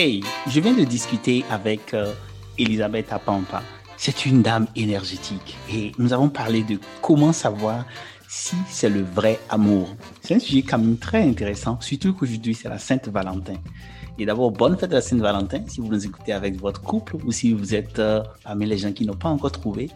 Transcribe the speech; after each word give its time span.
Hey, 0.00 0.22
je 0.46 0.60
viens 0.60 0.74
de 0.74 0.84
discuter 0.84 1.44
avec 1.50 1.92
euh, 1.92 2.14
Elisabeth 2.56 3.12
Apampa. 3.12 3.64
C'est 3.96 4.26
une 4.26 4.42
dame 4.42 4.68
énergétique 4.76 5.56
et 5.68 5.90
nous 5.98 6.12
avons 6.12 6.28
parlé 6.28 6.62
de 6.62 6.78
comment 7.02 7.32
savoir 7.32 7.84
si 8.28 8.54
c'est 8.70 8.90
le 8.90 9.02
vrai 9.02 9.40
amour. 9.48 9.88
C'est 10.22 10.36
un 10.36 10.38
sujet 10.38 10.62
quand 10.62 10.78
même 10.78 10.98
très 10.98 11.24
intéressant, 11.28 11.80
surtout 11.80 12.12
qu'aujourd'hui 12.14 12.54
c'est 12.54 12.68
la 12.68 12.78
Sainte 12.78 13.08
Valentin. 13.08 13.56
Et 14.20 14.24
d'abord, 14.24 14.52
bonne 14.52 14.78
fête 14.78 14.90
de 14.90 14.94
la 14.94 15.00
Sainte-Valentin 15.00 15.64
si 15.66 15.80
vous 15.80 15.88
nous 15.88 16.06
écoutez 16.06 16.32
avec 16.32 16.60
votre 16.60 16.80
couple 16.80 17.16
ou 17.16 17.32
si 17.32 17.52
vous 17.52 17.74
êtes 17.74 17.98
euh, 17.98 18.22
parmi 18.44 18.66
les 18.66 18.78
gens 18.78 18.92
qui 18.92 19.04
n'ont 19.04 19.16
pas 19.16 19.28
encore 19.28 19.50
trouvé. 19.50 19.90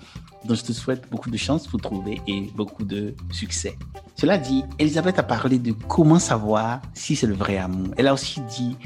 Donc, 0.45 0.57
je 0.57 0.63
te 0.63 0.73
souhaite 0.73 1.09
beaucoup 1.11 1.31
de 1.31 1.37
chance 1.37 1.69
pour 1.69 1.81
trouver 1.81 2.21
et 2.27 2.51
beaucoup 2.57 2.85
de 2.85 3.15
succès. 3.31 3.77
Cela 4.17 4.39
dit, 4.39 4.65
Elisabeth 4.81 5.19
a 5.21 5.23
parlé 5.23 5.59
de 5.59 5.73
comment 5.73 6.19
savoir 6.19 6.83
si 6.95 7.15
c'est 7.15 7.27
le 7.27 7.35
vrai 7.35 7.59
amour. 7.59 7.95
Elle 7.97 8.09
a 8.09 8.15
aussi 8.15 8.41
dit 8.43 8.77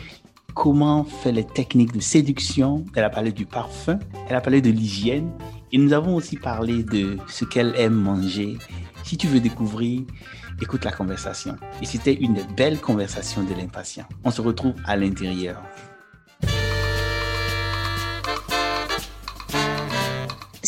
comment 0.57 1.05
faire 1.05 1.35
les 1.35 1.45
techniques 1.45 1.93
de 1.93 2.01
séduction. 2.01 2.85
Elle 2.97 3.05
a 3.05 3.11
parlé 3.11 3.31
du 3.31 3.45
parfum. 3.45 3.99
Elle 4.29 4.37
a 4.37 4.41
parlé 4.41 4.63
de 4.63 4.71
l'hygiène. 4.71 5.31
Et 5.71 5.79
nous 5.79 5.93
avons 5.93 6.17
aussi 6.17 6.37
parlé 6.37 6.83
de 6.83 7.19
ce 7.29 7.45
qu'elle 7.45 7.75
aime 7.77 7.95
manger. 7.95 8.57
Si 9.05 9.19
tu 9.19 9.27
veux 9.27 9.39
découvrir, 9.39 10.03
écoute 10.61 10.85
la 10.85 10.93
conversation. 10.93 11.57
Et 11.83 11.85
c'était 11.85 12.15
une 12.15 12.39
belle 12.57 12.81
conversation 12.81 13.43
de 13.43 13.53
l'impatient. 13.53 14.07
On 14.25 14.31
se 14.31 14.41
retrouve 14.41 14.75
à 14.87 14.97
l'intérieur. 14.97 15.63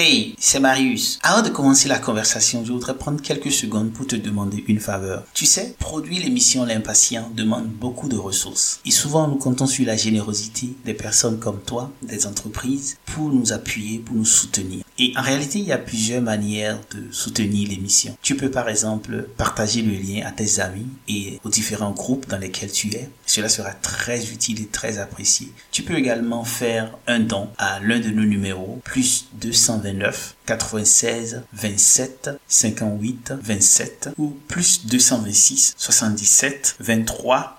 Hey, 0.00 0.36
c'est 0.38 0.60
Marius. 0.60 1.18
Avant 1.24 1.42
de 1.42 1.48
commencer 1.48 1.88
la 1.88 1.98
conversation, 1.98 2.64
je 2.64 2.70
voudrais 2.70 2.96
prendre 2.96 3.20
quelques 3.20 3.50
secondes 3.50 3.92
pour 3.92 4.06
te 4.06 4.14
demander 4.14 4.62
une 4.68 4.78
faveur. 4.78 5.24
Tu 5.34 5.44
sais, 5.44 5.74
produire 5.80 6.22
l'émission 6.22 6.64
L'Impatient 6.64 7.32
demande 7.34 7.66
beaucoup 7.66 8.06
de 8.08 8.16
ressources. 8.16 8.78
Et 8.86 8.92
souvent, 8.92 9.26
nous 9.26 9.38
comptons 9.38 9.66
sur 9.66 9.84
la 9.84 9.96
générosité 9.96 10.68
des 10.84 10.94
personnes 10.94 11.40
comme 11.40 11.58
toi, 11.62 11.90
des 12.00 12.28
entreprises, 12.28 12.96
pour 13.06 13.30
nous 13.32 13.52
appuyer, 13.52 13.98
pour 13.98 14.14
nous 14.14 14.24
soutenir. 14.24 14.84
Et 15.00 15.12
en 15.16 15.22
réalité, 15.22 15.60
il 15.60 15.64
y 15.64 15.72
a 15.72 15.78
plusieurs 15.78 16.22
manières 16.22 16.80
de 16.90 17.12
soutenir 17.12 17.68
l'émission. 17.68 18.16
Tu 18.20 18.36
peux 18.36 18.50
par 18.50 18.68
exemple 18.68 19.28
partager 19.36 19.82
le 19.82 19.92
lien 19.92 20.26
à 20.26 20.32
tes 20.32 20.58
amis 20.58 20.88
et 21.06 21.38
aux 21.44 21.50
différents 21.50 21.92
groupes 21.92 22.26
dans 22.28 22.38
lesquels 22.38 22.72
tu 22.72 22.88
es. 22.94 23.08
Cela 23.24 23.48
sera 23.48 23.70
très 23.70 24.32
utile 24.32 24.60
et 24.62 24.66
très 24.66 24.98
apprécié. 24.98 25.52
Tu 25.70 25.82
peux 25.82 25.96
également 25.96 26.42
faire 26.42 26.96
un 27.06 27.20
don 27.20 27.48
à 27.58 27.78
l'un 27.80 28.00
de 28.00 28.10
nos 28.10 28.24
numéros, 28.24 28.80
plus 28.84 29.26
220 29.34 29.92
9 29.92 30.34
96 30.48 31.42
27 31.52 32.30
58 32.48 33.34
27 33.42 34.08
ou 34.16 34.34
plus 34.48 34.86
226 34.86 35.74
77 35.76 36.76
23 36.80 37.58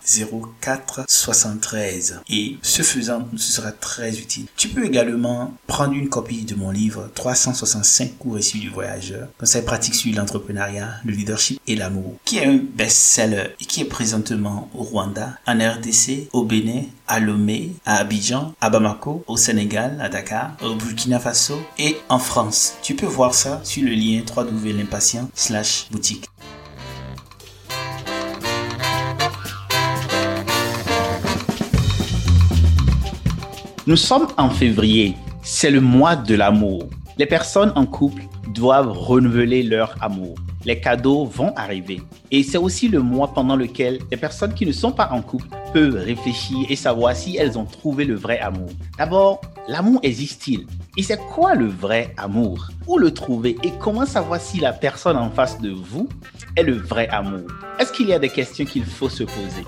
04 0.59 1.05
73 1.07 2.21
et 2.29 2.57
ce 2.63 2.81
faisant 2.81 3.27
ce 3.37 3.51
sera 3.51 3.71
très 3.71 4.17
utile. 4.17 4.47
Tu 4.57 4.69
peux 4.69 4.85
également 4.85 5.53
prendre 5.67 5.93
une 5.93 6.09
copie 6.09 6.45
de 6.45 6.55
mon 6.55 6.71
livre 6.71 7.11
365 7.13 8.17
cours 8.17 8.39
issus 8.39 8.57
du 8.57 8.69
voyageur, 8.69 9.27
conseils 9.39 9.61
pratiques 9.61 9.93
sur 9.93 10.15
l'entrepreneuriat, 10.15 10.95
le 11.05 11.11
leadership 11.11 11.61
et 11.67 11.75
l'amour, 11.75 12.15
qui 12.25 12.39
est 12.39 12.45
un 12.45 12.57
best-seller 12.57 13.55
et 13.59 13.65
qui 13.65 13.81
est 13.81 13.85
présentement 13.85 14.69
au 14.73 14.81
Rwanda, 14.81 15.37
en 15.45 15.59
RDC, 15.59 16.29
au 16.33 16.43
Bénin, 16.43 16.83
à 17.07 17.19
Lomé, 17.19 17.73
à 17.85 17.97
Abidjan, 17.97 18.53
à 18.61 18.69
Bamako, 18.69 19.23
au 19.27 19.37
Sénégal, 19.37 19.99
à 20.01 20.09
Dakar, 20.09 20.55
au 20.63 20.73
Burkina 20.75 21.19
Faso 21.19 21.59
et 21.77 21.97
en 22.09 22.19
France. 22.19 22.73
Tu 22.81 22.95
peux 22.95 23.05
voir 23.05 23.33
ça 23.33 23.59
sur 23.63 23.83
le 23.83 23.91
lien 23.91 24.21
www.l'impatient 24.35 25.29
slash 25.33 25.87
boutique. 25.91 26.25
Nous 33.85 33.95
sommes 33.95 34.27
en 34.37 34.49
février. 34.49 35.15
C'est 35.41 35.71
le 35.71 35.81
mois 35.81 36.15
de 36.15 36.35
l'amour. 36.35 36.89
Les 37.17 37.25
personnes 37.25 37.73
en 37.75 37.85
couple 37.85 38.23
doivent 38.53 38.91
renouveler 38.91 39.63
leur 39.63 39.95
amour. 40.01 40.35
Les 40.65 40.79
cadeaux 40.79 41.25
vont 41.25 41.53
arriver. 41.55 42.01
Et 42.31 42.43
c'est 42.43 42.57
aussi 42.57 42.89
le 42.89 43.01
mois 43.01 43.33
pendant 43.33 43.55
lequel 43.55 43.99
les 44.11 44.17
personnes 44.17 44.53
qui 44.53 44.65
ne 44.65 44.71
sont 44.71 44.91
pas 44.91 45.09
en 45.11 45.21
couple 45.21 45.47
peuvent 45.73 45.95
réfléchir 45.95 46.65
et 46.69 46.75
savoir 46.75 47.15
si 47.15 47.37
elles 47.37 47.57
ont 47.57 47.65
trouvé 47.65 48.03
le 48.03 48.15
vrai 48.15 48.39
amour. 48.39 48.69
D'abord, 48.97 49.39
l'amour 49.67 50.01
existe-t-il? 50.03 50.67
Et 50.97 51.03
c'est 51.03 51.17
quoi 51.17 51.55
le 51.55 51.67
vrai 51.67 52.13
amour? 52.17 52.67
Où 52.87 52.97
le 52.97 53.11
trouver? 53.11 53.55
Et 53.63 53.71
comment 53.79 54.05
savoir 54.05 54.41
si 54.41 54.59
la 54.59 54.73
personne 54.73 55.15
en 55.15 55.29
face 55.29 55.61
de 55.61 55.69
vous 55.69 56.09
est 56.57 56.63
le 56.63 56.75
vrai 56.75 57.07
amour? 57.07 57.47
Est-ce 57.79 57.93
qu'il 57.93 58.09
y 58.09 58.13
a 58.13 58.19
des 58.19 58.29
questions 58.29 58.65
qu'il 58.65 58.83
faut 58.83 59.09
se 59.09 59.23
poser? 59.23 59.63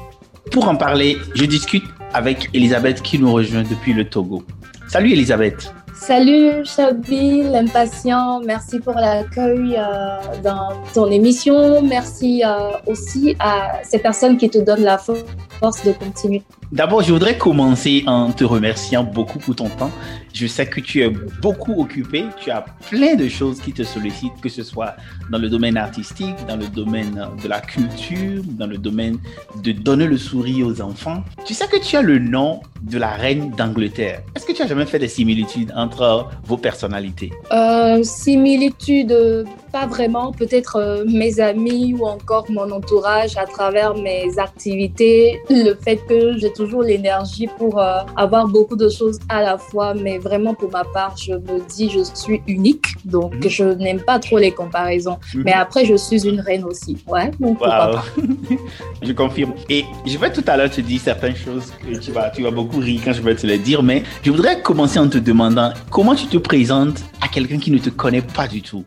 Pour 0.52 0.68
en 0.68 0.76
parler, 0.76 1.18
je 1.36 1.46
discute 1.46 1.86
avec 2.14 2.50
Elisabeth 2.54 3.02
qui 3.02 3.18
nous 3.18 3.32
rejoint 3.32 3.64
depuis 3.64 3.94
le 3.94 4.10
Togo. 4.10 4.44
Salut 4.90 5.14
Elisabeth 5.14 5.74
Salut 6.02 6.66
Chabi, 6.66 7.44
l'impatient. 7.44 8.42
Merci 8.44 8.80
pour 8.80 8.96
l'accueil 8.96 9.78
euh, 9.78 10.42
dans 10.44 10.70
ton 10.96 11.12
émission. 11.12 11.84
Merci 11.84 12.42
euh, 12.44 12.72
aussi 12.88 13.36
à 13.40 13.84
ces 13.84 14.00
personnes 14.00 14.36
qui 14.36 14.50
te 14.50 14.58
donnent 14.58 14.82
la 14.84 14.98
force 14.98 15.86
de 15.86 15.92
continuer. 15.92 16.42
D'abord, 16.72 17.04
je 17.04 17.14
voudrais 17.14 17.38
commencer 17.38 18.04
en 18.08 18.32
te 18.32 18.44
remerciant 18.44 19.04
beaucoup 19.04 19.38
pour 19.38 19.56
ton 19.56 19.70
temps. 19.70 19.92
Je 20.34 20.48
sais 20.48 20.66
que 20.66 20.80
tu 20.80 21.02
es 21.02 21.10
beaucoup 21.42 21.82
occupé, 21.82 22.26
tu 22.42 22.52
as 22.52 22.64
plein 22.90 23.16
de 23.16 23.28
choses 23.28 23.60
qui 23.60 23.74
te 23.74 23.84
sollicitent, 23.84 24.40
que 24.42 24.50
ce 24.50 24.64
soit 24.64 24.96
dans 25.30 25.38
le 25.38 25.50
domaine 25.50 25.78
artistique, 25.78 26.36
dans 26.48 26.56
le 26.56 26.68
domaine 26.68 27.28
de 27.44 27.48
la 27.48 27.60
culture, 27.60 28.42
dans 28.46 28.68
le 28.68 28.78
domaine 28.78 29.18
de 29.64 29.72
donner 29.72 30.08
le 30.08 30.18
sourire 30.18 30.68
aux 30.68 30.82
enfants. 30.82 31.24
Tu 31.46 31.54
sais 31.54 31.68
que 31.68 31.78
tu 31.84 31.96
as 31.98 32.02
le 32.02 32.20
nom 32.20 32.62
de 32.82 32.98
la 32.98 33.12
reine 33.12 33.52
d'Angleterre. 33.52 34.22
Est-ce 34.36 34.46
que 34.46 34.54
tu 34.54 34.62
as 34.62 34.68
jamais 34.68 34.86
fait 34.86 35.00
des 35.00 35.08
similitudes 35.08 35.72
entre 35.76 36.30
vos 36.46 36.58
personnalités? 36.58 37.32
Euh, 37.52 38.02
Similitudes, 38.04 39.46
pas 39.72 39.86
vraiment. 39.86 40.32
Peut-être 40.32 40.76
euh, 40.76 41.04
mes 41.08 41.40
amis 41.40 41.94
ou 41.98 42.06
encore 42.06 42.46
mon 42.50 42.70
entourage 42.72 43.38
à 43.38 43.46
travers 43.46 43.96
mes 43.96 44.28
activités. 44.38 45.42
Le 45.50 45.74
fait 45.74 45.98
que 46.08 46.38
j'ai 46.38 46.52
toujours 46.54 46.84
l'énergie 46.84 47.48
pour 47.58 47.80
euh, 47.80 48.00
avoir 48.16 48.48
beaucoup 48.48 48.76
de 48.76 48.90
choses 48.90 49.20
à 49.30 49.42
la 49.42 49.58
fois, 49.58 49.94
mais 49.94 50.18
vraiment 50.18 50.54
pour 50.54 50.72
ma 50.72 50.84
part, 50.84 51.16
je 51.18 51.34
me 51.34 51.68
dis 51.70 51.90
je 51.90 52.04
suis 52.14 52.42
unique, 52.48 52.88
donc 53.06 53.34
mhm. 53.36 53.50
je 53.50 53.64
n'aime 53.64 54.02
pas 54.02 54.20
trop 54.20 54.38
les 54.38 54.52
comparaisons. 54.52 55.18
Mhm. 55.34 55.44
Mais 55.46 55.54
après, 55.54 55.86
je 55.86 55.96
suis 55.96 56.28
une 56.28 56.40
reine 56.40 56.64
aussi, 56.66 56.98
ouais. 57.08 57.32
Donc 57.40 57.60
je 59.02 59.12
confirme. 59.14 59.54
Et 59.70 59.86
je 60.06 60.18
vais 60.18 60.32
tout 60.32 60.44
à 60.48 60.58
l'heure 60.58 60.70
te 60.70 60.82
dire 60.82 61.00
certaines 61.02 61.36
choses 61.36 61.72
que 61.82 61.98
tu 61.98 62.12
vas, 62.12 62.30
tu 62.30 62.44
vas 62.44 62.52
beaucoup 62.52 62.80
rire 62.80 63.02
quand 63.04 63.14
je 63.14 63.22
vais 63.22 63.36
te 63.36 63.48
les 63.48 63.58
dire, 63.58 63.84
mais 63.84 64.04
je 64.24 64.32
voudrais 64.32 64.62
commencer 64.62 65.00
en 65.00 65.08
te 65.08 65.18
demandant 65.18 65.72
comment 65.90 66.16
tu 66.16 66.28
te 66.28 66.38
présentes 66.38 67.04
à 67.22 67.28
quelqu'un 67.28 67.60
qui 67.60 67.72
ne 67.72 67.78
te 67.78 67.90
connaît 67.90 68.22
pas 68.22 68.48
du 68.48 68.62
tout. 68.62 68.84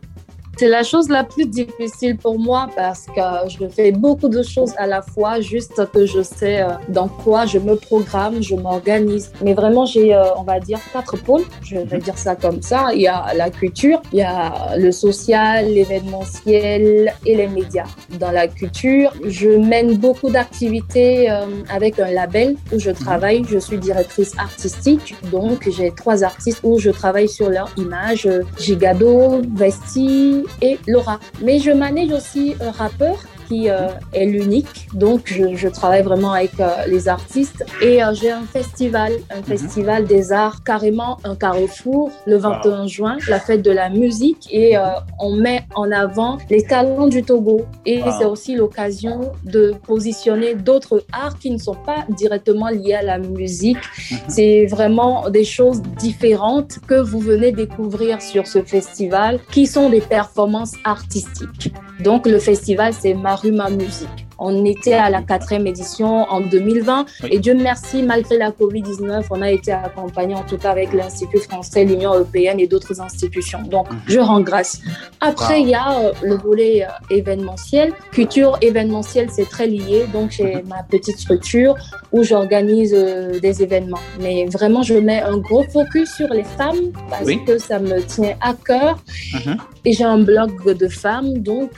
C'est 0.57 0.69
la 0.69 0.83
chose 0.83 1.09
la 1.09 1.25
plus 1.25 1.47
difficile 1.47 2.15
pour 2.15 2.39
moi 2.39 2.69
parce 2.77 3.07
que 3.07 3.49
je 3.49 3.67
fais 3.67 3.91
beaucoup 3.91 4.29
de 4.29 4.41
choses 4.41 4.73
à 4.77 4.87
la 4.87 5.01
fois, 5.01 5.41
juste 5.41 5.81
que 5.91 6.05
je 6.05 6.21
sais 6.21 6.61
euh, 6.61 6.69
dans 6.87 7.09
quoi 7.09 7.45
je 7.45 7.59
me 7.59 7.75
programme, 7.75 8.41
je 8.41 8.55
m'organise. 8.55 9.33
Mais 9.43 9.53
vraiment, 9.53 9.85
j'ai, 9.85 10.15
euh, 10.15 10.23
on 10.37 10.43
va 10.43 10.61
dire, 10.61 10.79
quatre 10.93 11.17
pôles. 11.17 11.43
Je 11.61 11.75
vais 11.77 11.97
dire 11.97 12.17
ça 12.17 12.37
comme 12.37 12.61
ça. 12.61 12.93
Il 12.93 13.01
y 13.01 13.07
a 13.07 13.33
la 13.33 13.49
culture, 13.49 14.01
il 14.13 14.19
y 14.19 14.21
a 14.21 14.77
le 14.77 14.93
social, 14.93 15.65
l'événementiel 15.65 17.13
et 17.25 17.35
les 17.35 17.47
médias. 17.47 17.87
Dans 18.17 18.31
la 18.31 18.47
culture, 18.47 19.11
je 19.25 19.49
mène 19.49 19.97
beaucoup 19.97 20.29
d'activités 20.29 21.29
euh, 21.29 21.47
avec 21.69 21.99
un 21.99 22.11
label 22.11 22.55
où 22.71 22.79
je 22.79 22.91
travaille. 22.91 23.43
Je 23.49 23.57
suis 23.57 23.77
directrice 23.77 24.31
artistique, 24.37 25.15
donc 25.33 25.69
j'ai 25.69 25.91
trois 25.91 26.23
artistes 26.23 26.61
où 26.63 26.79
je 26.79 26.91
travaille 26.91 27.27
sur 27.27 27.49
leur 27.49 27.69
image. 27.75 28.29
Gigado, 28.57 29.41
Vesti, 29.53 30.44
et 30.61 30.77
Laura. 30.87 31.19
Mais 31.41 31.59
je 31.59 31.71
manage 31.71 32.11
aussi 32.11 32.55
un 32.61 32.71
rappeur 32.71 33.17
qui 33.47 33.69
euh, 33.69 33.87
est 34.13 34.25
l'unique. 34.25 34.87
Donc, 34.93 35.21
je, 35.27 35.67
travaille 35.67 36.03
vraiment 36.03 36.31
avec 36.31 36.51
les 36.87 37.07
artistes. 37.07 37.65
Et 37.81 37.99
j'ai 38.13 38.31
un 38.31 38.43
festival, 38.43 39.13
un 39.29 39.37
mhm. 39.37 39.43
festival 39.43 40.05
des 40.05 40.31
arts, 40.31 40.63
carrément 40.63 41.17
un 41.23 41.35
carrefour, 41.35 42.11
le 42.25 42.37
21 42.37 42.87
juin, 42.87 43.17
la 43.27 43.39
fête 43.39 43.61
de 43.61 43.71
la 43.71 43.89
musique. 43.89 44.47
Et 44.51 44.75
on 45.19 45.35
met 45.35 45.63
en 45.75 45.91
avant 45.91 46.37
les 46.49 46.63
talents 46.63 47.07
du 47.07 47.23
Togo. 47.23 47.65
Et 47.85 48.01
c'est 48.17 48.25
aussi 48.25 48.55
l'occasion 48.55 49.31
de 49.43 49.73
positionner 49.85 50.55
d'autres 50.55 51.03
arts 51.11 51.37
qui 51.39 51.51
ne 51.51 51.57
sont 51.57 51.75
pas 51.75 52.05
directement 52.09 52.69
liés 52.69 52.93
à 52.93 53.03
la 53.03 53.17
musique. 53.17 53.77
Mhm. 53.77 54.17
C'est 54.29 54.65
vraiment 54.67 55.29
des 55.29 55.45
choses 55.45 55.81
différentes 55.97 56.79
que 56.87 57.01
vous 57.01 57.19
venez 57.19 57.51
découvrir 57.51 58.21
sur 58.21 58.47
ce 58.47 58.61
festival, 58.61 59.39
qui 59.51 59.67
sont 59.67 59.89
des 59.89 60.01
performances 60.01 60.73
artistiques. 60.83 61.73
Donc 61.99 62.27
le 62.27 62.39
festival, 62.39 62.93
c'est 62.93 63.13
Maruma 63.35 63.69
Musique. 63.69 64.24
On 64.37 64.65
était 64.65 64.93
à 64.93 65.09
la 65.09 65.21
quatrième 65.21 65.67
édition 65.67 66.25
en 66.29 66.41
2020 66.41 67.05
et 67.29 67.39
Dieu 67.39 67.53
merci, 67.53 68.03
malgré 68.03 68.37
la 68.37 68.51
COVID-19, 68.51 69.25
on 69.29 69.41
a 69.41 69.51
été 69.51 69.71
accompagné 69.71 70.35
en 70.35 70.43
tout 70.43 70.57
cas 70.57 70.71
avec 70.71 70.93
l'Institut 70.93 71.39
français, 71.39 71.85
l'Union 71.85 72.13
européenne 72.13 72.59
et 72.59 72.67
d'autres 72.67 73.01
institutions. 73.01 73.61
Donc, 73.63 73.89
mhm. 73.89 73.99
je 74.07 74.19
rends 74.19 74.41
grâce. 74.41 74.81
Après, 75.21 75.61
il 75.61 75.69
y 75.69 75.75
a 75.75 75.99
euh, 75.99 76.13
le 76.23 76.35
volet 76.35 76.83
euh, 76.83 77.15
événementiel. 77.15 77.93
Culture 78.11 78.57
événementielle, 78.61 79.29
c'est 79.31 79.49
très 79.49 79.67
lié. 79.67 80.05
Donc, 80.11 80.31
j'ai 80.31 80.55
mhm. 80.55 80.67
ma 80.67 80.83
petite 80.83 81.17
structure 81.17 81.75
où 82.11 82.23
j'organise 82.23 82.93
euh, 82.93 83.39
des 83.39 83.63
événements. 83.63 84.05
Mais 84.19 84.45
vraiment, 84.45 84.81
je 84.83 84.95
mets 84.95 85.21
un 85.21 85.37
gros 85.37 85.63
focus 85.63 86.13
sur 86.13 86.29
les 86.29 86.43
femmes 86.43 86.91
parce 87.09 87.29
que 87.45 87.57
ça 87.57 87.79
me 87.79 88.01
tient 88.01 88.35
à 88.41 88.53
cœur. 88.53 88.97
Mhm. 89.33 89.57
Et 89.85 89.93
j'ai 89.93 90.03
un 90.03 90.17
blog 90.19 90.51
de 90.73 90.87
femmes, 90.87 91.37
donc 91.39 91.73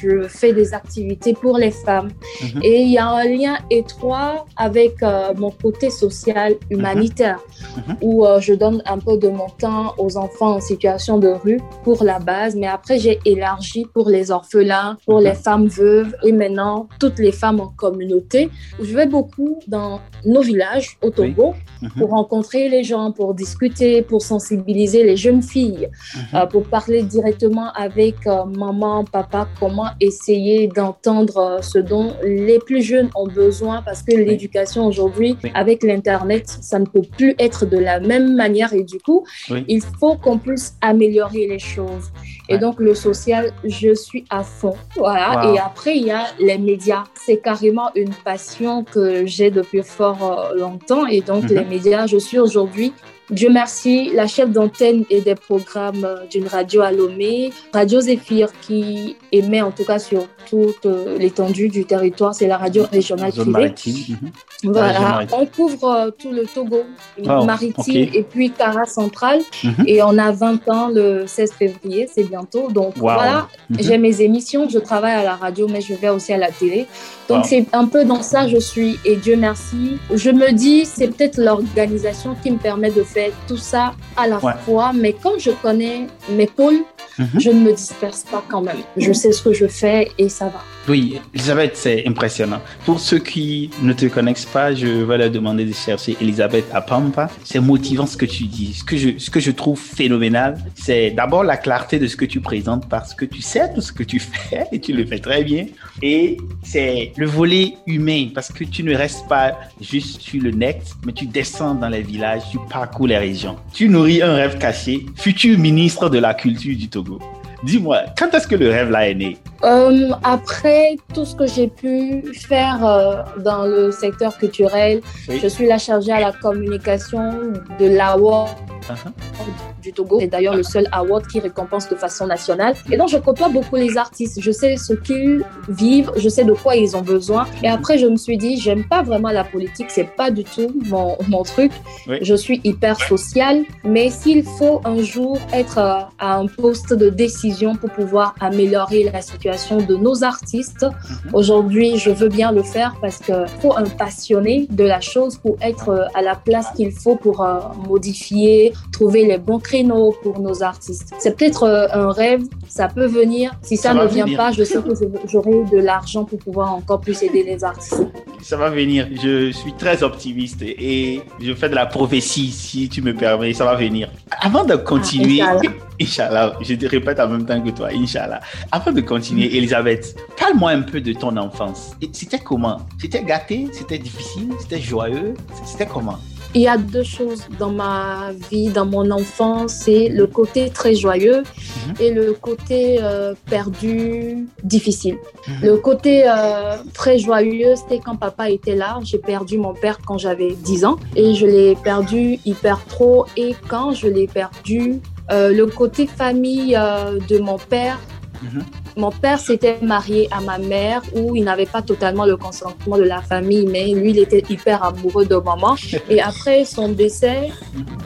je 0.00 0.26
fais 0.28 0.54
des 0.54 0.72
activités 0.72 1.34
pour 1.34 1.58
les 1.58 1.70
femmes 1.70 1.99
Mhm. 2.08 2.60
Et 2.62 2.82
il 2.82 2.92
y 2.92 2.98
a 2.98 3.08
un 3.08 3.24
lien 3.24 3.56
étroit 3.70 4.46
avec 4.56 5.02
euh, 5.02 5.32
mon 5.36 5.50
côté 5.50 5.90
social 5.90 6.54
humanitaire, 6.70 7.40
mhm. 7.76 7.96
où 8.02 8.26
euh, 8.26 8.40
je 8.40 8.54
donne 8.54 8.82
un 8.86 8.98
peu 8.98 9.16
de 9.16 9.28
mon 9.28 9.48
temps 9.48 9.94
aux 9.98 10.16
enfants 10.16 10.56
en 10.56 10.60
situation 10.60 11.18
de 11.18 11.28
rue 11.28 11.60
pour 11.84 12.04
la 12.04 12.18
base, 12.18 12.54
mais 12.56 12.66
après 12.66 12.98
j'ai 12.98 13.18
élargi 13.24 13.86
pour 13.94 14.08
les 14.08 14.30
orphelins, 14.30 14.96
pour 15.06 15.18
mhm. 15.18 15.24
les 15.24 15.34
femmes 15.34 15.66
veuves 15.66 16.14
et 16.22 16.32
maintenant 16.32 16.88
toutes 16.98 17.18
les 17.18 17.32
femmes 17.32 17.60
en 17.60 17.68
communauté. 17.68 18.50
Je 18.80 18.94
vais 18.94 19.06
beaucoup 19.06 19.58
dans 19.66 20.00
nos 20.24 20.42
villages 20.42 20.98
au 21.02 21.10
Togo 21.10 21.54
pour 21.96 22.10
rencontrer 22.10 22.68
les 22.68 22.84
gens, 22.84 23.12
pour 23.12 23.34
discuter, 23.34 24.02
pour 24.02 24.22
sensibiliser 24.22 25.02
les 25.02 25.16
jeunes 25.16 25.42
filles, 25.42 25.88
euh, 26.34 26.46
pour 26.46 26.64
parler 26.64 27.02
directement 27.02 27.72
avec 27.72 28.16
maman, 28.26 29.04
papa, 29.04 29.48
comment 29.58 29.90
essayer 30.00 30.68
d'entendre 30.68 31.58
ce 31.62 31.78
dont 31.90 32.14
les 32.24 32.60
plus 32.60 32.82
jeunes 32.82 33.10
ont 33.14 33.26
besoin 33.26 33.82
parce 33.82 34.02
que 34.02 34.14
l'éducation 34.14 34.86
aujourd'hui, 34.86 35.36
avec 35.54 35.82
l'Internet, 35.82 36.44
ça 36.48 36.78
ne 36.78 36.86
peut 36.86 37.02
plus 37.02 37.34
être 37.38 37.66
de 37.66 37.76
la 37.76 38.00
même 38.00 38.36
manière 38.36 38.72
et 38.72 38.84
du 38.84 38.98
coup, 38.98 39.26
il 39.68 39.82
faut 39.98 40.16
qu'on 40.16 40.38
puisse 40.38 40.76
améliorer 40.80 41.46
les 41.46 41.58
choses. 41.58 42.10
Et 42.50 42.58
donc, 42.58 42.80
le 42.80 42.94
social, 42.94 43.52
je 43.64 43.94
suis 43.94 44.24
à 44.28 44.42
fond. 44.42 44.74
Voilà. 44.96 45.52
Et 45.52 45.58
après, 45.58 45.96
il 45.96 46.06
y 46.06 46.10
a 46.10 46.26
les 46.38 46.58
médias. 46.58 47.04
C'est 47.14 47.38
carrément 47.38 47.90
une 47.94 48.12
passion 48.24 48.82
que 48.82 49.24
j'ai 49.24 49.50
depuis 49.50 49.82
fort 49.82 50.50
euh, 50.52 50.58
longtemps. 50.58 51.06
Et 51.06 51.20
donc, 51.20 51.44
mhm. 51.44 51.50
les 51.50 51.64
médias, 51.64 52.06
je 52.06 52.18
suis 52.18 52.38
aujourd'hui 52.38 52.92
Dieu 53.30 53.48
merci, 53.48 54.10
la 54.12 54.26
chef 54.26 54.50
d'antenne 54.50 55.04
et 55.08 55.20
des 55.20 55.36
programmes 55.36 56.04
euh, 56.04 56.26
d'une 56.28 56.48
radio 56.48 56.80
à 56.82 56.90
Lomé, 56.90 57.52
Radio 57.72 58.00
Zéphyr, 58.00 58.48
qui 58.60 59.16
émet 59.30 59.62
en 59.62 59.70
tout 59.70 59.84
cas 59.84 60.00
sur 60.00 60.26
toute 60.48 60.84
euh, 60.86 61.16
l'étendue 61.16 61.68
du 61.68 61.84
territoire, 61.84 62.34
c'est 62.34 62.48
la 62.48 62.58
radio 62.58 62.84
régionale 62.90 63.30
privée. 63.30 63.74
Mhm. 63.86 64.30
Voilà, 64.64 65.26
on 65.32 65.46
couvre 65.46 66.12
tout 66.18 66.32
le 66.32 66.44
Togo, 66.44 66.82
maritime 67.24 68.10
et 68.12 68.22
puis 68.24 68.50
Cara 68.50 68.84
centrale. 68.84 69.40
Mhm. 69.62 69.84
Et 69.86 70.02
on 70.02 70.18
a 70.18 70.32
20 70.32 70.68
ans 70.68 70.88
le 70.88 71.24
16 71.26 71.52
février, 71.52 72.08
c'est 72.12 72.24
bientôt. 72.40 72.70
Donc 72.70 72.94
voilà, 72.96 73.48
mhm. 73.68 73.78
j'ai 73.80 73.98
mes 73.98 74.20
émissions, 74.20 74.68
je 74.68 74.78
travaille 74.78 75.14
à 75.14 75.22
la 75.22 75.36
radio, 75.36 75.68
mais 75.68 75.80
je 75.80 75.94
vais 75.94 76.08
aussi 76.08 76.32
à 76.32 76.38
la 76.38 76.50
télé. 76.50 76.86
Donc 77.28 77.44
c'est 77.46 77.66
un 77.72 77.86
peu 77.86 78.04
dans 78.04 78.22
ça 78.22 78.48
je 78.48 78.58
suis 78.58 78.98
et 79.04 79.16
Dieu 79.16 79.36
merci. 79.36 79.98
Je 80.14 80.30
me 80.30 80.52
dis 80.52 80.84
c'est 80.84 81.08
peut-être 81.08 81.38
l'organisation 81.38 82.34
qui 82.42 82.50
me 82.50 82.58
permet 82.58 82.90
de 82.90 83.02
faire 83.02 83.32
tout 83.46 83.56
ça 83.56 83.92
à 84.16 84.26
la 84.26 84.40
fois, 84.64 84.92
mais 84.92 85.14
quand 85.22 85.38
je 85.38 85.50
connais 85.50 86.06
mes 86.30 86.46
pôles, 86.46 86.82
mhm. 87.18 87.28
je 87.38 87.50
ne 87.50 87.60
me 87.60 87.72
disperse 87.72 88.24
pas 88.30 88.42
quand 88.48 88.62
même. 88.62 88.78
Je 88.96 89.12
sais 89.12 89.32
ce 89.32 89.42
que 89.42 89.52
je 89.52 89.66
fais 89.66 90.10
et 90.18 90.28
ça 90.28 90.46
va. 90.46 90.62
Oui, 90.88 91.20
Elisabeth, 91.34 91.76
c'est 91.76 92.06
impressionnant. 92.08 92.60
Pour 92.84 93.00
ceux 93.00 93.18
qui 93.18 93.70
ne 93.82 93.92
te 93.92 94.06
connaissent 94.06 94.46
pas, 94.46 94.74
je 94.74 94.86
vais 94.86 95.18
leur 95.18 95.30
demander 95.30 95.64
de 95.64 95.74
chercher 95.74 96.16
Elisabeth 96.20 96.64
à 96.72 96.80
Pampa. 96.80 97.28
C'est 97.44 97.60
motivant 97.60 98.06
ce 98.06 98.16
que 98.16 98.24
tu 98.24 98.44
dis. 98.44 98.74
Ce 98.74 98.82
que 98.82 98.96
je, 98.96 99.18
ce 99.18 99.30
que 99.30 99.40
je 99.40 99.50
trouve 99.50 99.78
phénoménal, 99.78 100.58
c'est 100.74 101.10
d'abord 101.10 101.44
la 101.44 101.58
clarté 101.58 101.98
de 101.98 102.06
ce 102.06 102.16
que 102.16 102.24
tu 102.30 102.40
présentes 102.40 102.88
parce 102.88 103.12
que 103.12 103.24
tu 103.24 103.42
sais 103.42 103.72
tout 103.74 103.80
ce 103.80 103.92
que 103.92 104.04
tu 104.04 104.18
fais 104.18 104.64
et 104.72 104.80
tu 104.80 104.92
le 104.92 105.04
fais 105.04 105.18
très 105.18 105.42
bien. 105.42 105.66
Et 106.00 106.38
c'est 106.62 107.12
le 107.16 107.26
volet 107.26 107.74
humain 107.86 108.28
parce 108.34 108.50
que 108.52 108.64
tu 108.64 108.82
ne 108.82 108.94
restes 108.94 109.26
pas 109.28 109.58
juste 109.80 110.20
sur 110.20 110.42
le 110.42 110.52
net, 110.52 110.80
mais 111.04 111.12
tu 111.12 111.26
descends 111.26 111.74
dans 111.74 111.88
les 111.88 112.02
villages, 112.02 112.42
tu 112.50 112.58
parcours 112.70 113.08
les 113.08 113.18
régions. 113.18 113.56
Tu 113.74 113.88
nourris 113.88 114.22
un 114.22 114.34
rêve 114.34 114.58
caché, 114.58 115.04
futur 115.16 115.58
ministre 115.58 116.08
de 116.08 116.18
la 116.18 116.32
culture 116.34 116.76
du 116.76 116.88
Togo. 116.88 117.18
Dis-moi, 117.64 118.04
quand 118.16 118.32
est-ce 118.32 118.46
que 118.46 118.54
le 118.54 118.70
rêve 118.70 118.90
là 118.90 119.08
est 119.08 119.14
né? 119.14 119.36
Euh, 119.64 120.10
Après 120.22 120.96
tout 121.14 121.24
ce 121.24 121.34
que 121.34 121.46
j'ai 121.46 121.68
pu 121.68 122.22
faire 122.34 122.84
euh, 122.84 123.22
dans 123.38 123.64
le 123.64 123.90
secteur 123.90 124.36
culturel, 124.38 125.00
je 125.28 125.48
suis 125.48 125.66
la 125.66 125.78
chargée 125.78 126.12
à 126.12 126.20
la 126.20 126.32
communication 126.32 127.32
de 127.78 127.86
l'AWA 127.86 128.46
uh-huh. 128.88 129.82
du 129.82 129.92
Togo. 129.92 130.18
C'est 130.20 130.26
d'ailleurs 130.26 130.54
le 130.54 130.62
seul 130.62 130.88
award 130.92 131.26
qui 131.26 131.40
récompense 131.40 131.88
de 131.88 131.96
façon 131.96 132.26
nationale. 132.26 132.74
Et 132.90 132.96
donc, 132.96 133.08
je 133.08 133.18
côtoie 133.18 133.48
beaucoup 133.48 133.76
les 133.76 133.96
artistes. 133.96 134.40
Je 134.40 134.50
sais 134.50 134.76
ce 134.76 134.94
qu'ils 134.94 135.44
vivent, 135.68 136.10
je 136.16 136.28
sais 136.28 136.44
de 136.44 136.52
quoi 136.52 136.76
ils 136.76 136.96
ont 136.96 137.02
besoin. 137.02 137.46
Et 137.62 137.68
après, 137.68 137.98
je 137.98 138.06
me 138.06 138.16
suis 138.16 138.36
dit, 138.36 138.58
j'aime 138.60 138.84
pas 138.84 139.02
vraiment 139.02 139.30
la 139.30 139.44
politique, 139.44 139.90
c'est 139.90 140.10
pas 140.16 140.30
du 140.30 140.44
tout 140.44 140.72
mon, 140.86 141.16
mon 141.28 141.42
truc. 141.42 141.72
Je 142.20 142.34
suis 142.34 142.60
hyper 142.64 142.98
sociale, 143.00 143.64
mais 143.84 144.10
s'il 144.10 144.44
faut 144.44 144.80
un 144.84 145.02
jour 145.02 145.38
être 145.52 145.78
euh, 145.78 146.00
à 146.18 146.36
un 146.36 146.46
poste 146.46 146.92
de 146.92 147.08
décision, 147.10 147.74
pour 147.74 147.90
pouvoir 147.90 148.34
améliorer 148.40 149.04
la 149.04 149.22
situation 149.22 149.49
de 149.50 149.96
nos 149.96 150.22
artistes. 150.24 150.84
Mhm. 150.84 151.34
Aujourd'hui, 151.34 151.98
je 151.98 152.10
veux 152.10 152.28
bien 152.28 152.52
le 152.52 152.62
faire 152.62 152.94
parce 153.00 153.18
qu'il 153.18 153.46
faut 153.60 153.76
un 153.76 153.84
passionné 153.84 154.66
de 154.70 154.84
la 154.84 155.00
chose 155.00 155.36
pour 155.36 155.56
être 155.60 155.88
euh, 155.88 156.04
à 156.14 156.22
la 156.22 156.34
place 156.34 156.68
qu'il 156.76 156.92
faut 156.92 157.16
pour 157.16 157.42
euh, 157.42 157.58
modifier, 157.88 158.72
trouver 158.92 159.26
les 159.26 159.38
bons 159.38 159.58
créneaux 159.58 160.14
pour 160.22 160.40
nos 160.40 160.62
artistes. 160.62 161.12
C'est 161.18 161.36
peut-être 161.36 161.64
euh, 161.64 161.86
un 161.92 162.12
rêve, 162.12 162.42
ça 162.68 162.88
peut 162.88 163.06
venir. 163.06 163.52
Si 163.62 163.76
ça, 163.76 163.92
ne 163.94 164.06
vient 164.06 164.26
pas, 164.36 164.52
je 164.52 164.62
sais 164.62 164.78
que 164.78 164.94
j'aurai 165.26 165.64
de 165.72 165.78
l'argent 165.78 166.24
pour 166.24 166.38
pouvoir 166.38 166.74
encore 166.74 167.00
plus 167.00 167.22
aider 167.22 167.42
les 167.42 167.64
artistes. 167.64 168.02
Ça 168.42 168.56
va 168.56 168.70
venir. 168.70 169.08
Je 169.22 169.50
suis 169.50 169.72
très 169.74 170.02
optimiste 170.02 170.62
et 170.62 171.20
je 171.40 171.54
fais 171.54 171.68
de 171.68 171.74
la 171.74 171.86
prophétie, 171.86 172.50
si 172.50 172.88
tu 172.88 173.02
me 173.02 173.14
permets. 173.14 173.52
Ça 173.52 173.64
va 173.64 173.74
venir. 173.74 174.08
Avant 174.40 174.64
de 174.64 174.76
continuer, 174.76 175.40
ah, 175.42 175.56
Inch'Allah, 176.00 176.56
je 176.62 176.74
te 176.74 176.86
répète 176.86 177.20
en 177.20 177.28
même 177.28 177.44
temps 177.44 177.60
que 177.60 177.70
toi, 177.70 177.88
Inch'Allah. 177.92 178.40
Avant 178.72 178.92
de 178.92 179.00
continuer, 179.02 179.56
Elisabeth, 179.56 180.16
parle-moi 180.38 180.70
un 180.70 180.82
peu 180.82 181.00
de 181.00 181.12
ton 181.12 181.36
enfance. 181.36 181.92
C'était 182.12 182.38
comment? 182.38 182.78
C'était 182.98 183.22
gâté? 183.22 183.68
C'était 183.72 183.98
difficile? 183.98 184.50
C'était 184.60 184.80
joyeux? 184.80 185.34
C'était 185.64 185.86
comment? 185.86 186.18
Il 186.52 186.62
y 186.62 186.66
a 186.68 186.76
deux 186.76 187.04
choses 187.04 187.46
dans 187.60 187.70
ma 187.70 188.32
vie, 188.50 188.70
dans 188.70 188.84
mon 188.84 189.08
enfance, 189.12 189.72
c'est 189.72 190.08
le 190.08 190.26
côté 190.26 190.70
très 190.70 190.96
joyeux 190.96 191.42
mhm. 191.44 191.94
et 192.00 192.10
le 192.10 192.32
côté 192.32 192.98
euh, 193.00 193.34
perdu, 193.48 194.48
difficile. 194.64 195.18
Mhm. 195.46 195.54
Le 195.62 195.76
côté 195.76 196.24
euh, 196.26 196.76
très 196.92 197.20
joyeux, 197.20 197.76
c'était 197.76 198.00
quand 198.00 198.16
papa 198.16 198.50
était 198.50 198.74
là. 198.74 198.98
J'ai 199.04 199.18
perdu 199.18 199.58
mon 199.58 199.74
père 199.74 199.98
quand 200.04 200.18
j'avais 200.18 200.54
10 200.54 200.84
ans 200.86 200.98
et 201.14 201.34
je 201.34 201.46
l'ai 201.46 201.76
perdu 201.76 202.40
hyper 202.44 202.84
trop. 202.86 203.26
Et 203.36 203.54
quand 203.68 203.92
je 203.92 204.08
l'ai 204.08 204.26
perdu, 204.26 205.00
le 205.30 205.66
côté 205.66 206.06
famille 206.06 206.76
euh, 206.76 207.18
de 207.28 207.38
mon 207.38 207.58
père, 207.58 207.98
mhm. 208.42 208.62
Mon 208.96 209.10
père 209.10 209.38
s'était 209.38 209.78
marié 209.82 210.28
à 210.30 210.40
ma 210.40 210.58
mère 210.58 211.02
où 211.14 211.36
il 211.36 211.44
n'avait 211.44 211.66
pas 211.66 211.82
totalement 211.82 212.24
le 212.24 212.36
consentement 212.36 212.96
de 212.96 213.02
la 213.02 213.20
famille, 213.20 213.66
mais 213.66 213.88
lui, 213.94 214.10
il 214.10 214.18
était 214.18 214.42
hyper 214.48 214.82
amoureux 214.84 215.26
de 215.26 215.36
maman. 215.36 215.74
Et 216.08 216.20
après 216.30 216.64
son 216.64 216.88
décès, 216.88 217.50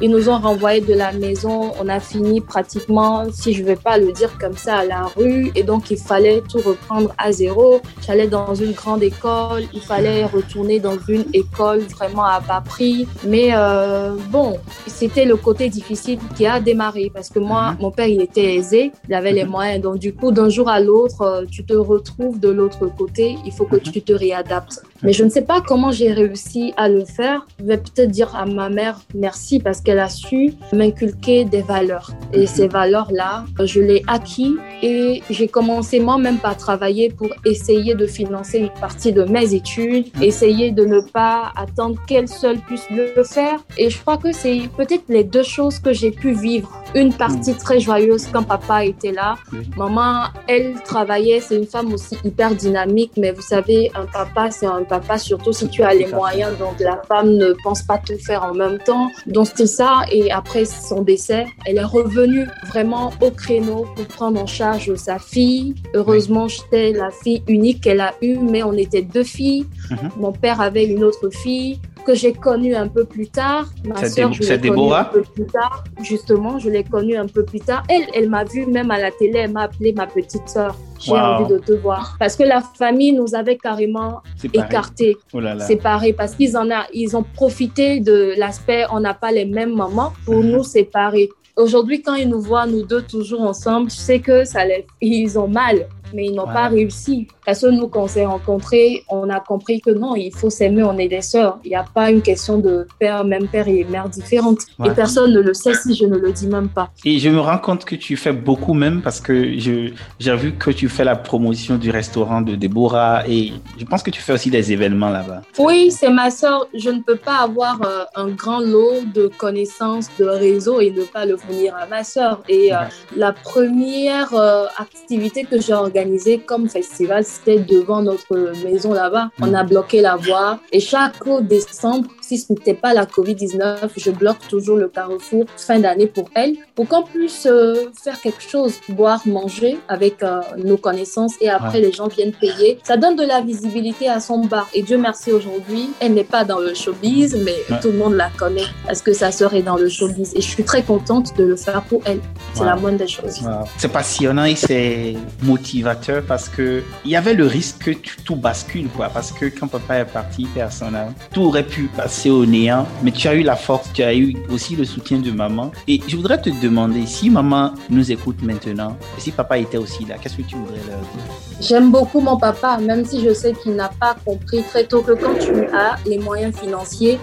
ils 0.00 0.10
nous 0.10 0.28
ont 0.28 0.38
renvoyés 0.38 0.80
de 0.80 0.94
la 0.94 1.12
maison. 1.12 1.72
On 1.80 1.88
a 1.88 2.00
fini 2.00 2.40
pratiquement, 2.40 3.24
si 3.32 3.54
je 3.54 3.62
ne 3.62 3.66
vais 3.66 3.76
pas 3.76 3.98
le 3.98 4.12
dire 4.12 4.36
comme 4.38 4.56
ça, 4.56 4.78
à 4.78 4.84
la 4.84 5.02
rue. 5.16 5.50
Et 5.54 5.62
donc, 5.62 5.90
il 5.90 5.98
fallait 5.98 6.42
tout 6.48 6.58
reprendre 6.58 7.14
à 7.18 7.32
zéro. 7.32 7.80
J'allais 8.06 8.26
dans 8.26 8.54
une 8.54 8.72
grande 8.72 9.02
école. 9.02 9.64
Il 9.72 9.80
fallait 9.80 10.24
retourner 10.24 10.80
dans 10.80 10.98
une 11.08 11.24
école 11.32 11.80
vraiment 11.80 12.24
à 12.24 12.40
bas 12.40 12.62
prix. 12.64 13.06
Mais 13.26 13.50
euh, 13.52 14.14
bon, 14.30 14.58
c'était 14.86 15.24
le 15.24 15.36
côté 15.36 15.68
difficile 15.68 16.18
qui 16.36 16.46
a 16.46 16.60
démarré 16.60 17.10
parce 17.12 17.28
que 17.28 17.38
moi, 17.38 17.72
mhm. 17.72 17.78
mon 17.80 17.90
père, 17.90 18.06
il 18.06 18.20
était 18.20 18.54
aisé. 18.54 18.92
Il 19.08 19.14
avait 19.14 19.32
les 19.32 19.44
mhm. 19.44 19.50
moyens. 19.50 19.82
Donc, 19.82 19.98
du 19.98 20.12
coup, 20.12 20.32
d'un 20.32 20.48
jour 20.48 20.68
à 20.68 20.73
à 20.74 20.80
l'autre, 20.80 21.46
tu 21.50 21.64
te 21.64 21.72
retrouves 21.72 22.40
de 22.40 22.48
l'autre 22.48 22.88
côté, 22.88 23.36
il 23.44 23.52
faut 23.52 23.64
que 23.64 23.76
mhm. 23.76 23.92
tu 23.92 24.02
te 24.02 24.12
réadaptes. 24.12 24.82
Mais 25.04 25.12
je 25.12 25.22
ne 25.22 25.28
sais 25.28 25.42
pas 25.42 25.60
comment 25.60 25.92
j'ai 25.92 26.12
réussi 26.12 26.72
à 26.78 26.88
le 26.88 27.04
faire. 27.04 27.46
Je 27.60 27.66
vais 27.66 27.76
peut-être 27.76 28.10
dire 28.10 28.34
à 28.34 28.46
ma 28.46 28.70
mère 28.70 28.98
merci 29.14 29.60
parce 29.60 29.82
qu'elle 29.82 29.98
a 29.98 30.08
su 30.08 30.54
m'inculquer 30.72 31.44
des 31.44 31.60
valeurs. 31.60 32.10
Et 32.32 32.40
mhm. 32.40 32.46
ces 32.46 32.68
valeurs-là, 32.68 33.44
je 33.62 33.80
les 33.80 34.02
acquis 34.06 34.56
et 34.82 35.22
j'ai 35.28 35.46
commencé 35.46 36.00
moi-même 36.00 36.38
par 36.38 36.56
travailler 36.56 37.10
pour 37.10 37.28
essayer 37.44 37.94
de 37.94 38.06
financer 38.06 38.58
une 38.60 38.70
partie 38.80 39.12
de 39.12 39.24
mes 39.24 39.52
études, 39.52 40.06
mhm. 40.16 40.22
essayer 40.22 40.70
de 40.70 40.86
ne 40.86 41.00
pas 41.00 41.52
attendre 41.54 42.00
qu'elle 42.06 42.28
seule 42.28 42.58
puisse 42.60 42.88
le 42.90 43.24
faire. 43.24 43.58
Et 43.76 43.90
je 43.90 44.00
crois 44.00 44.16
que 44.16 44.32
c'est 44.32 44.62
peut-être 44.74 45.04
les 45.10 45.24
deux 45.24 45.42
choses 45.42 45.78
que 45.78 45.92
j'ai 45.92 46.12
pu 46.12 46.32
vivre. 46.32 46.70
Une 46.94 47.12
partie 47.12 47.50
mhm. 47.50 47.58
très 47.58 47.78
joyeuse 47.78 48.26
quand 48.32 48.44
papa 48.44 48.86
était 48.86 49.12
là. 49.12 49.34
Maman, 49.76 50.28
elle 50.48 50.74
travaillait, 50.82 51.40
c'est 51.40 51.56
une 51.56 51.66
femme 51.66 51.92
aussi 51.92 52.16
hyper 52.24 52.54
dynamique, 52.54 53.12
mais 53.18 53.32
vous 53.32 53.42
savez, 53.42 53.90
un 53.94 54.06
papa, 54.06 54.50
c'est 54.50 54.66
un 54.66 54.82
papa, 54.84 54.93
surtout 55.18 55.52
si 55.52 55.68
tu 55.68 55.82
as 55.82 55.94
les 55.94 56.06
moyens. 56.06 56.56
Donc 56.58 56.80
la 56.80 57.00
femme 57.08 57.30
ne 57.30 57.54
pense 57.62 57.82
pas 57.82 57.98
tout 57.98 58.18
faire 58.18 58.44
en 58.44 58.54
même 58.54 58.78
temps. 58.78 59.10
Donc 59.26 59.48
c'est 59.54 59.66
ça. 59.66 60.02
Et 60.10 60.30
après 60.30 60.64
son 60.64 61.02
décès, 61.02 61.46
elle 61.66 61.78
est 61.78 61.84
revenue 61.84 62.46
vraiment 62.66 63.12
au 63.20 63.30
créneau 63.30 63.86
pour 63.94 64.06
prendre 64.06 64.40
en 64.40 64.46
charge 64.46 64.94
sa 64.96 65.18
fille. 65.18 65.74
Heureusement, 65.94 66.48
j'étais 66.48 66.92
la 66.92 67.10
fille 67.10 67.42
unique 67.48 67.82
qu'elle 67.82 68.00
a 68.00 68.14
eue, 68.22 68.38
mais 68.38 68.62
on 68.62 68.72
était 68.72 69.02
deux 69.02 69.24
filles. 69.24 69.66
Mhm. 69.90 70.10
Mon 70.18 70.32
père 70.32 70.60
avait 70.60 70.84
une 70.84 71.04
autre 71.04 71.30
fille 71.30 71.80
que 72.04 72.14
j'ai 72.14 72.32
connue 72.32 72.74
un 72.74 72.88
peu 72.88 73.04
plus 73.04 73.28
tard. 73.28 73.66
Ma 73.84 74.08
soeur, 74.08 74.32
je 74.32 74.42
l'ai 74.42 74.60
connue 74.60 74.92
un 74.92 75.04
peu 75.04 75.22
plus 75.22 75.46
tard. 75.46 75.84
Justement, 76.02 76.58
je 76.58 76.70
l'ai 76.70 76.84
connue 76.84 77.16
un 77.16 77.26
peu 77.26 77.44
plus 77.44 77.60
tard. 77.60 77.82
Elle, 77.88 78.06
elle 78.14 78.28
m'a 78.28 78.44
vue 78.44 78.66
même 78.66 78.90
à 78.90 78.98
la 78.98 79.10
télé. 79.10 79.40
Elle 79.40 79.52
m'a 79.52 79.62
appelé 79.62 79.92
ma 79.92 80.06
petite 80.06 80.48
soeur. 80.48 80.76
J'ai 81.00 81.12
envie 81.12 81.52
de 81.52 81.58
te 81.58 81.72
voir. 81.72 82.16
Parce 82.18 82.36
que 82.36 82.42
la 82.42 82.60
famille 82.60 83.12
nous 83.12 83.34
avait 83.34 83.56
carrément 83.56 84.22
écartés, 84.52 85.16
oh 85.32 85.40
séparés. 85.58 86.12
Parce 86.12 86.34
qu'ils 86.34 86.56
en 86.56 86.70
a, 86.70 86.86
ils 86.92 87.16
ont 87.16 87.24
profité 87.24 88.00
de 88.00 88.34
l'aspect 88.36 88.84
on 88.90 89.00
n'a 89.00 89.14
pas 89.14 89.32
les 89.32 89.44
mêmes 89.44 89.74
mamans 89.74 90.12
pour 90.24 90.36
mhm. 90.36 90.50
nous 90.50 90.64
séparer. 90.64 91.28
Aujourd'hui, 91.56 92.02
quand 92.02 92.14
ils 92.14 92.28
nous 92.28 92.40
voient, 92.40 92.66
nous 92.66 92.84
deux, 92.84 93.02
toujours 93.02 93.42
ensemble, 93.42 93.90
je 93.90 93.96
sais 93.96 94.18
que 94.18 94.44
ça 94.44 94.64
les... 94.64 94.86
ils 95.00 95.38
ont 95.38 95.46
mal 95.46 95.86
mais 96.14 96.26
ils 96.26 96.34
n'ont 96.34 96.46
pas 96.46 96.68
réussi. 96.68 97.26
Parce 97.44 97.60
que 97.60 97.66
nous, 97.66 97.88
quand 97.88 98.04
on 98.04 98.08
s'est 98.08 98.24
rencontrés, 98.24 99.04
on 99.10 99.28
a 99.28 99.40
compris 99.40 99.80
que 99.80 99.90
non, 99.90 100.14
il 100.14 100.32
faut 100.34 100.50
s'aimer, 100.50 100.82
on 100.82 100.96
est 100.98 101.08
des 101.08 101.22
sœurs. 101.22 101.58
Il 101.64 101.68
n'y 101.68 101.76
a 101.76 101.84
pas 101.84 102.10
une 102.10 102.22
question 102.22 102.58
de 102.58 102.86
père, 102.98 103.24
même 103.24 103.48
père 103.48 103.68
et 103.68 103.84
mère 103.84 104.08
différentes. 104.08 104.60
Et 104.84 104.90
personne 104.90 105.32
ne 105.32 105.40
le 105.40 105.54
sait 105.54 105.74
si 105.74 105.94
je 105.94 106.06
ne 106.06 106.16
le 106.16 106.32
dis 106.32 106.46
même 106.46 106.68
pas. 106.68 106.90
Et 107.04 107.18
je 107.18 107.28
me 107.28 107.40
rends 107.40 107.58
compte 107.58 107.84
que 107.84 107.94
tu 107.96 108.16
fais 108.16 108.32
beaucoup 108.32 108.74
même 108.74 109.02
parce 109.02 109.20
que 109.20 109.58
j'ai 109.58 110.36
vu 110.36 110.52
que 110.52 110.70
tu 110.70 110.88
fais 110.88 111.04
la 111.04 111.16
promotion 111.16 111.76
du 111.76 111.90
restaurant 111.90 112.40
de 112.40 112.54
Déborah 112.54 113.28
et 113.28 113.52
je 113.78 113.84
pense 113.84 114.02
que 114.02 114.10
tu 114.10 114.20
fais 114.20 114.32
aussi 114.32 114.50
des 114.50 114.72
événements 114.72 115.10
là-bas. 115.10 115.42
Oui, 115.58 115.90
c'est 115.90 116.10
ma 116.10 116.30
sœur. 116.30 116.66
Je 116.74 116.90
ne 116.90 117.00
peux 117.00 117.16
pas 117.16 117.38
avoir 117.38 117.80
euh, 117.82 118.04
un 118.14 118.28
grand 118.28 118.60
lot 118.60 119.02
de 119.14 119.28
connaissances, 119.28 120.08
de 120.18 120.24
réseau 120.24 120.80
et 120.80 120.90
ne 120.90 121.02
pas 121.02 121.26
le 121.26 121.36
fournir 121.36 121.74
à 121.76 121.86
ma 121.86 122.04
sœur. 122.04 122.42
Et 122.48 122.74
euh, 122.74 122.78
la 123.16 123.32
première 123.32 124.34
euh, 124.34 124.66
activité 124.78 125.44
que 125.44 125.60
j'ai 125.60 125.72
organisée, 125.72 126.03
comme 126.46 126.68
festival, 126.68 127.24
c'était 127.24 127.58
devant 127.58 128.02
notre 128.02 128.36
maison 128.64 128.92
là-bas. 128.92 129.30
On 129.40 129.54
a 129.54 129.64
bloqué 129.64 130.00
la 130.00 130.16
voie 130.16 130.60
et 130.72 130.80
chaque 130.80 131.14
décembre, 131.42 132.08
si 132.26 132.38
ce 132.38 132.52
n'était 132.52 132.74
pas 132.74 132.94
la 132.94 133.04
COVID-19, 133.04 133.90
je 133.96 134.10
bloque 134.10 134.48
toujours 134.48 134.76
le 134.76 134.88
carrefour 134.88 135.44
fin 135.56 135.78
d'année 135.78 136.06
pour 136.06 136.30
elle, 136.34 136.54
pour 136.74 136.88
qu'on 136.88 137.02
puisse 137.02 137.46
euh, 137.46 137.90
faire 138.02 138.18
quelque 138.20 138.42
chose, 138.42 138.74
boire, 138.88 139.20
manger 139.26 139.78
avec 139.88 140.22
euh, 140.22 140.40
nos 140.56 140.78
connaissances 140.78 141.34
et 141.40 141.50
après 141.50 141.80
les 141.80 141.92
gens 141.92 142.08
viennent 142.08 142.32
payer. 142.32 142.78
Ça 142.82 142.96
donne 142.96 143.16
de 143.16 143.24
la 143.24 143.42
visibilité 143.42 144.08
à 144.08 144.20
son 144.20 144.46
bar. 144.46 144.68
Et 144.72 144.82
Dieu 144.82 144.96
merci 144.96 145.32
aujourd'hui, 145.32 145.90
elle 146.00 146.14
n'est 146.14 146.24
pas 146.24 146.44
dans 146.44 146.60
le 146.60 146.72
showbiz, 146.72 147.36
mais 147.44 147.56
tout 147.82 147.88
le 147.88 147.98
monde 147.98 148.14
la 148.14 148.30
connaît. 148.30 148.70
Parce 148.86 149.02
que 149.02 149.12
sa 149.12 149.30
sœur 149.30 149.52
est 149.54 149.62
dans 149.62 149.76
le 149.76 149.88
showbiz? 149.88 150.32
Et 150.34 150.40
je 150.40 150.48
suis 150.48 150.64
très 150.64 150.82
contente 150.82 151.36
de 151.36 151.44
le 151.44 151.56
faire 151.56 151.82
pour 151.82 152.00
elle. 152.06 152.20
C'est 152.54 152.64
la 152.64 152.76
moindre 152.76 152.98
des 152.98 153.08
choses. 153.08 153.40
C'est 153.76 153.92
passionnant 153.92 154.44
et 154.44 154.56
c'est 154.56 155.14
motivateur 155.42 156.22
parce 156.26 156.48
que 156.48 156.82
il 157.04 157.10
y 157.10 157.16
avait 157.16 157.34
le 157.34 157.46
risque 157.46 157.84
que 157.84 158.22
tout 158.24 158.36
bascule 158.36 158.88
quoi 158.88 159.08
parce 159.08 159.30
que 159.30 159.46
quand 159.46 159.68
papa 159.68 159.98
est 159.98 160.04
parti, 160.04 160.46
personne 160.54 160.96
tout 161.32 161.42
aurait 161.42 161.66
pu 161.66 161.82
passer 161.96 162.13
c'est 162.14 162.30
au 162.30 162.46
néant, 162.46 162.86
mais 163.02 163.10
tu 163.10 163.26
as 163.28 163.34
eu 163.34 163.42
la 163.42 163.56
force, 163.56 163.92
tu 163.92 164.02
as 164.02 164.14
eu 164.14 164.36
aussi 164.50 164.76
le 164.76 164.84
soutien 164.84 165.18
de 165.18 165.30
maman. 165.30 165.72
Et 165.88 166.00
je 166.06 166.16
voudrais 166.16 166.40
te 166.40 166.48
demander, 166.62 167.06
si 167.06 167.28
maman 167.28 167.72
nous 167.90 168.12
écoute 168.12 168.40
maintenant, 168.42 168.96
et 169.18 169.20
si 169.20 169.32
papa 169.32 169.58
était 169.58 169.78
aussi 169.78 170.04
là, 170.04 170.14
qu'est-ce 170.20 170.36
que 170.36 170.42
tu 170.42 170.56
voudrais 170.56 170.78
leur 170.88 171.00
dire? 171.00 171.24
J'aime 171.60 171.90
beaucoup 171.90 172.20
mon 172.20 172.36
papa, 172.36 172.78
même 172.78 173.04
si 173.04 173.22
je 173.24 173.34
sais 173.34 173.52
qu'il 173.52 173.74
n'a 173.74 173.88
pas 173.88 174.16
compris 174.24 174.62
très 174.62 174.84
tôt 174.84 175.02
que 175.02 175.12
quand 175.12 175.34
tu 175.38 175.66
as 175.74 175.96
les 176.06 176.18
moyens 176.18 176.54
financiers, 176.56 177.18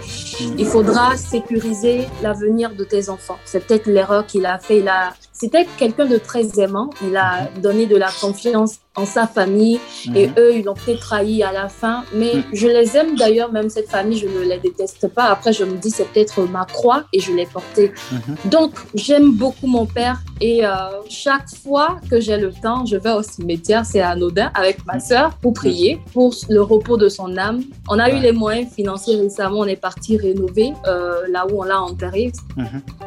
il 0.58 0.66
faudra 0.66 1.16
sécuriser 1.16 2.06
l'avenir 2.22 2.70
de 2.74 2.84
tes 2.84 3.08
enfants. 3.08 3.38
C'est 3.44 3.66
peut-être 3.66 3.86
l'erreur 3.86 4.26
qu'il 4.26 4.44
a 4.46 4.58
fait. 4.58 4.78
Il 4.80 4.88
a 4.88 5.14
c'était 5.42 5.66
quelqu'un 5.76 6.06
de 6.06 6.18
très 6.18 6.60
aimant. 6.60 6.90
Il 7.04 7.16
a 7.16 7.48
donné 7.60 7.86
de 7.86 7.96
la 7.96 8.10
confiance 8.20 8.76
en 8.94 9.06
sa 9.06 9.26
famille 9.26 9.80
et 10.14 10.26
mhm. 10.26 10.34
eux, 10.38 10.56
ils 10.56 10.64
l'ont 10.64 10.74
peut-être 10.74 11.00
trahi 11.00 11.42
à 11.42 11.52
la 11.52 11.68
fin. 11.68 12.04
Mais 12.14 12.34
mhm. 12.34 12.44
je 12.52 12.66
les 12.66 12.96
aime 12.96 13.16
d'ailleurs, 13.16 13.50
même 13.50 13.70
cette 13.70 13.88
famille, 13.88 14.18
je 14.18 14.26
ne 14.26 14.40
les 14.40 14.58
déteste 14.58 15.08
pas. 15.08 15.24
Après, 15.24 15.52
je 15.52 15.64
me 15.64 15.76
dis, 15.76 15.90
c'est 15.90 16.04
peut-être 16.04 16.42
ma 16.42 16.66
croix 16.66 17.04
et 17.12 17.20
je 17.20 17.32
l'ai 17.32 17.46
portée. 17.46 17.92
Mhm. 18.10 18.50
Donc, 18.50 18.72
j'aime 18.94 19.32
beaucoup 19.32 19.66
mon 19.66 19.86
père 19.86 20.20
et 20.40 20.66
euh, 20.66 20.70
chaque 21.08 21.48
fois 21.62 22.00
que 22.10 22.20
j'ai 22.20 22.36
le 22.36 22.52
temps, 22.52 22.84
je 22.84 22.96
vais 22.96 23.12
au 23.12 23.22
cimetière, 23.22 23.86
c'est 23.86 24.00
anodin, 24.00 24.50
avec 24.54 24.84
ma 24.84 25.00
soeur 25.00 25.36
pour 25.40 25.54
prier 25.54 25.98
pour 26.12 26.34
le 26.50 26.60
repos 26.60 26.96
de 26.98 27.08
son 27.08 27.36
âme. 27.38 27.62
On 27.88 27.98
a 27.98 28.10
eu 28.10 28.18
les 28.18 28.32
moyens 28.32 28.72
financiers 28.72 29.16
récemment, 29.16 29.60
on 29.60 29.66
est 29.66 29.76
parti 29.76 30.18
rénover 30.18 30.72
euh, 30.86 31.22
là 31.30 31.46
où 31.46 31.60
on 31.60 31.64
l'a 31.64 31.80
enterré. 31.80 32.32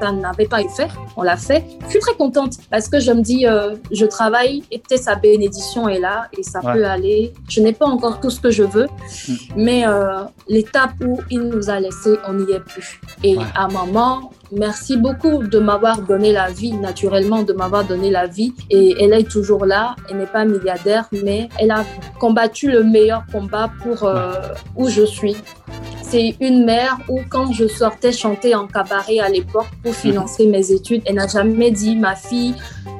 Ça 0.01 0.11
n'avait 0.11 0.47
pas 0.47 0.61
été 0.61 0.69
fait, 0.69 0.89
on 1.15 1.21
l'a 1.21 1.37
fait. 1.37 1.63
Je 1.85 1.89
suis 1.91 1.99
très 1.99 2.15
contente 2.15 2.53
parce 2.71 2.87
que 2.87 2.99
je 2.99 3.11
me 3.11 3.21
dis, 3.21 3.45
euh, 3.45 3.75
je 3.91 4.05
travaille 4.05 4.63
et 4.71 4.79
peut-être 4.79 5.03
sa 5.03 5.15
bénédiction 5.15 5.74
est 5.87 5.99
là 5.99 6.27
et 6.37 6.43
ça 6.43 6.59
peut 6.61 6.85
aller. 6.85 7.33
Je 7.49 7.61
n'ai 7.61 7.73
pas 7.73 7.85
encore 7.85 8.19
tout 8.19 8.29
ce 8.29 8.39
que 8.39 8.51
je 8.51 8.63
veux, 8.63 8.87
mm. 8.87 9.33
mais 9.55 9.87
euh, 9.87 10.23
l'étape 10.47 10.93
où 11.05 11.19
il 11.29 11.41
nous 11.41 11.69
a 11.69 11.79
laissé, 11.79 12.15
on 12.27 12.33
n'y 12.33 12.51
est 12.51 12.59
plus. 12.59 12.99
Et 13.23 13.37
à 13.55 13.65
un 13.65 13.67
moment, 13.69 14.31
merci 14.51 14.97
beaucoup 14.97 15.43
de 15.43 15.59
m'avoir 15.59 16.01
donné 16.01 16.31
la 16.31 16.49
vie, 16.49 16.73
naturellement, 16.73 17.43
de 17.43 17.53
m'avoir 17.53 17.83
donné 17.85 18.09
la 18.09 18.27
vie. 18.27 18.53
Et 18.69 18.95
elle 18.99 19.13
est 19.13 19.29
toujours 19.29 19.65
là. 19.65 19.95
Elle 20.09 20.17
n'est 20.17 20.25
pas 20.25 20.45
milliardaire, 20.45 21.05
mais 21.11 21.49
elle 21.59 21.71
a 21.71 21.83
combattu 22.19 22.71
le 22.71 22.83
meilleur 22.83 23.23
combat 23.31 23.71
pour 23.83 24.03
euh, 24.03 24.33
où 24.75 24.87
je 24.87 25.03
suis. 25.05 25.35
C'est 26.01 26.35
une 26.39 26.65
mère 26.65 26.97
où, 27.09 27.19
quand 27.29 27.51
je 27.51 27.67
sortais 27.67 28.11
chanter 28.11 28.53
en 28.53 28.67
cabaret 28.67 29.19
à 29.19 29.29
l'époque 29.29 29.67
pour 29.81 29.91
mhm. 29.91 29.97
financer 29.97 30.45
mes 30.47 30.71
études, 30.71 31.01
elle 31.05 31.15
n'a 31.15 31.27
jamais 31.27 31.71
dit, 31.71 31.95
ma 31.95 32.15
fille, 32.15 32.53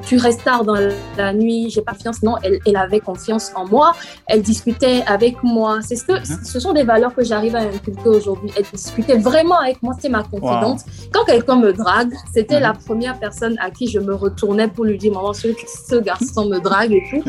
tu 0.06 0.16
restes 0.18 0.44
tard 0.44 0.64
dans 0.64 0.76
la 1.16 1.32
nuit, 1.32 1.70
j'ai 1.70 1.82
pas 1.82 1.92
confiance. 1.92 2.22
Non, 2.22 2.36
elle, 2.42 2.58
elle, 2.66 2.76
avait 2.76 3.00
confiance 3.00 3.52
en 3.54 3.66
moi. 3.66 3.94
Elle 4.26 4.42
discutait 4.42 5.02
avec 5.06 5.42
moi. 5.42 5.78
C'est 5.82 5.96
ce 5.96 6.04
que, 6.04 6.12
mhm. 6.12 6.44
ce 6.44 6.60
sont 6.60 6.72
des 6.72 6.82
valeurs 6.82 7.14
que 7.14 7.24
j'arrive 7.24 7.54
à 7.56 7.60
inculquer 7.60 8.08
aujourd'hui. 8.08 8.50
Elle 8.56 8.64
discutait 8.72 9.18
vraiment 9.18 9.58
avec 9.58 9.82
moi. 9.82 9.94
C'est 10.00 10.08
ma 10.08 10.22
confidente. 10.22 10.80
Quand 11.12 11.24
quelqu'un 11.36 11.56
me 11.56 11.72
drague, 11.72 12.12
c'était 12.32 12.60
la 12.60 12.72
mhm. 12.72 12.78
première 12.86 13.18
personne 13.18 13.56
à 13.60 13.70
qui 13.70 13.86
je 13.88 13.98
me 13.98 14.14
retournais 14.14 14.68
pour 14.68 14.84
lui 14.84 14.96
dire, 14.96 15.12
maman, 15.12 15.34
ce, 15.34 15.48
ce 15.90 15.96
garçon 15.96 16.46
me 16.46 16.58
drague 16.58 16.92
et 16.92 17.02
tout. 17.10 17.22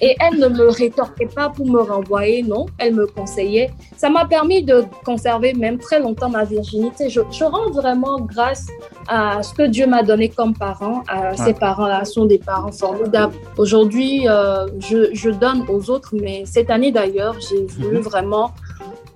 Et 0.00 0.16
elle 0.18 0.38
ne 0.38 0.48
me 0.48 0.68
rétorquait 0.68 1.28
pas 1.34 1.50
pour 1.50 1.66
me 1.66 1.80
renvoyer. 1.80 2.42
Non, 2.42 2.66
elle 2.78 2.94
me 2.94 3.06
conseillait. 3.06 3.70
Ça 3.96 4.08
m'a 4.08 4.24
permis 4.24 4.62
de 4.62 4.84
conserver 5.04 5.52
même 5.52 5.78
très 5.78 6.00
longtemps 6.00 6.30
ma 6.30 6.44
virginité. 6.44 7.10
Je, 7.10 7.20
je 7.30 7.44
rends 7.44 7.70
vraiment 7.70 8.20
grâce 8.20 8.66
à 9.08 9.42
ce 9.42 9.52
que 9.52 9.66
Dieu 9.66 9.86
m'a 9.86 10.02
donné 10.02 10.28
comme 10.28 10.54
parent, 10.54 11.02
à 11.08 11.36
ses 11.36 11.52
parents-là, 11.52 12.04
son 12.04 12.24
des 12.24 12.38
parents 12.38 12.72
formidables. 12.72 13.34
Aujourd'hui, 13.58 14.26
euh, 14.26 14.66
je, 14.78 15.10
je, 15.12 15.30
donne 15.30 15.64
aux 15.68 15.90
autres, 15.90 16.14
mais 16.20 16.44
cette 16.46 16.70
année 16.70 16.92
d'ailleurs, 16.92 17.36
j'ai 17.40 17.66
voulu 17.66 17.98
mhm. 17.98 18.02
vraiment 18.02 18.52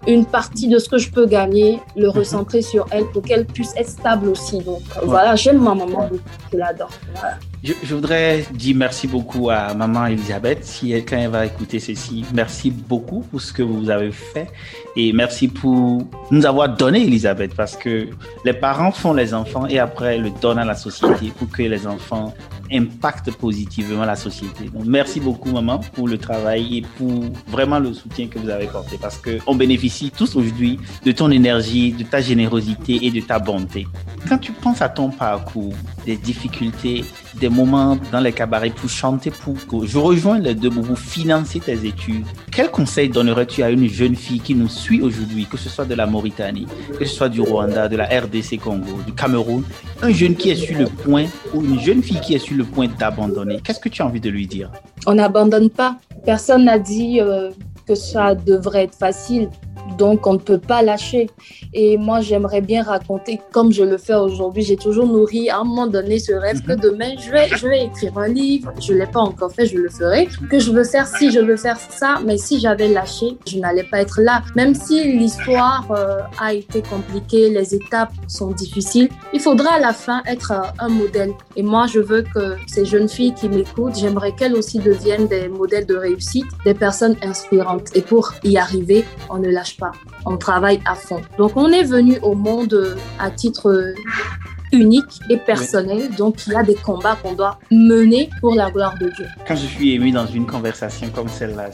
une 0.07 0.27
partie 0.27 0.69
de 0.69 0.79
ce 0.79 0.89
que 0.89 0.99
je 0.99 1.11
peux 1.11 1.27
gagner, 1.27 1.81
le 1.97 2.09
recentrer 2.09 2.63
sur 2.63 2.87
elle 2.91 3.05
pour 3.07 3.23
qu'elle 3.23 3.47
puisse 3.47 3.75
être 3.77 3.89
stable 3.89 4.29
aussi. 4.29 4.59
Donc 4.59 4.83
voilà, 5.05 5.35
j'aime 5.37 5.63
ma 5.63 5.75
maman 5.75 6.09
je 6.53 6.59
l'adore. 6.59 6.91
Je, 7.63 7.73
je, 7.83 7.95
voudrais 7.95 8.45
dire 8.53 8.77
merci 8.77 9.07
beaucoup 9.07 9.49
à 9.51 9.73
maman 9.75 10.07
Elisabeth. 10.07 10.65
Si 10.65 10.89
quelqu'un 10.89 11.29
va 11.29 11.47
écouter 11.47 11.81
ceci, 11.81 12.25
merci 12.33 12.71
beaucoup 12.71 13.21
pour 13.21 13.41
ce 13.41 13.53
que 13.53 13.63
vous 13.63 13.89
avez 13.89 14.13
fait 14.13 14.49
et 14.97 15.13
merci 15.13 15.49
pour 15.49 16.03
nous 16.31 16.47
avoir 16.47 16.69
donné 16.69 17.03
Elisabeth 17.03 17.55
parce 17.55 17.77
que 17.77 18.09
les 18.45 18.53
parents 18.53 18.93
font 18.93 19.15
les 19.15 19.33
enfants 19.33 19.67
et 19.67 19.79
après 19.79 20.19
le 20.19 20.31
donnent 20.43 20.59
à 20.59 20.65
la 20.65 20.75
société 20.75 21.33
pour 21.37 21.49
que 21.49 21.63
les 21.63 21.87
enfants 21.87 22.35
impactent 22.73 23.33
positivement 23.33 24.05
la 24.05 24.17
société. 24.17 24.65
Donc 24.69 24.85
merci 24.87 25.21
beaucoup 25.21 25.51
maman 25.51 25.79
pour 25.79 26.09
le 26.09 26.19
travail 26.19 26.79
et 26.79 26.83
pour 26.83 27.25
vraiment 27.49 27.79
le 27.79 27.93
soutien 27.93 28.29
que 28.29 28.39
vous 28.39 28.49
avez 28.49 28.67
porté 28.67 28.99
parce 29.01 29.19
que 29.19 29.39
on 29.47 29.55
bénéficie 29.55 30.11
tous 30.11 30.37
aujourd'hui 30.37 30.79
de 31.05 31.13
ton 31.13 31.31
énergie, 31.31 31.93
de 31.93 32.05
ta 32.05 32.21
générosité 32.21 33.07
et 33.07 33.11
de 33.11 33.21
ta 33.21 33.39
bonté. 33.39 33.87
Quand 34.29 34.39
tu 34.39 34.53
penses 34.53 34.83
à 34.83 34.89
ton 34.89 35.11
parcours, 35.11 35.75
des 36.07 36.17
difficultés 36.17 37.05
des 37.39 37.49
moments 37.49 37.99
dans 38.13 38.21
les 38.21 38.33
cabarets 38.33 38.71
pour 38.71 38.89
chanter, 38.89 39.31
pour 39.31 39.55
que 39.55 39.87
je 39.87 39.99
rejoins 39.99 40.39
les 40.39 40.55
deux 40.55 40.71
pour 40.71 40.99
financer 40.99 41.61
tes 41.61 41.87
études. 41.87 42.27
Quel 42.51 42.71
conseil 42.71 43.09
donnerais-tu 43.09 43.63
à 43.63 43.71
une 43.71 43.89
jeune 43.89 44.15
fille 44.15 44.41
qui 44.41 44.55
nous 44.55 44.69
suit 44.69 45.01
aujourd'hui, 45.03 45.47
que 45.47 45.57
ce 45.57 45.69
soit 45.69 45.85
de 45.85 45.95
la 45.95 46.07
Mauritanie, 46.07 46.67
que 46.99 47.05
ce 47.05 47.15
soit 47.15 47.29
du 47.29 47.41
Rwanda, 47.41 47.89
de 47.89 47.97
la 47.97 48.05
RDC 48.05 48.59
Congo, 48.63 49.01
du 49.07 49.13
Cameroun, 49.13 49.65
un 50.03 50.11
jeune 50.11 50.35
qui 50.37 50.51
est 50.51 50.57
sur 50.57 50.79
le 50.79 50.87
point 50.87 51.27
ou 51.53 51.63
une 51.63 51.81
jeune 51.81 52.03
fille 52.03 52.21
qui 52.21 52.35
est 52.35 52.39
sur 52.39 52.57
le 52.57 52.65
point 52.65 52.89
d'abandonner? 52.99 53.61
Qu'est-ce 53.63 53.81
que 53.81 53.89
tu 53.89 54.03
as 54.03 54.07
envie 54.07 54.21
de 54.21 54.31
lui 54.31 54.47
dire? 54.47 54.71
On 55.07 55.15
n'abandonne 55.15 55.71
pas. 55.71 55.97
Personne 56.25 56.65
n'a 56.65 56.79
dit 56.79 57.21
euh, 57.21 57.51
que 57.87 57.95
ça 57.95 58.35
devrait 58.35 58.85
être 58.85 58.95
facile. 58.97 59.49
Donc, 59.99 60.27
on 60.27 60.35
ne 60.35 60.39
peut 60.39 60.59
pas 60.59 60.83
lâcher. 60.83 61.29
Et 61.73 61.97
moi, 61.99 62.21
j'aimerais 62.21 62.61
bien 62.61 62.83
raconter, 62.83 63.41
comme 63.53 63.73
je 63.73 63.83
le 63.83 63.99
fais 63.99 64.15
aujourd'hui, 64.15 64.63
j'ai 64.63 64.77
toujours 64.77 65.07
nourri 65.07 65.51
à 65.51 65.59
un 65.59 65.65
moment 65.65 65.87
donné 65.87 66.19
ce 66.19 66.33
rêve 66.33 66.63
que 66.63 66.73
mhm. 66.73 66.81
demain, 66.81 67.11
je 67.19 67.31
vais, 67.31 67.49
je 67.49 67.69
vais 67.69 67.85
écrire 67.85 68.17
un 68.19 68.29
livre. 68.29 68.73
Je 68.81 68.93
ne 68.93 68.99
l'ai 68.99 69.07
pas 69.07 69.21
encore 69.21 69.53
fait, 69.53 69.67
je 69.67 69.77
le 69.77 69.89
ferai. 69.89 70.29
Que 70.51 70.59
je 70.59 70.71
veux 70.71 70.85
faire 70.85 71.07
ci, 71.07 71.31
je 71.31 71.41
veux 71.41 71.57
faire 71.57 71.79
ça. 71.79 72.21
Mais 72.25 72.39
si 72.39 72.61
j'avais 72.61 72.89
lâché, 72.89 73.37
je 73.47 73.59
n'allais 73.59 73.85
pas 73.85 74.01
être 74.01 74.21
là. 74.21 74.43
Même 74.57 74.75
si 74.75 75.05
l'histoire 75.17 75.87
euh, 75.91 76.21
a 76.41 76.55
été 76.55 76.83
compliquée, 76.83 77.51
les 77.51 77.75
étapes 77.75 78.13
sont 78.27 78.51
difficiles, 78.51 79.09
il 79.33 79.41
faudra 79.41 79.75
à 79.75 79.81
la 79.81 79.93
fin 79.93 80.23
être 80.27 80.53
euh, 80.53 80.63
un 80.79 80.89
modèle. 80.89 81.33
Et 81.57 81.63
moi, 81.63 81.87
je 81.87 82.01
veux 82.01 82.23
que 82.23 82.57
ces 82.67 82.85
jeunes 82.85 83.09
filles 83.09 83.35
qui 83.35 83.49
m'écoutent, 83.49 83.97
j'aimerais 83.97 84.33
qu'elles 84.33 84.55
aussi 84.55 84.79
deviennent 84.79 85.27
des 85.27 85.49
modèles 85.49 85.87
de 85.87 85.97
réussite, 85.97 86.47
des 86.65 86.75
personnes 86.75 87.17
inspirantes. 87.23 87.74
Et 87.95 88.03
pour 88.03 88.35
y 88.43 88.57
arriver, 88.57 89.05
on 89.31 89.39
ne 89.39 89.49
lâche 89.49 89.77
pas. 89.77 89.93
On 90.27 90.37
travaille 90.37 90.81
à 90.87 90.95
fond. 90.95 91.21
Donc, 91.39 91.53
on 91.57 91.69
est 91.69 91.85
venu 91.85 92.19
au 92.23 92.35
monde 92.35 92.97
à 93.19 93.31
titre 93.31 93.95
unique 94.75 95.21
et 95.31 95.37
personnel. 95.37 96.11
Donc, 96.17 96.47
il 96.47 96.53
y 96.53 96.57
a 96.57 96.63
des 96.63 96.75
combats 96.75 97.17
qu'on 97.23 97.35
doit 97.35 97.59
mener 97.71 98.29
pour 98.41 98.55
la 98.55 98.71
gloire 98.71 98.97
de 98.99 99.09
Dieu. 99.11 99.27
Quand 99.47 99.57
je 99.57 99.67
suis 99.67 99.93
ému 99.93 100.11
dans 100.11 100.27
une 100.27 100.47
conversation 100.47 101.09
comme 101.11 101.29
celle-là, 101.29 101.71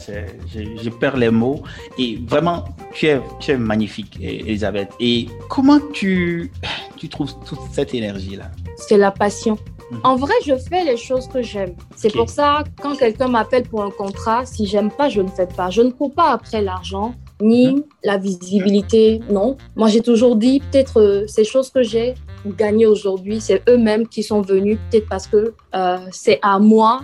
je, 0.53 0.91
perds 0.91 1.17
les 1.17 1.31
mots. 1.31 1.63
Et 1.99 2.21
vraiment, 2.27 2.65
tu 2.93 3.07
es, 3.07 3.21
tu 3.41 3.53
es 3.53 3.57
magnifique, 3.57 4.19
Elisabeth. 4.21 4.91
Et 5.01 5.29
comment 5.49 5.81
tu, 5.93 6.51
tu 6.97 7.09
trouves 7.09 7.35
toute 7.47 7.61
cette 7.73 7.95
énergie-là? 7.95 8.51
C'est 8.77 8.99
la 8.99 9.11
passion. 9.11 9.59
Mhm. 9.91 10.01
En 10.05 10.17
vrai, 10.17 10.35
je 10.45 10.57
fais 10.57 10.85
les 10.85 10.97
choses 10.97 11.29
que 11.29 11.43
j'aime. 11.43 11.75
C'est 11.97 12.13
pour 12.13 12.29
ça, 12.29 12.65
quand 12.81 12.97
quelqu'un 12.97 13.29
m'appelle 13.29 13.65
pour 13.65 13.83
un 13.83 13.91
contrat, 13.91 14.47
si 14.47 14.67
j'aime 14.67 14.91
pas, 14.91 15.09
je 15.09 15.21
ne 15.21 15.29
fais 15.29 15.47
pas. 15.47 15.71
Je 15.71 15.83
ne 15.83 15.91
cours 15.91 16.13
pas 16.13 16.31
après 16.33 16.63
l'argent 16.63 17.15
ni 17.43 17.73
mhm. 17.73 17.85
la 18.05 18.19
visibilité, 18.19 19.21
non. 19.31 19.57
Moi, 19.77 19.89
j'ai 19.89 20.03
toujours 20.03 20.37
dit, 20.37 20.61
peut-être 20.61 21.01
euh, 21.01 21.27
ces 21.27 21.45
choses 21.45 21.71
que 21.71 21.83
j'ai 21.83 22.15
gagnées 22.47 22.87
aujourd'hui, 22.87 23.41
c'est 23.41 23.63
eux-mêmes 23.69 24.07
qui 24.09 24.23
sont 24.23 24.41
venus, 24.41 24.79
peut-être 24.91 25.09
parce 25.09 25.27
que 25.27 25.55
euh, 25.75 25.99
c'est 26.11 26.39
à 26.43 26.59
moi 26.59 27.01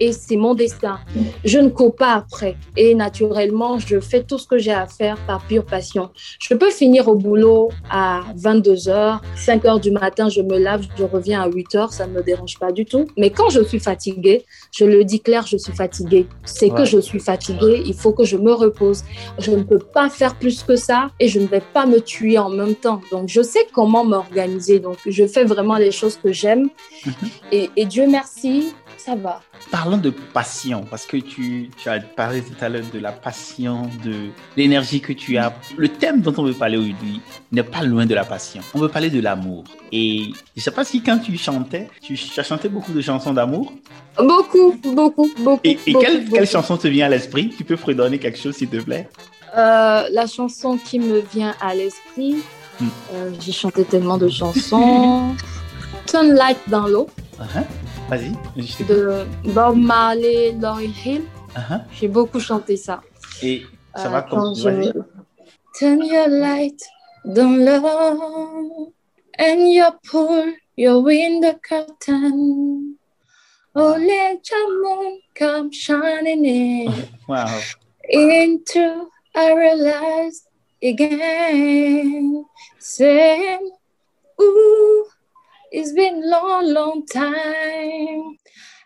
Et 0.00 0.12
c'est 0.12 0.36
mon 0.36 0.54
destin. 0.54 0.98
Je 1.44 1.58
ne 1.58 1.68
cours 1.68 1.94
pas 1.94 2.14
après 2.14 2.56
et 2.76 2.94
naturellement, 2.94 3.78
je 3.78 4.00
fais 4.00 4.22
tout 4.22 4.38
ce 4.38 4.46
que 4.46 4.58
j'ai 4.58 4.72
à 4.72 4.86
faire 4.86 5.16
par 5.26 5.44
pure 5.46 5.64
passion. 5.64 6.10
Je 6.40 6.54
peux 6.54 6.70
finir 6.70 7.08
au 7.08 7.14
boulot 7.14 7.70
à 7.90 8.22
22 8.36 8.74
h 8.74 9.20
5 9.36 9.64
h 9.64 9.80
du 9.80 9.90
matin, 9.90 10.28
je 10.28 10.42
me 10.42 10.58
lave, 10.58 10.86
je 10.96 11.04
reviens 11.04 11.42
à 11.42 11.48
8 11.48 11.66
h 11.74 11.92
ça 11.92 12.06
ne 12.06 12.12
me 12.12 12.22
dérange 12.22 12.58
pas 12.58 12.72
du 12.72 12.84
tout. 12.84 13.06
Mais 13.16 13.30
quand 13.30 13.50
je 13.50 13.62
suis 13.62 13.80
fatiguée, 13.80 14.44
je 14.72 14.84
le 14.84 15.04
dis 15.04 15.20
clair, 15.20 15.46
je 15.46 15.56
suis 15.56 15.72
fatiguée. 15.72 16.26
C'est 16.44 16.70
que 16.70 16.84
je 16.84 16.98
suis 16.98 17.20
fatiguée, 17.20 17.82
il 17.84 17.94
faut 17.94 18.12
que 18.12 18.24
je 18.24 18.36
me 18.36 18.52
repose. 18.52 19.04
Je 19.38 19.50
ne 19.50 19.62
peux 19.62 19.78
pas 19.78 20.08
faire 20.08 20.34
plus 20.36 20.62
que 20.62 20.76
ça 20.76 21.10
et 21.20 21.28
je 21.28 21.40
ne 21.40 21.46
vais 21.46 21.62
pas 21.72 21.86
me 21.86 22.00
tuer 22.00 22.38
en 22.38 22.50
même 22.50 22.74
temps. 22.74 23.00
Donc, 23.10 23.28
je 23.28 23.42
sais 23.42 23.66
comment 23.72 24.04
m'organiser. 24.04 24.78
Donc, 24.80 24.96
je 25.06 25.26
fais 25.26 25.44
vraiment 25.44 25.76
les 25.76 25.90
choses 25.90 26.16
que 26.16 26.32
j'aime. 26.32 26.68
Mhm. 27.06 27.12
et, 27.52 27.70
et 27.76 27.84
Dieu 27.84 28.06
merci, 28.08 28.72
ça 28.98 29.14
va. 29.14 29.40
Parlons 29.70 29.96
de 29.96 30.10
passion, 30.10 30.84
parce 30.88 31.06
que 31.06 31.16
tu, 31.16 31.70
tu, 31.76 31.88
as 31.88 32.00
parlé 32.00 32.42
tout 32.42 32.54
à 32.60 32.68
l'heure 32.68 32.84
de 32.92 32.98
la 32.98 33.12
passion, 33.12 33.82
de 34.04 34.28
l'énergie 34.56 35.00
que 35.00 35.12
tu 35.12 35.36
as. 35.36 35.52
Le 35.76 35.88
thème 35.88 36.20
dont 36.20 36.34
on 36.36 36.42
veut 36.42 36.52
parler 36.52 36.76
aujourd'hui 36.76 37.20
n'est 37.52 37.62
pas 37.62 37.82
loin 37.82 38.06
de 38.06 38.14
la 38.14 38.24
passion. 38.24 38.60
On 38.74 38.80
veut 38.80 38.88
parler 38.88 39.10
de 39.10 39.20
l'amour. 39.20 39.64
Et 39.92 40.32
je 40.56 40.60
sais 40.60 40.70
pas 40.70 40.84
si 40.84 41.02
quand 41.02 41.18
tu 41.18 41.36
chantais, 41.36 41.88
tu, 42.02 42.18
as 42.36 42.42
chanté 42.42 42.68
beaucoup 42.68 42.92
de 42.92 43.00
chansons 43.00 43.32
d'amour. 43.32 43.72
Beaucoup, 44.18 44.76
beaucoup, 44.82 45.30
beaucoup. 45.38 45.60
Et, 45.64 45.76
quelle, 45.76 46.46
chanson 46.46 46.76
te 46.76 46.88
vient 46.88 47.06
à 47.06 47.08
l'esprit? 47.08 47.50
Tu 47.56 47.64
peux 47.64 47.76
fredonner 47.76 48.18
quelque 48.18 48.38
chose, 48.38 48.56
s'il 48.56 48.68
te 48.68 48.78
plaît? 48.78 49.08
Euh, 49.56 50.04
La 50.10 50.26
chanson 50.26 50.76
qui 50.76 50.98
me 50.98 51.20
vient 51.20 51.54
à 51.60 51.74
l'esprit, 51.74 52.36
hmm. 52.80 52.86
euh, 53.14 53.30
j'ai 53.40 53.52
chanté 53.52 53.84
tellement 53.84 54.18
de 54.18 54.28
chansons. 54.28 55.34
Sunlight 56.06 56.58
dans 56.68 56.86
l'eau. 56.86 57.06
Uh-huh. 57.38 57.64
Vas-y. 58.08 58.32
De 58.86 59.26
Bob 59.52 59.76
Marley, 59.76 60.52
Lauryn 60.52 60.92
Hill. 61.04 61.22
Uh-huh. 61.54 61.80
J'ai 61.92 62.08
beaucoup 62.08 62.40
chanté 62.40 62.76
ça. 62.76 63.02
Et 63.42 63.64
ça 63.94 64.08
va 64.08 64.18
euh, 64.18 64.22
comme 64.22 64.54
je... 64.54 64.92
Turn 65.78 66.02
your 66.02 66.28
light 66.28 66.82
down 67.24 67.64
low 67.64 68.92
and 69.38 69.70
you 69.70 69.84
pull 70.10 70.54
your 70.76 71.02
window 71.02 71.52
curtain. 71.62 72.96
Oh, 73.74 73.96
let 73.98 74.40
your 74.50 74.82
moon 74.82 75.20
come 75.34 75.70
shining 75.70 76.44
in. 76.44 76.92
wow. 77.28 77.60
Into 78.08 79.10
I 79.34 79.52
realized 79.52 80.48
again. 80.82 82.44
Saying, 82.78 83.70
ooh. 84.40 85.07
It's 85.70 85.92
been 85.92 86.22
a 86.22 86.26
long, 86.26 86.72
long 86.72 87.06
time. 87.06 88.36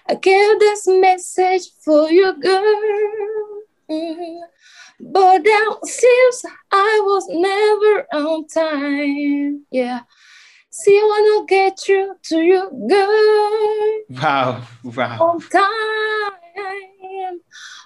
I 0.08 0.14
gave 0.20 0.58
this 0.58 0.84
message 0.86 1.68
for 1.84 2.10
you, 2.10 2.32
girl. 2.40 3.62
Mm-hmm. 3.90 4.38
But 5.00 5.44
that 5.44 5.78
seems 5.84 6.42
I 6.72 7.00
was 7.04 7.26
never 7.28 8.06
on 8.12 8.46
time. 8.48 9.64
Yeah. 9.70 10.00
See, 10.70 10.96
I 10.96 11.02
wanna 11.02 11.46
get 11.46 11.78
through 11.78 12.14
to 12.24 12.40
you, 12.40 12.70
girl. 12.88 14.22
Wow, 14.22 14.62
wow. 14.82 15.18
On 15.20 15.40
time, 15.40 17.40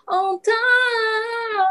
on 0.09 0.41
time. 0.41 1.67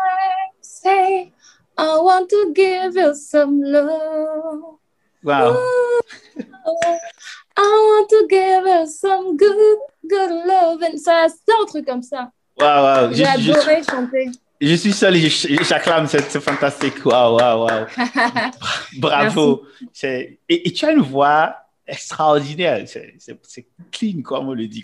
Say, 0.61 1.33
I 1.77 1.97
want 1.99 2.29
to 2.29 2.53
give 2.53 2.95
you 2.95 3.15
some 3.15 3.61
love. 3.61 4.79
Wow. 5.25 5.57
I 7.57 7.61
want 7.61 8.09
to 8.09 8.27
give 8.29 8.63
her 8.63 8.85
some 8.85 9.35
good, 9.35 9.79
good 10.07 10.29
love. 10.45 10.81
C'est 10.97 11.09
un 11.09 11.65
truc 11.67 11.87
comme 11.87 12.03
ça. 12.03 12.31
Wow, 12.59 13.07
wow. 13.07 13.13
J'ai 13.13 13.25
adoré 13.25 13.81
chanter. 13.83 14.29
Je 14.61 14.75
suis 14.75 14.93
seul 14.93 15.15
et 15.15 15.29
j'acclame, 15.29 16.07
c'est 16.07 16.39
fantastique. 16.39 17.03
Waouh, 17.03 17.37
waouh, 17.37 17.65
waouh. 17.65 17.85
Bravo. 18.99 19.65
Et, 20.03 20.39
et, 20.47 20.71
tu 20.71 20.85
as 20.85 20.91
une 20.91 21.01
voix 21.01 21.55
extraordinaire. 21.87 22.85
C'est 22.87 23.67
clean, 23.91 24.21
comme 24.21 24.49
on 24.49 24.53
le 24.53 24.67
dit. 24.67 24.83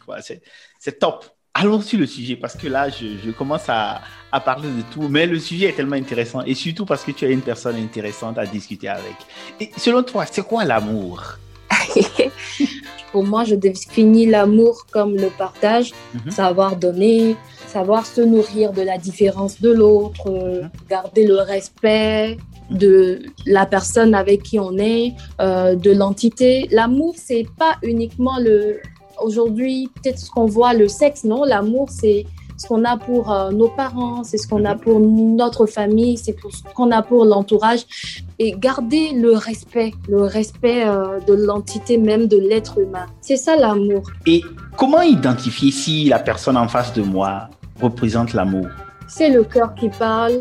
C'est 0.79 0.99
top. 0.99 1.25
Allons 1.53 1.81
sur 1.81 1.99
le 1.99 2.05
sujet 2.05 2.37
parce 2.37 2.55
que 2.55 2.67
là, 2.67 2.89
je, 2.89 3.05
je 3.23 3.31
commence 3.31 3.67
à, 3.67 4.01
à, 4.31 4.39
parler 4.39 4.69
de 4.69 4.83
tout, 4.93 5.09
mais 5.09 5.25
le 5.27 5.37
sujet 5.37 5.67
est 5.67 5.73
tellement 5.73 5.97
intéressant 5.97 6.41
et 6.43 6.53
surtout 6.53 6.85
parce 6.85 7.03
que 7.03 7.11
tu 7.11 7.25
es 7.25 7.31
une 7.31 7.41
personne 7.41 7.75
intéressante 7.75 8.37
à 8.37 8.45
discuter 8.45 8.87
avec. 8.87 9.15
Et 9.59 9.69
selon 9.77 10.01
toi, 10.03 10.25
c'est 10.25 10.43
quoi 10.43 10.63
l'amour? 10.63 11.37
Pour 13.11 13.25
moi, 13.25 13.43
je 13.43 13.55
définis 13.55 14.25
l'amour 14.25 14.85
comme 14.91 15.15
le 15.17 15.27
partage, 15.27 15.91
mhm. 16.13 16.31
savoir 16.31 16.77
donner, 16.77 17.35
savoir 17.67 18.05
se 18.05 18.21
nourrir 18.21 18.71
de 18.71 18.81
la 18.81 18.97
différence 18.97 19.59
de 19.59 19.71
l'autre, 19.71 20.29
mhm. 20.29 20.69
garder 20.89 21.27
le 21.27 21.35
respect 21.35 22.37
de 22.69 23.23
la 23.45 23.65
personne 23.65 24.15
avec 24.15 24.43
qui 24.43 24.59
on 24.59 24.77
est, 24.77 25.13
euh, 25.41 25.75
de 25.75 25.91
l'entité. 25.91 26.67
L'amour, 26.71 27.15
c'est 27.17 27.45
pas 27.57 27.75
uniquement 27.83 28.39
le 28.39 28.79
aujourd'hui, 29.23 29.89
peut-être 29.95 30.19
ce 30.19 30.29
qu'on 30.29 30.45
voit, 30.45 30.73
le 30.73 30.87
sexe, 30.87 31.23
non, 31.23 31.43
l'amour, 31.43 31.89
c'est 31.89 32.25
ce 32.57 32.67
qu'on 32.67 32.83
a 32.85 32.95
pour 32.95 33.31
euh, 33.31 33.51
nos 33.51 33.69
parents, 33.69 34.23
c'est 34.23 34.37
ce 34.37 34.47
qu'on 34.47 34.65
a 34.65 34.75
pour 34.75 34.99
notre 34.99 35.65
famille, 35.65 36.17
c'est 36.17 36.35
ce 36.49 36.73
qu'on 36.75 36.91
a 36.91 37.01
pour 37.01 37.25
l'entourage. 37.25 37.85
Et 38.37 38.51
garder 38.51 39.13
le 39.13 39.33
respect, 39.33 39.93
le 40.07 40.21
respect 40.23 40.85
euh, 40.85 41.19
de 41.21 41.33
l'entité 41.33 41.97
même 41.97 42.27
de 42.27 42.37
l'être 42.37 42.79
humain. 42.79 43.07
C'est 43.21 43.37
ça 43.37 43.55
l'amour. 43.55 44.03
Et 44.27 44.43
comment 44.77 45.01
identifier 45.01 45.71
si 45.71 46.05
la 46.05 46.19
personne 46.19 46.57
en 46.57 46.67
face 46.67 46.93
de 46.93 47.01
moi 47.01 47.49
représente 47.81 48.33
l'amour? 48.33 48.67
C'est 49.13 49.29
le 49.29 49.43
cœur 49.43 49.75
qui 49.75 49.89
parle, 49.89 50.39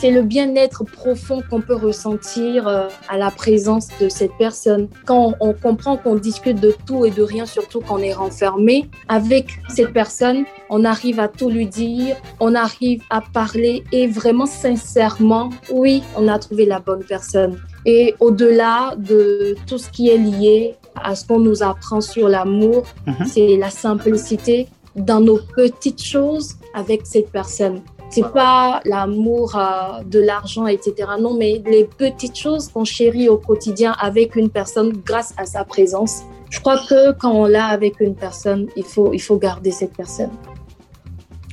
c'est 0.00 0.10
le 0.10 0.22
bien-être 0.22 0.84
profond 0.84 1.40
qu'on 1.48 1.60
peut 1.60 1.74
ressentir 1.76 2.66
euh, 2.66 2.88
à 3.08 3.16
la 3.16 3.30
présence 3.30 3.88
de 4.00 4.08
cette 4.08 4.32
personne. 4.38 4.88
Quand 5.06 5.34
on 5.40 5.52
comprend 5.52 5.96
qu'on 5.96 6.16
discute 6.16 6.60
de 6.60 6.74
tout 6.86 7.04
et 7.04 7.10
de 7.10 7.22
rien, 7.22 7.46
surtout 7.46 7.80
quand 7.80 7.94
on 7.98 8.02
est 8.02 8.12
renfermé, 8.12 8.88
avec 9.08 9.46
cette 9.68 9.92
personne, 9.92 10.44
on 10.68 10.84
arrive 10.84 11.20
à 11.20 11.28
tout 11.28 11.48
lui 11.48 11.66
dire, 11.66 12.16
on 12.40 12.54
arrive 12.54 13.02
à 13.10 13.20
parler 13.20 13.84
et 13.92 14.06
vraiment 14.06 14.46
sincèrement, 14.46 15.50
oui, 15.70 16.02
on 16.16 16.26
a 16.28 16.38
trouvé 16.38 16.66
la 16.66 16.80
bonne 16.80 17.04
personne. 17.04 17.60
Et 17.86 18.14
au-delà 18.20 18.94
de 18.96 19.54
tout 19.66 19.78
ce 19.78 19.88
qui 19.90 20.10
est 20.10 20.18
lié 20.18 20.74
à 20.96 21.14
ce 21.14 21.24
qu'on 21.24 21.38
nous 21.38 21.62
apprend 21.62 22.00
sur 22.00 22.28
l'amour, 22.28 22.82
Mhm. 23.06 23.26
c'est 23.26 23.56
la 23.56 23.70
simplicité 23.70 24.66
dans 24.96 25.20
nos 25.20 25.38
petites 25.56 26.02
choses 26.02 26.54
avec 26.74 27.06
cette 27.06 27.30
personne. 27.30 27.80
C'est 28.10 28.32
pas 28.32 28.80
l'amour 28.84 29.54
euh, 29.56 30.02
de 30.04 30.18
l'argent, 30.18 30.66
etc. 30.66 30.94
Non, 31.20 31.34
mais 31.34 31.62
les 31.66 31.84
petites 31.84 32.38
choses 32.38 32.68
qu'on 32.68 32.84
chérit 32.84 33.28
au 33.28 33.36
quotidien 33.36 33.94
avec 34.00 34.34
une 34.36 34.48
personne 34.48 34.92
grâce 35.04 35.34
à 35.36 35.44
sa 35.44 35.64
présence. 35.64 36.22
Je 36.50 36.60
crois 36.60 36.78
que 36.88 37.12
quand 37.12 37.32
on 37.32 37.44
l'a 37.44 37.66
avec 37.66 38.00
une 38.00 38.14
personne, 38.14 38.68
il 38.76 38.84
faut, 38.84 39.12
il 39.12 39.20
faut 39.20 39.36
garder 39.36 39.70
cette 39.70 39.94
personne. 39.94 40.30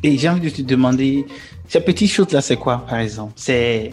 Et 0.04 0.18
j'ai 0.18 0.30
envie 0.30 0.50
de 0.52 0.56
te 0.56 0.62
demander, 0.62 1.26
ces 1.68 1.82
petites 1.82 2.12
choses-là, 2.12 2.40
c'est 2.42 2.58
quoi, 2.58 2.86
par 2.88 3.00
exemple? 3.00 3.34
C'est 3.36 3.92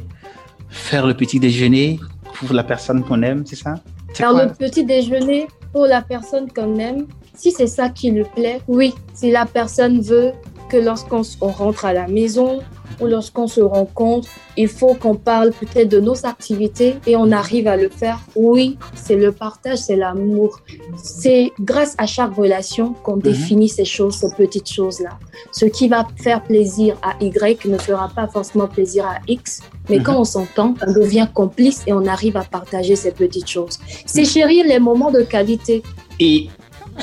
faire 0.68 1.07
le 1.07 1.14
petit 1.14 1.40
déjeuner 1.40 1.98
pour 2.35 2.53
la 2.53 2.62
personne 2.62 3.03
qu'on 3.03 3.22
aime, 3.22 3.44
c'est 3.46 3.57
ça? 3.57 3.75
Faire 4.14 4.33
le 4.33 4.53
petit 4.53 4.85
déjeuner 4.85 5.48
pour 5.72 5.87
la 5.87 6.03
personne 6.03 6.51
qu'on 6.53 6.79
aime, 6.79 7.07
si 7.35 7.51
c'est 7.51 7.66
ça 7.66 7.88
qui 7.88 8.11
lui 8.11 8.25
plaît, 8.37 8.61
oui. 8.68 8.94
Si 9.14 9.31
la 9.31 9.46
personne 9.46 10.01
veut 10.01 10.33
que 10.73 10.79
lorsqu'on 10.79 11.23
rentre 11.49 11.85
à 11.85 11.93
la 11.93 12.09
maison 12.09 12.61
ou 13.01 13.07
lorsqu'on 13.07 13.47
se 13.47 13.61
rencontre, 13.61 14.29
il 14.57 14.69
faut 14.69 14.95
qu'on 14.95 15.15
parle 15.15 15.51
peut-être 15.53 15.89
de 15.91 16.01
nos 16.01 16.25
activités 16.25 16.97
et 17.07 17.15
on 17.15 17.31
arrive 17.31 17.67
à 17.69 17.77
le 17.77 17.91
faire, 17.91 18.19
oui, 18.35 18.79
c'est 18.95 19.17
le 19.17 19.33
partage, 19.33 19.79
c'est 19.79 19.97
l'amour. 19.97 20.61
C'est 20.97 21.53
grâce 21.61 21.95
à 21.99 22.07
chaque 22.07 22.35
relation 22.35 22.95
qu'on 23.03 23.19
définit 23.19 23.69
ces 23.69 23.85
choses, 23.85 24.15
ces 24.15 24.33
petites 24.35 24.71
choses-là. 24.71 25.19
Ce 25.53 25.67
qui 25.67 25.89
va 25.89 26.07
faire 26.17 26.43
plaisir 26.43 26.97
à 27.03 27.23
Y 27.23 27.67
ne 27.67 27.77
fera 27.79 28.09
pas 28.09 28.27
forcément 28.29 28.67
plaisir 28.67 29.05
à 29.07 29.17
X, 29.29 29.61
mais 29.91 29.99
Mhm. 29.99 30.03
quand 30.05 30.19
on 30.21 30.25
s'entend, 30.25 30.75
on 30.87 30.93
devient 30.93 31.29
complice 31.35 31.83
et 31.87 31.93
on 31.93 32.07
arrive 32.07 32.37
à 32.39 32.45
partager 32.45 32.97
ces 32.97 33.13
petites 33.13 33.49
choses. 33.49 33.79
C'est 34.07 34.25
chérir 34.25 34.65
les 34.67 34.79
moments 34.79 35.11
de 35.11 35.23
qualité. 35.23 35.83
Et 36.21 36.49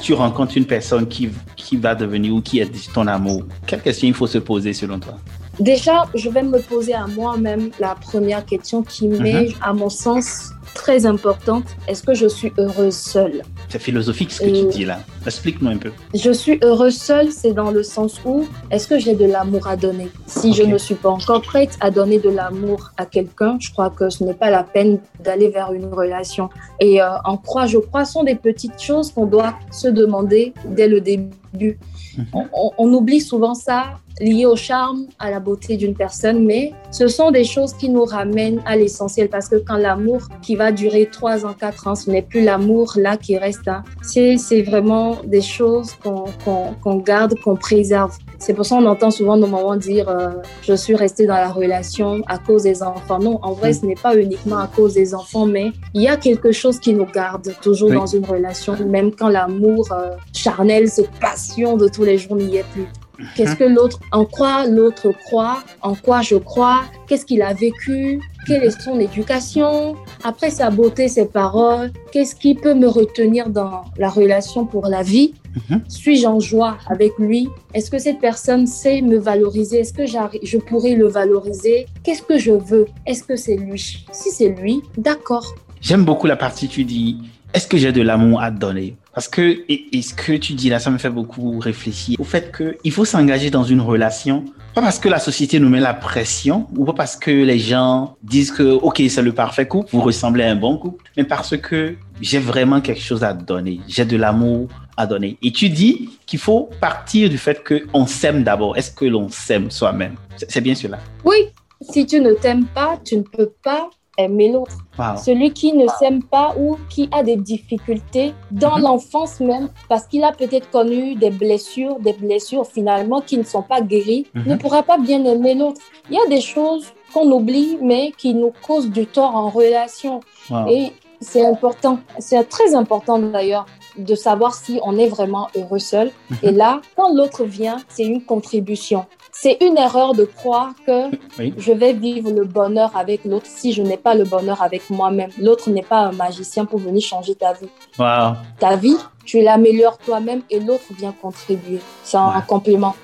tu 0.02 0.14
rencontres 0.14 0.58
une 0.58 0.66
personne 0.66 1.08
qui, 1.08 1.30
qui 1.56 1.78
va 1.78 1.96
devenir 1.96 2.34
ou 2.36 2.42
qui 2.42 2.60
est 2.60 2.94
ton 2.94 3.08
amour. 3.08 3.44
Quelle 3.66 3.82
question 3.82 4.08
il 4.08 4.14
faut 4.14 4.28
se 4.28 4.38
poser 4.38 4.74
selon 4.74 5.00
toi? 5.00 5.16
Déjà, 5.60 6.06
je 6.16 6.30
vais 6.30 6.44
me 6.44 6.60
poser 6.60 6.94
à 6.94 7.06
moi-même 7.06 7.70
la 7.80 7.96
première 7.96 8.46
question 8.46 8.82
qui 8.82 9.08
m'est, 9.10 9.50
à 9.62 9.74
mon 9.74 9.90
sens, 9.90 10.52
très 10.74 11.06
importante. 11.06 11.66
Est-ce 11.88 12.04
que 12.04 12.14
je 12.14 12.28
suis 12.28 12.52
heureuse 12.58 12.96
seule 12.96 13.42
C'est 13.70 13.82
philosophique 13.82 14.32
ce 14.32 14.42
que 14.42 14.46
tu 14.50 14.66
dis 14.78 14.86
là. 14.86 15.00
Explique-nous 15.26 15.70
un 15.70 15.78
peu. 15.78 15.92
Je 16.14 16.32
suis 16.32 16.60
heureuse 16.64 16.98
seule, 16.98 17.32
c'est 17.32 17.54
dans 17.54 17.72
le 17.72 17.84
sens 17.84 18.20
où 18.26 18.46
est-ce 18.72 18.88
que 18.88 18.98
j'ai 19.00 19.16
de 19.16 19.26
l'amour 19.26 19.68
à 19.68 19.76
donner? 19.76 20.10
Si 20.28 20.54
je 20.54 20.64
ne 20.64 20.78
suis 20.78 20.96
pas 20.96 21.10
encore 21.10 21.42
prête 21.42 21.78
à 21.82 21.92
donner 21.92 22.20
de 22.20 22.30
l'amour 22.30 22.92
à 22.98 23.06
quelqu'un, 23.06 23.58
je 23.60 23.72
crois 23.72 23.90
que 23.90 24.10
ce 24.10 24.24
n'est 24.24 24.34
pas 24.34 24.50
la 24.50 24.64
peine 24.64 25.00
d'aller 25.24 25.50
vers 25.50 25.74
une 25.74 25.86
relation. 25.94 26.50
Et 26.80 27.02
euh, 27.02 27.08
en 27.26 27.38
croire, 27.38 27.68
je 27.68 27.78
crois, 27.78 28.06
sont 28.06 28.24
des 28.24 28.36
petites 28.36 28.82
choses 28.82 29.12
qu'on 29.12 29.26
doit 29.26 29.54
se 29.72 29.88
demander 29.88 30.54
dès 30.66 30.88
le 30.88 31.02
début. 31.02 31.78
Mhm. 32.18 32.26
On, 32.34 32.46
on- 32.54 32.72
on 32.78 32.94
oublie 32.94 33.22
souvent 33.22 33.54
ça 33.56 33.86
lié 34.20 34.46
au 34.46 34.56
charme, 34.56 35.06
à 35.20 35.32
la 35.32 35.40
beauté 35.40 35.78
d'une 35.78 35.94
personne, 35.96 36.46
mais 36.46 36.74
ce 36.92 37.08
sont 37.08 37.32
des 37.32 37.44
choses 37.44 37.74
qui 37.74 37.90
nous 37.90 38.04
ramènent 38.06 38.62
à 38.66 38.76
l'essentiel 38.76 39.30
parce 39.30 39.48
que 39.48 39.56
quand 39.56 39.78
l'amour 39.78 40.22
qui 40.42 40.56
va 40.56 40.72
durer 40.72 41.08
trois 41.12 41.46
ans, 41.46 41.54
quatre 41.58 41.88
ans, 41.88 41.96
ce 41.96 42.10
n'est 42.10 42.22
plus 42.22 42.44
l'amour 42.44 42.94
là 42.98 43.18
qui 43.18 43.38
reste. 43.38 43.68
hein. 43.68 43.84
C'est, 44.02 44.38
c'est 44.38 44.62
vraiment 44.62 45.18
des 45.26 45.42
choses 45.42 45.94
qu'on, 46.04 46.26
qu'on, 46.44 46.74
qu'on 46.84 46.96
garde, 46.98 47.36
qu'on 47.40 47.56
préserve. 47.56 48.16
C'est 48.40 48.54
pour 48.54 48.66
ça 48.66 48.76
qu'on 48.78 48.86
entend 48.86 49.12
souvent 49.12 49.38
nos 49.38 49.48
mamans 49.48 49.76
dire 49.76 50.10
euh, 50.10 50.30
je 50.64 50.74
suis 50.74 50.96
restée 50.96 51.26
dans 51.26 51.36
la 51.36 51.50
relation 51.52 52.22
à 52.28 52.38
cause 52.38 52.64
des 52.64 52.82
enfants. 52.84 53.20
Non, 53.20 53.40
en 53.42 53.54
vrai, 53.54 53.70
Mm. 53.70 53.74
ce 53.74 53.86
n'est 53.86 53.96
pas 53.96 54.16
uniquement 54.18 54.58
à 54.58 54.68
cause 54.68 54.94
des 54.96 55.14
enfants, 55.14 55.46
mais 55.46 55.72
il 55.94 56.02
y 56.02 56.08
a 56.08 56.18
quelque 56.18 56.52
chose 56.52 56.80
qui 56.80 56.94
nous 56.94 57.06
garde 57.06 57.54
toujours 57.62 57.90
Oui. 57.90 57.96
dans 57.96 58.06
une 58.06 58.26
relation, 58.26 58.76
même 58.86 59.12
quand 59.14 59.30
l'amour 59.30 59.88
euh, 59.92 60.12
charnel, 60.34 60.90
cette 60.90 61.12
passion 61.20 61.78
de 61.78 61.88
tous 61.88 62.04
les 62.04 62.18
jours 62.18 62.36
n'y 62.36 62.58
est 62.58 62.66
plus. 62.74 62.88
Qu'est-ce 63.36 63.56
que 63.56 63.64
l'autre, 63.64 64.00
en 64.12 64.26
quoi 64.26 64.68
l'autre 64.68 65.12
croit, 65.12 65.64
en 65.82 65.96
quoi 65.96 66.22
je 66.22 66.36
crois, 66.36 66.84
qu'est-ce 67.08 67.26
qu'il 67.26 67.42
a 67.42 67.54
vécu, 67.54 68.22
quelle 68.46 68.64
est 68.64 68.82
son 68.82 69.00
éducation, 69.00 69.96
après 70.24 70.50
sa 70.50 70.70
beauté, 70.70 71.08
ses 71.08 71.26
paroles, 71.26 71.92
qu'est-ce 72.12 72.36
qui 72.36 72.56
peut 72.56 72.74
me 72.74 72.88
retenir 72.88 73.50
dans 73.50 73.84
la 73.98 74.10
relation 74.10 74.66
pour 74.66 74.88
la 74.88 75.04
vie? 75.04 75.34
Mhm. 75.70 75.82
Suis-je 75.88 76.28
en 76.28 76.40
joie 76.40 76.78
avec 76.88 77.12
lui? 77.20 77.50
Est-ce 77.74 77.90
que 77.90 78.00
cette 78.00 78.20
personne 78.20 78.68
sait 78.68 79.02
me 79.02 79.18
valoriser? 79.18 79.80
Est-ce 79.80 79.94
que 79.94 80.06
je 80.06 80.58
pourrais 80.58 80.96
le 80.96 81.08
valoriser? 81.08 81.88
Qu'est-ce 82.04 82.22
que 82.22 82.38
je 82.38 82.52
veux? 82.52 82.88
Est-ce 83.06 83.24
que 83.24 83.36
c'est 83.36 83.56
lui? 83.56 84.06
Si 84.12 84.30
c'est 84.32 84.50
lui, 84.50 84.82
d'accord. 84.98 85.54
J'aime 85.82 86.04
beaucoup 86.04 86.28
la 86.28 86.36
partie 86.36 86.68
tu 86.68 86.84
dis 86.84 87.18
est-ce 87.54 87.68
que 87.68 87.78
j'ai 87.78 87.92
de 87.92 88.02
l'amour 88.02 88.42
à 88.42 88.52
te 88.52 88.58
donner? 88.58 88.96
Parce 89.14 89.28
que 89.28 89.64
et, 89.68 90.02
ce 90.02 90.14
que 90.14 90.34
tu 90.34 90.54
dis 90.54 90.70
là, 90.70 90.80
ça 90.80 90.92
me 90.92 90.98
fait 90.98 91.10
beaucoup 91.10 91.60
réfléchir 91.60 92.20
au 92.20 92.24
fait 92.24 92.52
que 92.52 92.78
il 92.84 92.92
faut 92.92 93.06
s'engager 93.06 93.50
dans 93.50 93.64
une 93.64 93.82
relation 93.82 94.46
pas 94.76 94.82
parce 94.82 95.00
que 95.00 95.10
la 95.10 95.20
société 95.20 95.60
nous 95.60 95.68
met 95.68 95.80
la 95.80 95.96
pression 95.96 96.68
ou 96.78 96.86
pas 96.86 96.94
parce 96.94 97.16
que 97.16 97.32
les 97.32 97.58
gens 97.58 98.16
disent 98.22 98.52
que 98.52 98.64
ok 98.64 99.02
c'est 99.10 99.24
le 99.24 99.34
parfait 99.34 99.68
couple, 99.68 99.90
vous 99.92 100.02
ressemblez 100.02 100.44
à 100.44 100.52
un 100.52 100.56
bon 100.56 100.78
couple, 100.78 101.04
mais 101.18 101.24
parce 101.24 101.58
que 101.58 101.96
j'ai 102.22 102.38
vraiment 102.38 102.80
quelque 102.80 103.02
chose 103.02 103.24
à 103.24 103.34
donner, 103.34 103.80
j'ai 103.88 104.06
de 104.06 104.16
l'amour 104.16 104.68
à 104.96 105.08
donner. 105.08 105.38
Et 105.42 105.52
tu 105.52 105.70
dis 105.70 106.10
qu'il 106.26 106.40
faut 106.40 106.70
partir 106.80 107.30
du 107.30 107.38
fait 107.38 107.64
que 107.64 107.88
on 107.94 108.06
s'aime 108.06 108.44
d'abord. 108.44 108.78
Est-ce 108.78 108.92
que 108.92 109.06
l'on 109.06 109.30
s'aime 109.30 109.72
soi-même? 109.72 110.16
C'est 110.48 110.62
bien 110.62 110.76
cela. 110.76 111.00
Oui, 111.24 111.38
si 111.82 112.06
tu 112.06 112.20
ne 112.20 112.34
t'aimes 112.34 112.66
pas, 112.66 113.00
tu 113.04 113.16
ne 113.18 113.24
peux 113.24 113.52
pas 113.64 113.90
aimer 114.20 114.52
l'autre. 114.52 114.78
Wow. 114.98 115.18
Celui 115.18 115.52
qui 115.54 115.74
ne 115.74 115.88
s'aime 116.00 116.24
pas 116.24 116.54
ou 116.60 116.78
qui 116.90 117.10
a 117.12 117.24
des 117.24 117.36
difficultés 117.38 118.34
dans 118.52 118.76
Mhm. 118.78 118.84
l'enfance 118.84 119.40
même, 119.40 119.70
parce 119.88 120.06
qu'il 120.08 120.24
a 120.24 120.32
peut-être 120.32 120.70
connu 120.72 121.16
des 121.16 121.30
blessures, 121.30 122.00
des 122.00 122.14
blessures 122.14 122.66
finalement 122.68 123.22
qui 123.22 123.38
ne 123.38 123.44
sont 123.44 123.62
pas 123.64 123.82
guéries, 123.82 124.28
Mhm. 124.36 124.44
ne 124.48 124.56
pourra 124.56 124.84
pas 124.84 124.98
bien 124.98 125.24
aimer 125.26 125.54
l'autre. 125.56 125.82
Il 126.10 126.16
y 126.16 126.20
a 126.20 126.28
des 126.28 126.42
choses 126.42 126.86
qu'on 127.14 127.32
oublie, 127.32 127.78
mais 127.82 128.12
qui 128.18 128.34
nous 128.34 128.52
causent 128.68 128.90
du 128.92 129.06
tort 129.08 129.36
en 129.36 129.50
relation. 129.50 130.20
Wow. 130.50 130.68
Et 130.70 130.92
c'est 131.22 131.46
important, 131.46 132.00
c'est 132.20 132.44
très 132.48 132.76
important 132.76 133.18
d'ailleurs 133.20 133.66
de 133.98 134.16
savoir 134.16 134.54
si 134.54 134.80
on 134.84 134.98
est 134.98 135.08
vraiment 135.08 135.48
heureux 135.58 135.80
seul. 135.80 136.12
Mhm. 136.30 136.38
Et 136.44 136.52
là, 136.52 136.82
quand 136.96 137.14
l'autre 137.14 137.44
vient, 137.44 137.78
c'est 137.90 138.04
une 138.04 138.24
contribution. 138.24 139.06
C'est 139.42 139.58
une 139.62 139.78
erreur 139.78 140.14
de 140.14 140.26
croire 140.26 140.72
que 140.86 141.10
Oui. 141.40 141.54
je 141.58 141.72
vais 141.72 141.94
vivre 141.94 142.30
le 142.30 142.44
bonheur 142.44 142.92
avec 142.96 143.24
l'autre 143.24 143.46
si 143.48 143.72
je 143.72 143.82
n'ai 143.82 143.96
pas 143.96 144.14
le 144.14 144.26
bonheur 144.26 144.62
avec 144.62 144.90
moi-même. 144.90 145.30
L'autre 145.40 145.70
n'est 145.70 145.82
pas 145.94 146.00
un 146.08 146.12
magicien 146.12 146.66
pour 146.66 146.80
venir 146.80 147.02
changer 147.02 147.36
ta 147.36 147.54
vie. 147.54 147.70
Wow. 147.98 148.34
Ta 148.60 148.76
vie, 148.76 148.98
tu 149.24 149.42
l'améliores 149.42 149.98
toi-même 150.00 150.42
et 150.50 150.60
l'autre 150.60 150.84
vient 150.98 151.14
contribuer. 151.22 151.80
C'est 152.04 152.18
un 152.18 152.28
Ouais. 152.28 152.44
complément. 152.48 152.96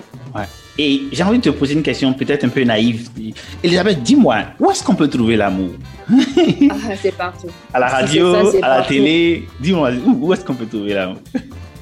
Et 0.78 1.04
j'ai 1.10 1.22
envie 1.22 1.38
de 1.38 1.44
te 1.44 1.48
poser 1.48 1.72
une 1.72 1.82
question 1.82 2.12
peut-être 2.12 2.44
un 2.44 2.50
peu 2.50 2.62
naïve. 2.62 3.08
Elisabeth, 3.64 4.02
dis-moi, 4.02 4.36
où 4.60 4.70
est-ce 4.70 4.84
qu'on 4.84 4.94
peut 4.94 5.08
trouver 5.08 5.34
l'amour? 5.36 5.70
Ah, 6.10 6.74
c'est 7.00 7.16
partout. 7.16 7.46
À 7.72 7.80
la 7.80 7.86
radio, 7.88 8.50
ça, 8.50 8.58
à 8.62 8.78
la 8.80 8.84
télé 8.84 9.48
Dis-moi, 9.58 9.88
où 10.06 10.34
est-ce 10.34 10.44
qu'on 10.44 10.52
peut 10.54 10.66
trouver 10.66 10.92
l'amour? 10.92 11.16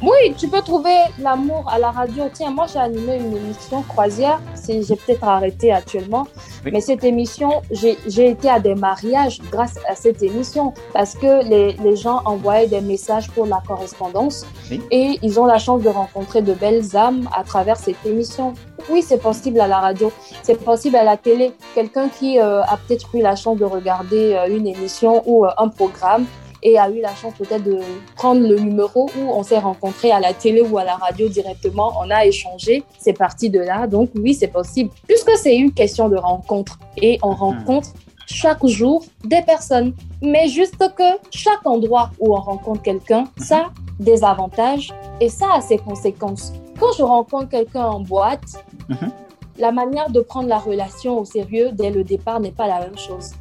Oui, 0.02 0.34
tu 0.36 0.48
peux 0.48 0.60
trouver 0.60 0.96
l'amour 1.18 1.64
à 1.70 1.78
la 1.78 1.90
radio. 1.90 2.24
Tiens, 2.32 2.50
moi, 2.50 2.66
j'ai 2.70 2.78
animé 2.78 3.16
une 3.16 3.36
émission 3.36 3.82
croisière. 3.82 4.40
J'ai 4.66 4.96
peut-être 4.96 5.24
arrêté 5.24 5.72
actuellement. 5.72 6.26
Oui. 6.64 6.70
Mais 6.72 6.80
cette 6.80 7.04
émission, 7.04 7.62
j'ai 7.70 7.98
j'ai 8.06 8.30
été 8.30 8.48
à 8.48 8.60
des 8.60 8.74
mariages 8.74 9.40
grâce 9.50 9.78
à 9.88 9.94
cette 9.94 10.22
émission 10.22 10.72
parce 10.92 11.14
que 11.14 11.44
les, 11.48 11.74
les 11.74 11.96
gens 11.96 12.22
envoyaient 12.24 12.66
des 12.66 12.80
messages 12.80 13.30
pour 13.30 13.46
la 13.46 13.62
correspondance 13.66 14.46
Oui. 14.70 14.80
et 14.90 15.18
ils 15.22 15.38
ont 15.38 15.46
la 15.46 15.58
chance 15.58 15.82
de 15.82 15.88
rencontrer 15.88 16.42
de 16.42 16.54
belles 16.54 16.96
âmes 16.96 17.28
à 17.36 17.44
travers 17.44 17.76
cette 17.76 18.04
émission. 18.04 18.54
Oui, 18.90 19.02
c'est 19.02 19.20
possible 19.22 19.60
à 19.60 19.66
la 19.66 19.78
radio, 19.78 20.12
c'est 20.42 20.62
possible 20.62 20.96
à 20.96 21.04
la 21.04 21.16
télé. 21.16 21.52
Quelqu'un 21.74 22.08
qui 22.08 22.38
euh, 22.38 22.62
a 22.62 22.76
peut-être 22.76 23.14
eu 23.14 23.22
la 23.22 23.36
chance 23.36 23.58
de 23.58 23.64
regarder 23.64 24.34
euh, 24.34 24.56
une 24.56 24.66
émission 24.66 25.22
ou 25.26 25.46
euh, 25.46 25.50
un 25.56 25.68
programme 25.68 26.26
et 26.64 26.78
a 26.78 26.88
eu 26.90 27.00
la 27.00 27.14
chance 27.14 27.34
peut-être 27.34 27.62
de 27.62 27.78
prendre 28.16 28.40
le 28.40 28.56
numéro 28.58 29.08
où 29.18 29.30
on 29.30 29.42
s'est 29.42 29.58
rencontrés 29.58 30.10
à 30.10 30.18
la 30.18 30.32
télé 30.32 30.62
ou 30.62 30.78
à 30.78 30.84
la 30.84 30.96
radio 30.96 31.28
directement, 31.28 31.92
on 32.02 32.10
a 32.10 32.24
échangé, 32.24 32.82
c'est 32.98 33.12
parti 33.12 33.50
de 33.50 33.60
là. 33.60 33.86
Donc 33.86 34.10
oui, 34.16 34.32
c'est 34.34 34.48
possible, 34.48 34.90
puisque 35.06 35.30
c'est 35.36 35.54
une 35.54 35.72
question 35.72 36.08
de 36.08 36.16
rencontre 36.16 36.78
et 36.96 37.18
on 37.22 37.32
rencontre 37.32 37.90
chaque 38.26 38.64
jour 38.66 39.04
des 39.24 39.42
personnes. 39.42 39.92
Mais 40.22 40.48
juste 40.48 40.78
que 40.96 41.18
chaque 41.30 41.64
endroit 41.66 42.10
où 42.18 42.34
on 42.34 42.40
rencontre 42.40 42.80
quelqu'un, 42.82 43.24
ça 43.36 43.58
a 43.58 43.70
des 44.00 44.24
avantages 44.24 44.92
et 45.20 45.28
ça 45.28 45.46
a 45.54 45.60
ses 45.60 45.76
conséquences. 45.78 46.54
Quand 46.80 46.92
je 46.96 47.02
rencontre 47.02 47.50
quelqu'un 47.50 47.84
en 47.84 48.00
boîte, 48.00 48.64
Mhm. 48.88 49.10
la 49.58 49.70
manière 49.70 50.10
de 50.10 50.20
prendre 50.20 50.48
la 50.48 50.58
relation 50.58 51.20
au 51.20 51.24
sérieux 51.24 51.70
dès 51.72 51.90
le 51.90 52.02
départ 52.04 52.40
n'est 52.40 52.50
pas 52.50 52.66
la 52.66 52.80
même 52.80 52.98
chose. 52.98 53.32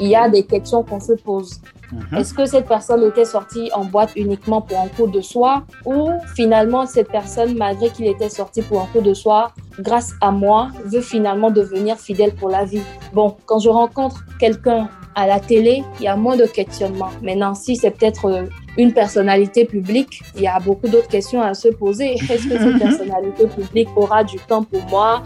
Il 0.00 0.08
y 0.08 0.16
a 0.16 0.28
des 0.28 0.44
questions 0.44 0.82
qu'on 0.82 1.00
se 1.00 1.12
pose. 1.12 1.60
Mhm. 1.92 2.18
Est-ce 2.18 2.34
que 2.34 2.44
cette 2.44 2.66
personne 2.66 3.02
était 3.04 3.24
sortie 3.24 3.70
en 3.74 3.84
boîte 3.84 4.10
uniquement 4.16 4.60
pour 4.60 4.78
un 4.78 4.88
coup 4.88 5.06
de 5.06 5.20
soir 5.20 5.62
ou 5.86 6.10
finalement 6.36 6.86
cette 6.86 7.08
personne, 7.08 7.56
malgré 7.56 7.88
qu'il 7.90 8.06
était 8.06 8.28
sorti 8.28 8.62
pour 8.62 8.82
un 8.82 8.86
coup 8.86 9.00
de 9.00 9.14
soir, 9.14 9.54
grâce 9.80 10.12
à 10.20 10.30
moi, 10.30 10.68
veut 10.84 11.00
finalement 11.00 11.50
devenir 11.50 11.96
fidèle 11.96 12.34
pour 12.34 12.50
la 12.50 12.64
vie? 12.64 12.82
Bon, 13.14 13.36
quand 13.46 13.58
je 13.58 13.70
rencontre 13.70 14.24
quelqu'un 14.38 14.88
à 15.14 15.26
la 15.26 15.40
télé, 15.40 15.82
il 15.98 16.04
y 16.04 16.08
a 16.08 16.14
moins 16.14 16.36
de 16.36 16.46
questionnements. 16.46 17.10
Maintenant, 17.22 17.54
si 17.54 17.74
c'est 17.74 17.90
peut-être 17.90 18.26
euh, 18.26 18.44
une 18.76 18.92
personnalité 18.92 19.64
publique, 19.64 20.22
il 20.36 20.42
y 20.42 20.46
a 20.46 20.60
beaucoup 20.60 20.86
d'autres 20.86 21.08
questions 21.08 21.42
à 21.42 21.54
se 21.54 21.68
poser. 21.68 22.12
Est-ce 22.12 22.48
que 22.48 22.58
cette 22.58 22.78
personnalité 22.86 23.46
publique 23.48 23.88
aura 23.96 24.22
du 24.22 24.36
temps 24.36 24.62
pour 24.62 24.82
moi? 24.90 25.24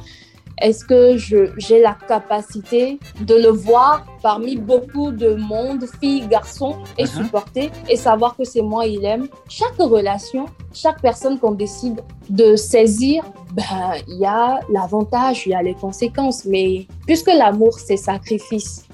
Est-ce 0.62 0.84
que 0.84 1.16
j'ai 1.58 1.80
la 1.80 1.96
capacité 2.06 3.00
de 3.20 3.34
le 3.34 3.48
voir 3.48 4.06
parmi 4.22 4.56
beaucoup 4.56 5.10
de 5.10 5.34
monde, 5.34 5.84
filles, 6.00 6.28
garçons, 6.28 6.76
et 6.96 7.04
uh-huh. 7.04 7.24
supporter 7.24 7.70
et 7.88 7.96
savoir 7.96 8.36
que 8.36 8.44
c'est 8.44 8.62
moi 8.62 8.86
il 8.86 9.04
aime 9.04 9.26
Chaque 9.48 9.76
relation, 9.78 10.46
chaque 10.72 11.02
personne 11.02 11.40
qu'on 11.40 11.52
décide 11.52 12.00
de 12.30 12.54
saisir, 12.54 13.24
ben, 13.52 13.94
il 14.06 14.18
y 14.18 14.24
a 14.24 14.60
l'avantage, 14.70 15.46
il 15.46 15.50
y 15.50 15.54
a 15.54 15.62
les 15.62 15.74
conséquences. 15.74 16.44
Mais 16.44 16.86
puisque 17.06 17.26
l'amour, 17.26 17.78
c'est 17.80 17.96
sacrifice. 17.96 18.86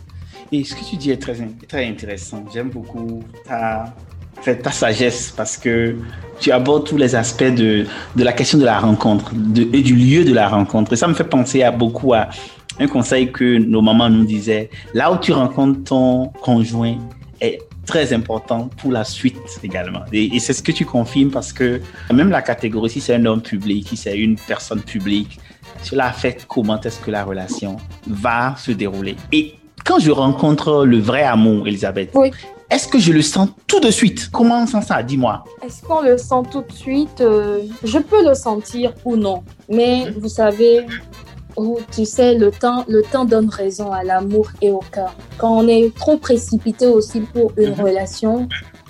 Et 0.51 0.65
ce 0.65 0.75
que 0.75 0.83
tu 0.83 0.97
dis 0.97 1.11
est 1.11 1.21
très, 1.21 1.37
très 1.69 1.87
intéressant. 1.87 2.43
J'aime 2.51 2.71
beaucoup 2.71 3.23
ta 3.45 3.95
ta 4.45 4.71
sagesse 4.71 5.33
parce 5.37 5.57
que 5.57 5.97
tu 6.41 6.53
abordes 6.53 6.87
tous 6.87 6.97
les 6.97 7.15
aspects 7.15 7.43
de, 7.43 7.85
de 8.17 8.25
la 8.25 8.33
question 8.33 8.59
de 8.59 8.65
la 8.65 8.79
rencontre 8.79 9.33
et 9.57 9.83
du 9.83 9.95
lieu 9.95 10.25
de 10.25 10.33
la 10.33 10.49
rencontre. 10.49 10.93
Et 10.93 10.97
ça 10.97 11.09
me 11.09 11.15
fait 11.15 11.25
penser 11.25 11.63
à 11.63 11.71
beaucoup 11.71 12.15
à 12.15 12.29
un 12.79 12.87
conseil 12.87 13.33
que 13.33 13.59
nos 13.59 13.83
mamans 13.83 14.09
nous 14.09 14.25
disaient. 14.25 14.71
Là 14.95 15.13
où 15.13 15.19
tu 15.19 15.33
rencontres 15.33 15.85
ton 15.85 16.29
conjoint 16.41 16.97
est 17.41 17.59
très 17.87 18.13
important 18.13 18.69
pour 18.77 18.93
la 18.93 19.03
suite 19.03 19.39
également. 19.63 20.03
Et, 20.13 20.39
c'est 20.41 20.53
ce 20.53 20.63
que 20.63 20.73
tu 20.73 20.85
confirmes 20.85 21.31
parce 21.31 21.53
que 21.53 21.81
même 22.13 22.31
la 22.31 22.43
catégorie, 22.43 22.91
si 22.91 23.01
c'est 23.01 23.15
un 23.15 23.25
homme 23.25 23.41
public, 23.41 23.89
si 23.89 23.97
c'est 23.97 24.17
une 24.17 24.37
personne 24.37 24.83
publique, 24.83 25.41
cela 25.83 26.07
affecte 26.07 26.45
comment 26.47 26.81
est-ce 26.81 27.01
que 27.01 27.11
la 27.11 27.25
relation 27.25 27.79
va 28.07 28.55
se 28.57 28.73
dérouler. 28.73 29.17
Et 29.33 29.55
quand 29.85 29.99
je 29.99 30.11
rencontre 30.11 30.85
le 30.85 30.99
vrai 30.99 31.23
amour, 31.23 31.67
Elisabeth. 31.67 32.13
Est-ce 32.71 32.87
que 32.87 32.99
je 32.99 33.13
le 33.13 33.23
sens 33.23 33.49
tout 33.67 33.81
de 33.81 33.91
suite? 33.91 34.29
Comment 34.31 34.63
on 34.63 34.67
sent 34.67 34.83
ça? 34.83 35.03
Dis-moi. 35.03 35.43
Est-ce 35.65 35.83
qu'on 35.83 36.03
le 36.03 36.19
sent 36.19 36.43
tout 36.51 36.63
de 36.63 36.73
suite? 36.73 37.21
Euh, 37.23 37.63
Je 37.83 37.99
peux 37.99 38.27
le 38.27 38.35
sentir 38.35 38.93
ou 39.07 39.17
non. 39.17 39.43
Mais 39.71 40.11
vous 40.11 40.29
savez, 40.29 40.85
tu 41.93 42.05
sais, 42.05 42.35
le 42.35 42.51
temps, 42.51 42.85
le 42.87 43.03
temps 43.03 43.25
donne 43.25 43.49
raison 43.49 43.91
à 43.91 44.05
l'amour 44.05 44.49
et 44.61 44.71
au 44.71 44.83
cœur. 44.93 45.15
Quand 45.39 45.57
on 45.57 45.67
est 45.67 45.95
trop 45.95 46.19
précipité 46.19 46.87
aussi 46.87 47.21
pour 47.21 47.53
une 47.57 47.75
mhm. 47.75 47.81
relation, 47.81 48.49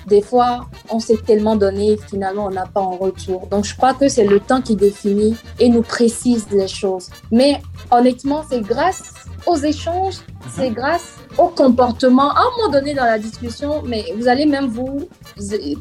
des 0.09 0.23
fois, 0.23 0.67
on 0.91 0.99
s'est 0.99 1.19
tellement 1.25 1.55
donné 1.55 1.93
et 1.93 1.99
finalement, 2.11 2.47
on 2.47 2.51
n'a 2.51 2.67
pas 2.67 2.81
en 2.81 2.97
retour. 2.97 3.47
Donc, 3.47 3.65
je 3.65 3.77
crois 3.77 3.95
que 3.95 4.09
c'est 4.09 4.25
le 4.25 4.41
temps 4.41 4.61
qui 4.61 4.75
définit 4.75 5.37
et 5.61 5.69
nous 5.69 5.83
précise 5.83 6.47
les 6.51 6.69
choses. 6.69 7.11
Mais 7.31 7.61
honnêtement, 7.91 8.43
c'est 8.49 8.63
grâce 8.63 9.13
aux 9.47 9.57
échanges, 9.57 10.17
c'est 10.51 10.71
grâce 10.71 11.18
au 11.39 11.49
comportement. 11.49 12.31
À 12.31 12.41
un 12.41 12.51
moment 12.57 12.73
donné 12.73 12.95
dans 12.95 13.05
la 13.05 13.19
discussion, 13.19 13.83
mais 13.85 14.05
vous 14.17 14.29
allez 14.29 14.47
même 14.47 14.67
vous 14.67 15.09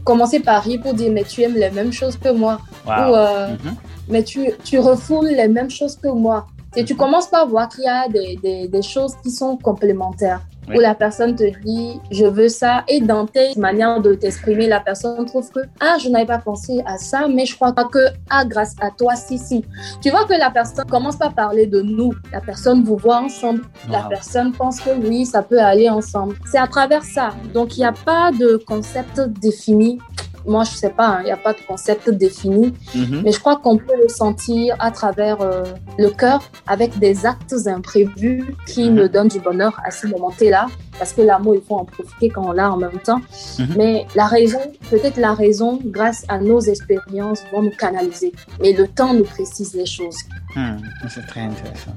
commencer 0.03 0.39
par 0.39 0.63
rire 0.63 0.81
pour 0.81 0.93
dire, 0.93 1.11
mais 1.11 1.23
tu 1.23 1.41
aimes 1.41 1.55
les 1.55 1.71
mêmes 1.71 1.91
choses 1.91 2.17
que 2.17 2.31
moi. 2.31 2.59
Ou, 2.85 2.89
euh, 2.91 3.49
mhm. 3.49 3.75
mais 4.07 4.23
tu, 4.23 4.51
tu 4.63 4.79
refoules 4.79 5.27
les 5.27 5.47
mêmes 5.47 5.69
choses 5.69 5.95
que 5.95 6.09
moi. 6.09 6.47
Et 6.75 6.85
tu 6.85 6.95
commences 6.95 7.27
par 7.27 7.47
voir 7.47 7.69
qu'il 7.69 7.85
y 7.85 7.87
a 7.87 8.07
des, 8.07 8.35
des, 8.37 8.67
des 8.67 8.81
choses 8.81 9.15
qui 9.23 9.31
sont 9.31 9.57
complémentaires 9.57 10.41
où 10.73 10.79
la 10.79 10.95
personne 10.95 11.35
te 11.35 11.43
dit 11.63 11.99
je 12.11 12.25
veux 12.25 12.49
ça 12.49 12.83
et 12.87 13.01
dans 13.01 13.25
tes 13.25 13.57
manières 13.57 14.01
de 14.01 14.13
t'exprimer, 14.13 14.67
la 14.67 14.79
personne 14.79 15.25
trouve 15.25 15.49
que 15.51 15.61
ah 15.79 15.97
je 16.01 16.09
n'avais 16.09 16.25
pas 16.25 16.39
pensé 16.39 16.81
à 16.85 16.97
ça, 16.97 17.27
mais 17.27 17.45
je 17.45 17.55
crois 17.55 17.73
pas 17.73 17.85
que 17.85 18.07
ah 18.29 18.45
grâce 18.45 18.75
à 18.81 18.91
toi 18.91 19.15
si 19.15 19.37
si. 19.37 19.65
Tu 20.01 20.09
vois 20.09 20.25
que 20.25 20.33
la 20.33 20.49
personne 20.51 20.85
commence 20.85 21.15
pas 21.15 21.27
à 21.27 21.31
parler 21.31 21.67
de 21.67 21.81
nous, 21.81 22.13
la 22.31 22.41
personne 22.41 22.83
vous 22.83 22.97
voit 22.97 23.21
ensemble, 23.21 23.61
la 23.89 24.03
personne 24.03 24.51
pense 24.51 24.79
que 24.79 24.89
oui 24.89 25.25
ça 25.25 25.41
peut 25.41 25.59
aller 25.59 25.89
ensemble. 25.89 26.35
C'est 26.51 26.59
à 26.59 26.67
travers 26.67 27.03
ça. 27.03 27.29
Donc 27.53 27.77
il 27.77 27.81
n'y 27.81 27.85
a 27.85 27.93
pas 27.93 28.31
de 28.31 28.57
concept 28.67 29.19
défini 29.19 29.99
moi, 30.47 30.63
je 30.63 30.71
sais 30.71 30.89
pas, 30.89 31.17
il 31.17 31.21
hein, 31.21 31.23
n'y 31.25 31.31
a 31.31 31.37
pas 31.37 31.53
de 31.53 31.59
concept 31.67 32.09
défini, 32.09 32.73
mhm. 32.95 33.21
mais 33.23 33.31
je 33.31 33.39
crois 33.39 33.57
qu'on 33.57 33.77
peut 33.77 33.95
le 34.01 34.07
sentir 34.07 34.75
à 34.79 34.91
travers 34.91 35.41
euh, 35.41 35.63
le 35.97 36.09
cœur 36.09 36.41
avec 36.65 36.97
des 36.99 37.25
actes 37.25 37.53
imprévus 37.67 38.55
qui 38.65 38.89
me 38.89 39.03
mhm. 39.03 39.07
donnent 39.09 39.27
du 39.27 39.39
bonheur 39.39 39.79
à 39.83 39.91
ce 39.91 40.07
moment-là, 40.07 40.67
parce 40.97 41.13
que 41.13 41.21
l'amour, 41.21 41.55
il 41.55 41.61
faut 41.61 41.75
en 41.75 41.85
profiter 41.85 42.29
quand 42.29 42.47
on 42.47 42.53
l'a 42.53 42.71
en 42.71 42.77
même 42.77 42.99
temps. 43.03 43.21
Mhm. 43.59 43.67
Mais 43.77 44.05
la 44.15 44.25
raison, 44.25 44.59
peut-être 44.89 45.17
la 45.17 45.33
raison, 45.33 45.79
grâce 45.83 46.23
à 46.29 46.39
nos 46.39 46.61
expériences, 46.61 47.41
vont 47.51 47.61
nous 47.61 47.71
canaliser. 47.71 48.31
Mais 48.61 48.71
le 48.71 48.87
temps 48.87 49.13
nous 49.13 49.25
précise 49.25 49.73
les 49.73 49.85
choses. 49.85 50.17
Hmm, 50.55 50.77
c'est 51.09 51.25
très 51.27 51.41
intéressant. 51.41 51.91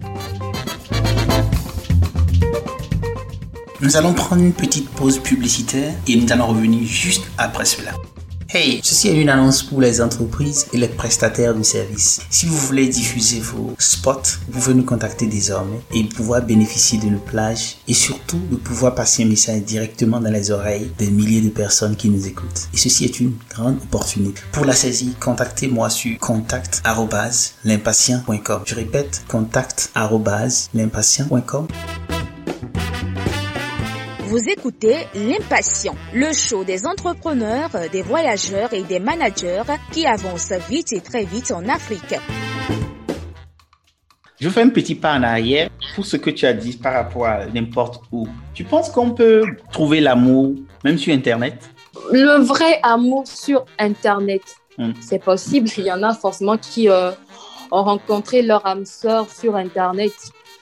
Nous 3.81 3.97
allons 3.97 4.13
prendre 4.13 4.43
une 4.43 4.53
petite 4.53 4.91
pause 4.91 5.19
publicitaire 5.19 5.95
et 6.07 6.17
nous 6.17 6.31
allons 6.33 6.49
revenir 6.49 6.83
juste 6.87 7.25
après 7.39 7.65
cela. 7.65 7.93
Hey, 8.53 8.81
ceci 8.83 9.07
est 9.07 9.15
une 9.15 9.29
annonce 9.29 9.63
pour 9.63 9.81
les 9.81 10.01
entreprises 10.01 10.67
et 10.73 10.77
les 10.77 10.89
prestataires 10.89 11.55
de 11.55 11.63
services. 11.63 12.21
Si 12.31 12.47
vous 12.47 12.57
voulez 12.57 12.89
diffuser 12.89 13.39
vos 13.39 13.77
spots, 13.79 14.41
vous 14.49 14.59
pouvez 14.59 14.75
nous 14.75 14.83
contacter 14.83 15.29
désormais 15.29 15.79
et 15.95 16.03
pouvoir 16.03 16.43
bénéficier 16.43 16.99
de 16.99 17.07
nos 17.07 17.21
plages 17.21 17.77
et 17.87 17.95
surtout 17.95 18.41
de 18.51 18.57
pouvoir 18.57 18.97
passer 18.97 19.23
un 19.23 19.27
message 19.27 19.63
directement 19.63 20.19
dans 20.19 20.33
les 20.33 20.51
oreilles 20.51 20.91
des 20.99 21.13
milliers 21.13 21.43
de 21.43 21.51
personnes 21.51 21.95
qui 21.95 22.11
nous 22.11 22.27
écoutent. 22.27 22.67
Et 22.75 22.77
ceci 22.77 23.05
est 23.05 23.21
une 23.21 23.35
grande 23.51 23.77
opportunité. 23.85 24.41
Pour 24.51 24.65
la 24.65 24.75
saisie, 24.75 25.15
contactez-moi 25.21 25.89
sur 25.89 26.19
contact@l'impatient.com. 26.19 28.63
Je 28.67 28.75
répète, 28.75 29.23
contact@l'impatient.com. 29.29 31.69
Vous 34.31 34.49
écoutez 34.49 34.95
L'Impatient, 35.17 35.97
le 36.15 36.33
show 36.33 36.63
des 36.63 36.87
entrepreneurs, 36.87 37.71
des 37.91 38.01
voyageurs 38.01 38.73
et 38.73 38.85
des 38.85 39.01
managers 39.01 39.65
qui 39.91 40.07
avancent 40.07 40.53
vite 40.69 40.93
et 40.93 41.01
très 41.01 41.25
vite 41.25 41.51
en 41.51 41.69
Afrique. 41.69 42.15
Je 44.41 44.49
fais 44.49 44.63
un 44.63 44.69
petit 44.69 44.95
pas 44.95 45.15
en 45.15 45.25
arrière 45.25 45.69
pour 45.97 46.07
ce 46.07 46.17
que 46.17 46.31
tu 46.31 46.47
as 46.47 46.53
dit 46.53 46.77
par 46.77 46.93
rapport 46.93 47.27
à 47.27 47.47
n'importe 47.47 48.05
où. 48.13 48.29
Tu 48.55 48.63
penses 48.63 48.89
qu'on 48.91 49.11
peut 49.11 49.43
trouver 49.73 50.01
l'amour 50.01 50.55
même 50.85 50.97
sur 50.97 51.13
Internet? 51.13 51.69
Le 52.13 52.41
vrai 52.41 52.79
amour 52.85 53.27
sur 53.27 53.65
Internet, 53.81 54.43
hmm. 54.79 54.93
c'est 55.01 55.25
possible. 55.25 55.69
Il 55.77 55.87
y 55.87 55.93
en 55.93 56.05
a 56.05 56.15
forcément 56.15 56.57
qui 56.57 56.89
euh, 56.89 57.11
ont 57.73 57.83
rencontré 57.83 58.43
leur 58.43 58.65
âme 58.65 58.85
sœur 58.85 59.29
sur 59.29 59.57
Internet. 59.57 60.13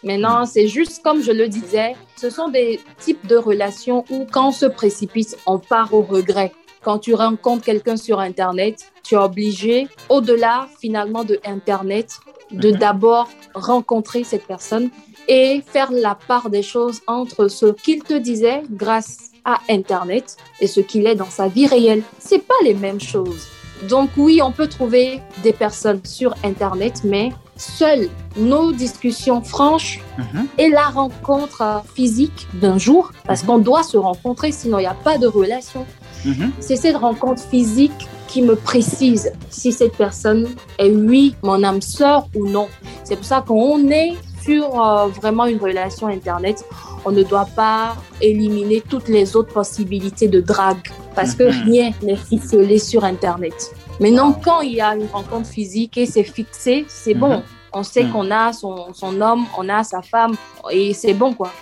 Maintenant, 0.04 0.46
c'est 0.46 0.68
juste 0.68 1.02
comme 1.02 1.22
je 1.22 1.32
le 1.32 1.48
disais, 1.48 1.94
ce 2.16 2.30
sont 2.30 2.48
des 2.48 2.80
types 2.98 3.26
de 3.26 3.36
relations 3.36 4.04
où 4.10 4.26
quand 4.30 4.48
on 4.48 4.52
se 4.52 4.66
précipite, 4.66 5.36
on 5.46 5.58
part 5.58 5.92
au 5.92 6.02
regret. 6.02 6.52
Quand 6.82 6.98
tu 6.98 7.14
rencontres 7.14 7.64
quelqu'un 7.64 7.96
sur 7.96 8.20
Internet, 8.20 8.92
tu 9.02 9.14
es 9.14 9.18
obligé, 9.18 9.88
au-delà 10.08 10.68
finalement 10.80 11.24
de 11.24 11.40
Internet, 11.44 12.18
de 12.52 12.70
mhm. 12.70 12.78
d'abord 12.78 13.28
rencontrer 13.54 14.24
cette 14.24 14.46
personne 14.46 14.90
et 15.26 15.62
faire 15.66 15.90
la 15.92 16.14
part 16.14 16.48
des 16.48 16.62
choses 16.62 17.00
entre 17.06 17.48
ce 17.48 17.66
qu'il 17.66 18.02
te 18.02 18.14
disait 18.14 18.62
grâce 18.70 19.32
à 19.44 19.58
Internet 19.68 20.36
et 20.60 20.66
ce 20.66 20.80
qu'il 20.80 21.06
est 21.06 21.14
dans 21.14 21.30
sa 21.30 21.48
vie 21.48 21.66
réelle. 21.66 22.02
C'est 22.18 22.46
pas 22.46 22.54
les 22.62 22.74
mêmes 22.74 23.00
choses. 23.00 23.46
Donc 23.88 24.10
oui, 24.16 24.40
on 24.42 24.50
peut 24.50 24.68
trouver 24.68 25.20
des 25.42 25.52
personnes 25.52 26.00
sur 26.04 26.34
Internet, 26.42 27.02
mais 27.04 27.30
seules 27.58 28.08
nos 28.36 28.72
discussions 28.72 29.42
franches 29.42 30.00
mhm. 30.16 30.46
et 30.56 30.70
la 30.70 30.84
rencontre 30.84 31.82
physique 31.94 32.46
d'un 32.54 32.78
jour, 32.78 33.12
parce 33.26 33.42
mhm. 33.42 33.48
qu'on 33.48 33.58
doit 33.58 33.82
se 33.82 33.96
rencontrer, 33.96 34.52
sinon 34.52 34.78
il 34.78 34.82
n'y 34.82 34.86
a 34.86 34.94
pas 34.94 35.18
de 35.18 35.26
relation. 35.26 35.84
Mhm. 36.24 36.52
C'est 36.60 36.76
cette 36.76 36.96
rencontre 36.96 37.42
physique 37.42 38.08
qui 38.28 38.42
me 38.42 38.56
précise 38.56 39.32
si 39.50 39.72
cette 39.72 39.96
personne 39.96 40.48
est 40.78 40.90
oui, 40.90 41.34
mon 41.42 41.62
âme 41.64 41.82
sœur 41.82 42.28
ou 42.34 42.46
non. 42.46 42.68
C'est 43.04 43.16
pour 43.16 43.24
ça 43.24 43.42
qu'on 43.46 43.88
est 43.90 44.12
sur 44.42 44.82
euh, 44.82 45.08
vraiment 45.08 45.46
une 45.46 45.58
relation 45.58 46.06
Internet, 46.06 46.64
on 47.04 47.10
ne 47.10 47.22
doit 47.22 47.48
pas 47.56 47.96
éliminer 48.20 48.82
toutes 48.88 49.08
les 49.08 49.36
autres 49.36 49.52
possibilités 49.52 50.28
de 50.28 50.40
drague 50.40 50.88
parce 51.14 51.34
que 51.34 51.44
rien 51.44 51.90
n'est 52.02 52.16
ficelé 52.16 52.78
sur 52.78 53.04
Internet. 53.04 53.74
Maintenant, 54.00 54.32
quand 54.32 54.60
il 54.60 54.74
y 54.74 54.80
a 54.80 54.94
une 54.94 55.06
rencontre 55.06 55.48
physique 55.48 55.98
et 55.98 56.06
c'est 56.06 56.24
fixé, 56.24 56.84
c'est 56.88 57.14
bon. 57.14 57.42
On 57.72 57.82
sait 57.82 58.04
mm. 58.04 58.12
qu'on 58.12 58.30
a 58.30 58.52
son, 58.52 58.92
son, 58.94 59.20
homme, 59.20 59.44
on 59.56 59.68
a 59.68 59.82
sa 59.84 60.02
femme 60.02 60.34
et 60.70 60.94
c'est 60.94 61.12
bon 61.12 61.34
quoi. 61.34 61.52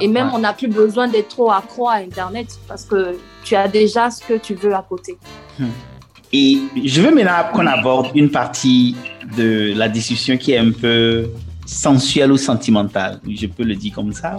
et 0.00 0.06
même 0.06 0.30
on 0.32 0.38
n'a 0.38 0.52
plus 0.52 0.68
besoin 0.68 1.08
d'être 1.08 1.28
trop 1.28 1.50
accro 1.50 1.88
à 1.88 1.94
Internet 1.94 2.46
parce 2.68 2.84
que 2.84 3.18
tu 3.42 3.56
as 3.56 3.66
déjà 3.66 4.10
ce 4.10 4.22
que 4.22 4.34
tu 4.34 4.54
veux 4.54 4.74
à 4.74 4.84
côté. 4.88 5.18
Mm. 5.58 5.66
Et 6.32 6.58
je 6.84 7.00
veux 7.02 7.14
maintenant 7.14 7.50
qu'on 7.52 7.66
aborde 7.66 8.08
une 8.14 8.30
partie 8.30 8.94
de 9.36 9.72
la 9.74 9.88
discussion 9.88 10.36
qui 10.36 10.52
est 10.52 10.58
un 10.58 10.70
peu 10.70 11.30
sensuelle 11.66 12.30
ou 12.30 12.36
sentimentale, 12.36 13.20
je 13.28 13.46
peux 13.46 13.64
le 13.64 13.74
dire 13.74 13.92
comme 13.94 14.12
ça. 14.12 14.36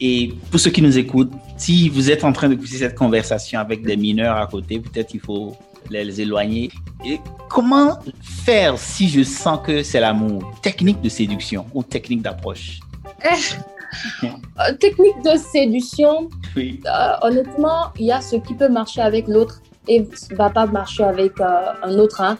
Et 0.00 0.34
pour 0.50 0.60
ceux 0.60 0.70
qui 0.70 0.82
nous 0.82 0.96
écoutent, 0.96 1.32
si 1.56 1.88
vous 1.88 2.10
êtes 2.10 2.24
en 2.24 2.32
train 2.32 2.48
de 2.48 2.54
pousser 2.54 2.78
cette 2.78 2.94
conversation 2.94 3.58
avec 3.58 3.82
des 3.82 3.96
mineurs 3.96 4.36
à 4.36 4.46
côté, 4.46 4.78
peut-être 4.78 5.12
il 5.14 5.20
faut 5.20 5.56
les 5.88 6.20
éloigner. 6.20 6.70
Et 7.04 7.20
comment 7.48 7.98
faire 8.22 8.78
si 8.78 9.08
je 9.08 9.22
sens 9.22 9.60
que 9.64 9.82
c'est 9.82 10.00
l'amour? 10.00 10.42
Technique 10.62 11.00
de 11.00 11.08
séduction 11.08 11.66
ou 11.74 11.82
technique 11.82 12.22
d'approche? 12.22 12.80
Eh, 13.24 14.26
euh, 14.26 14.74
Technique 14.78 15.22
de 15.24 15.36
séduction, 15.38 16.28
oui. 16.56 16.80
Euh, 16.86 17.12
honnêtement, 17.22 17.92
il 17.98 18.06
y 18.06 18.12
a 18.12 18.20
ce 18.20 18.36
qui 18.36 18.54
peut 18.54 18.68
marcher 18.68 19.00
avec 19.00 19.26
l'autre 19.28 19.60
et 19.88 20.06
va 20.32 20.50
pas 20.50 20.66
marcher 20.66 21.04
avec 21.04 21.40
euh, 21.40 21.72
un 21.82 21.98
autre. 21.98 22.20
Hein. 22.20 22.38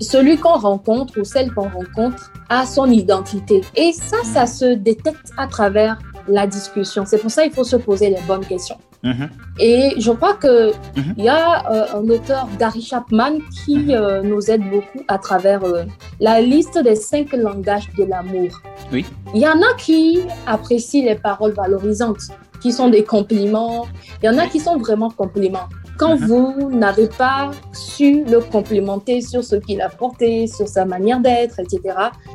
Celui 0.00 0.36
qu'on 0.36 0.58
rencontre 0.58 1.18
ou 1.18 1.24
celle 1.24 1.52
qu'on 1.52 1.68
rencontre 1.68 2.32
a 2.48 2.66
son 2.66 2.90
identité. 2.90 3.62
Et 3.76 3.92
ça, 3.92 4.18
ça 4.24 4.46
se 4.46 4.74
détecte 4.74 5.30
à 5.36 5.46
travers 5.46 5.98
la 6.28 6.46
discussion. 6.46 7.04
C'est 7.06 7.18
pour 7.18 7.30
ça 7.30 7.44
qu'il 7.44 7.52
faut 7.52 7.64
se 7.64 7.76
poser 7.76 8.10
les 8.10 8.20
bonnes 8.26 8.44
questions. 8.44 8.78
Mhm. 9.04 9.28
Et 9.60 9.92
je 9.98 10.10
crois 10.10 10.34
que 10.34 10.72
mhm. 10.96 11.14
il 11.18 11.24
y 11.24 11.28
a 11.28 11.70
euh, 11.70 11.98
un 11.98 12.08
auteur, 12.08 12.48
Gary 12.58 12.80
Chapman, 12.80 13.38
qui 13.54 13.76
mhm. 13.76 13.90
euh, 13.90 14.22
nous 14.22 14.50
aide 14.50 14.62
beaucoup 14.68 15.04
à 15.08 15.18
travers 15.18 15.62
euh, 15.62 15.84
la 16.20 16.40
liste 16.40 16.78
des 16.78 16.96
cinq 16.96 17.32
langages 17.32 17.88
de 17.98 18.04
l'amour. 18.04 18.50
Oui. 18.90 19.04
Il 19.34 19.42
y 19.42 19.46
en 19.46 19.60
a 19.60 19.74
qui 19.78 20.20
apprécient 20.46 21.04
les 21.04 21.16
paroles 21.16 21.52
valorisantes, 21.52 22.24
qui 22.62 22.72
sont 22.72 22.88
des 22.88 23.04
compliments. 23.04 23.86
Il 24.22 24.26
y 24.26 24.28
en 24.30 24.38
a 24.38 24.46
qui 24.46 24.58
sont 24.58 24.78
vraiment 24.78 25.10
compliments. 25.10 25.68
Quand 25.96 26.16
vous 26.16 26.70
n'avez 26.70 27.08
pas 27.08 27.52
su 27.72 28.24
le 28.24 28.40
complimenter 28.40 29.20
sur 29.20 29.44
ce 29.44 29.56
qu'il 29.56 29.80
a 29.80 29.88
porté, 29.88 30.48
sur 30.48 30.66
sa 30.66 30.84
manière 30.84 31.20
d'être, 31.20 31.60
etc., 31.60 31.80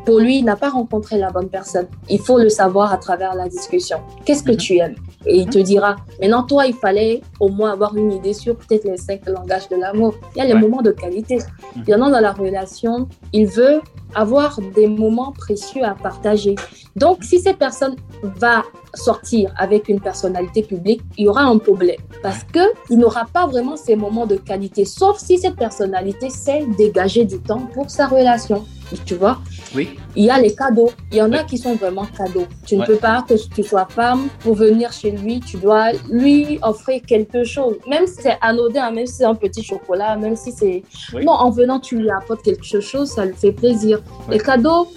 pour 0.05 0.19
lui, 0.19 0.39
il 0.39 0.45
n'a 0.45 0.55
pas 0.55 0.69
rencontré 0.69 1.17
la 1.17 1.29
bonne 1.29 1.49
personne. 1.49 1.87
Il 2.09 2.19
faut 2.19 2.39
le 2.39 2.47
savoir 2.47 2.93
à 2.93 2.97
travers 2.97 3.35
la 3.35 3.49
discussion. 3.49 3.97
Qu'est-ce 4.23 4.43
que 4.43 4.51
mhm. 4.51 4.57
tu 4.57 4.77
aimes? 4.77 4.95
Et 5.25 5.39
il 5.39 5.49
te 5.49 5.59
dira, 5.59 5.97
maintenant, 6.21 6.43
toi, 6.43 6.65
il 6.67 6.73
fallait 6.73 7.21
au 7.41 7.49
moins 7.49 7.73
avoir 7.73 7.97
une 7.97 8.13
idée 8.13 8.33
sur 8.33 8.55
peut-être 8.55 8.85
les 8.85 8.97
cinq 8.97 9.27
langages 9.27 9.67
de 9.67 9.75
l'amour. 9.75 10.15
Il 10.35 10.39
y 10.39 10.41
a 10.41 10.45
les 10.45 10.53
moments 10.53 10.81
de 10.81 10.91
qualité. 10.91 11.37
Mhm. 11.37 11.83
Il 11.85 11.89
y 11.89 11.95
en 11.95 12.01
a 12.01 12.11
dans 12.11 12.21
la 12.21 12.31
relation. 12.31 13.09
Il 13.33 13.47
veut 13.47 13.81
avoir 14.15 14.59
des 14.75 14.87
moments 14.87 15.31
précieux 15.31 15.83
à 15.83 15.95
partager. 15.95 16.55
Donc, 16.95 17.23
si 17.23 17.39
cette 17.39 17.57
personne 17.57 17.95
va 18.23 18.63
sortir 18.93 19.53
avec 19.57 19.89
une 19.89 19.99
personnalité 19.99 20.63
publique, 20.63 21.01
il 21.17 21.25
y 21.25 21.27
aura 21.27 21.43
un 21.43 21.57
problème 21.57 21.99
parce 22.23 22.43
que 22.43 22.59
il 22.89 22.97
n'aura 22.97 23.25
pas 23.31 23.45
vraiment 23.45 23.77
ces 23.77 23.95
moments 23.95 24.25
de 24.25 24.35
qualité, 24.35 24.85
sauf 24.85 25.17
si 25.19 25.37
cette 25.37 25.55
personnalité 25.55 26.29
sait 26.29 26.65
dégager 26.77 27.25
du 27.25 27.39
temps 27.39 27.67
pour 27.73 27.89
sa 27.89 28.07
relation. 28.07 28.65
Tu 29.05 29.15
vois? 29.15 29.39
Oui. 29.75 29.97
Il 30.15 30.25
y 30.25 30.29
a 30.29 30.39
les 30.39 30.53
cadeaux. 30.55 30.91
Il 31.11 31.17
y 31.17 31.21
en 31.21 31.31
a 31.31 31.43
qui 31.43 31.57
sont 31.57 31.75
vraiment 31.75 32.05
cadeaux. 32.05 32.47
Tu 32.65 32.75
ne 32.75 32.85
peux 32.85 32.95
pas 32.95 33.23
que 33.27 33.35
tu 33.35 33.63
sois 33.63 33.87
femme 33.87 34.29
pour 34.39 34.55
venir 34.55 34.91
chez 34.91 35.11
lui. 35.11 35.39
Tu 35.39 35.57
dois 35.57 35.91
lui 36.09 36.59
offrir 36.61 37.01
quelque 37.05 37.43
chose. 37.43 37.75
Même 37.87 38.07
si 38.07 38.21
c'est 38.21 38.37
anodin, 38.41 38.91
même 38.91 39.05
si 39.05 39.13
c'est 39.15 39.25
un 39.25 39.35
petit 39.35 39.63
chocolat, 39.63 40.15
même 40.17 40.35
si 40.35 40.51
c'est... 40.51 40.83
Non, 41.13 41.33
en 41.33 41.51
venant, 41.51 41.79
tu 41.79 41.97
lui 41.97 42.09
apportes 42.09 42.41
quelque 42.43 42.79
chose, 42.81 43.09
ça 43.09 43.25
lui 43.25 43.35
fait 43.35 43.51
plaisir. 43.51 44.01
Les 44.29 44.39
cadeaux, 44.39 44.87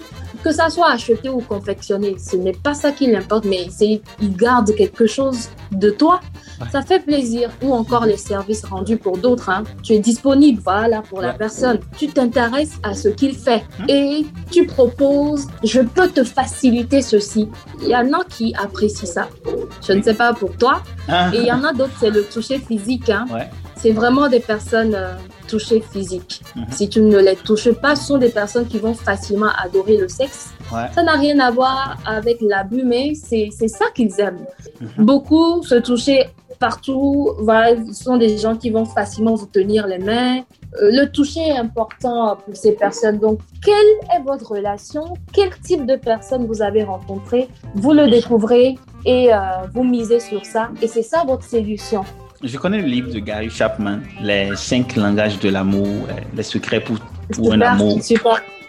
que 0.43 0.51
ça 0.51 0.69
soit 0.69 0.91
acheté 0.91 1.29
ou 1.29 1.39
confectionné, 1.39 2.17
ce 2.19 2.35
n'est 2.35 2.53
pas 2.53 2.73
ça 2.73 2.91
qui 2.91 3.07
l'importe, 3.07 3.45
mais 3.45 3.67
c'est 3.69 4.01
il 4.21 4.35
garde 4.35 4.75
quelque 4.75 5.07
chose 5.07 5.49
de 5.71 5.89
toi. 5.89 6.19
Ça 6.71 6.81
fait 6.81 6.99
plaisir. 6.99 7.49
Ou 7.61 7.73
encore 7.73 8.05
les 8.05 8.17
services 8.17 8.63
rendus 8.63 8.97
pour 8.97 9.17
d'autres. 9.17 9.49
Hein. 9.49 9.63
Tu 9.81 9.93
es 9.93 9.99
disponible, 9.99 10.61
voilà, 10.63 11.01
pour 11.01 11.21
la 11.21 11.33
personne. 11.33 11.79
Tu 11.97 12.07
t'intéresses 12.07 12.77
à 12.83 12.93
ce 12.93 13.09
qu'il 13.09 13.35
fait 13.35 13.63
hum. 13.79 13.85
et 13.89 14.25
tu 14.51 14.65
proposes, 14.65 15.47
je 15.63 15.81
peux 15.81 16.09
te 16.09 16.23
faciliter 16.23 17.01
ceci. 17.01 17.49
Il 17.81 17.89
y 17.89 17.95
en 17.95 18.13
a 18.13 18.23
qui 18.25 18.53
apprécient 18.55 19.07
ça. 19.07 19.27
Je 19.85 19.93
ne 19.93 20.01
sais 20.01 20.13
pas 20.13 20.33
pour 20.33 20.55
toi. 20.57 20.83
Ah. 21.07 21.31
Et 21.33 21.39
il 21.39 21.45
y 21.45 21.51
en 21.51 21.63
a 21.63 21.73
d'autres, 21.73 21.93
c'est 21.99 22.11
le 22.11 22.23
toucher 22.23 22.59
physique. 22.59 23.09
Hein. 23.09 23.25
C'est 23.83 23.91
vraiment 23.91 24.29
des 24.29 24.39
personnes 24.39 24.95
euh, 24.95 25.11
toucher 25.49 25.81
physique. 25.81 26.41
Mhm. 26.55 26.65
Si 26.71 26.87
tu 26.87 27.01
ne 27.01 27.17
les 27.17 27.35
touches 27.35 27.73
pas, 27.73 27.97
ce 27.97 28.05
sont 28.05 28.17
des 28.17 28.29
personnes 28.29 28.65
qui 28.65 28.79
vont 28.79 28.93
facilement 28.93 29.49
adorer 29.61 29.97
le 29.97 30.07
sexe. 30.07 30.53
Ça 30.95 31.03
n'a 31.03 31.17
rien 31.17 31.37
à 31.41 31.51
voir 31.51 31.97
avec 32.05 32.37
l'abus, 32.39 32.83
mais 32.85 33.13
c'est 33.13 33.51
ça 33.67 33.83
qu'ils 33.93 34.17
aiment. 34.21 34.45
Mhm. 34.79 35.05
Beaucoup 35.05 35.63
se 35.63 35.75
toucher 35.75 36.27
partout. 36.59 37.31
Voilà, 37.39 37.75
ce 37.91 38.05
sont 38.05 38.15
des 38.15 38.37
gens 38.37 38.55
qui 38.55 38.69
vont 38.69 38.85
facilement 38.85 39.35
vous 39.35 39.47
tenir 39.47 39.85
les 39.85 39.99
mains. 39.99 40.37
Euh, 40.81 40.89
le 40.99 41.11
toucher 41.11 41.41
est 41.41 41.57
important 41.57 42.37
pour 42.37 42.55
ces 42.55 42.71
personnes. 42.71 43.19
Donc, 43.19 43.39
quelle 43.65 43.91
est 44.15 44.23
votre 44.25 44.49
relation? 44.49 45.03
Quel 45.33 45.49
type 45.59 45.85
de 45.85 45.97
personne 45.97 46.45
vous 46.45 46.61
avez 46.61 46.83
rencontré 46.83 47.49
Vous 47.75 47.91
le 47.91 48.09
découvrez 48.09 48.77
et 49.05 49.33
euh, 49.33 49.37
vous 49.73 49.83
misez 49.83 50.21
sur 50.21 50.45
ça. 50.45 50.69
Et 50.81 50.87
c'est 50.87 51.03
ça 51.03 51.25
votre 51.27 51.43
séduction. 51.43 52.05
Je 52.43 52.57
connais 52.57 52.81
le 52.81 52.87
livre 52.87 53.09
de 53.09 53.19
Gary 53.19 53.49
Chapman, 53.49 53.99
Les 54.21 54.49
cinq 54.57 54.97
langages 54.97 55.39
de 55.39 55.47
l'amour, 55.47 55.87
euh, 56.09 56.13
les 56.35 56.43
secrets 56.43 56.81
pour, 56.81 56.97
pour 57.33 57.53
un 57.53 57.61
amour. 57.61 58.01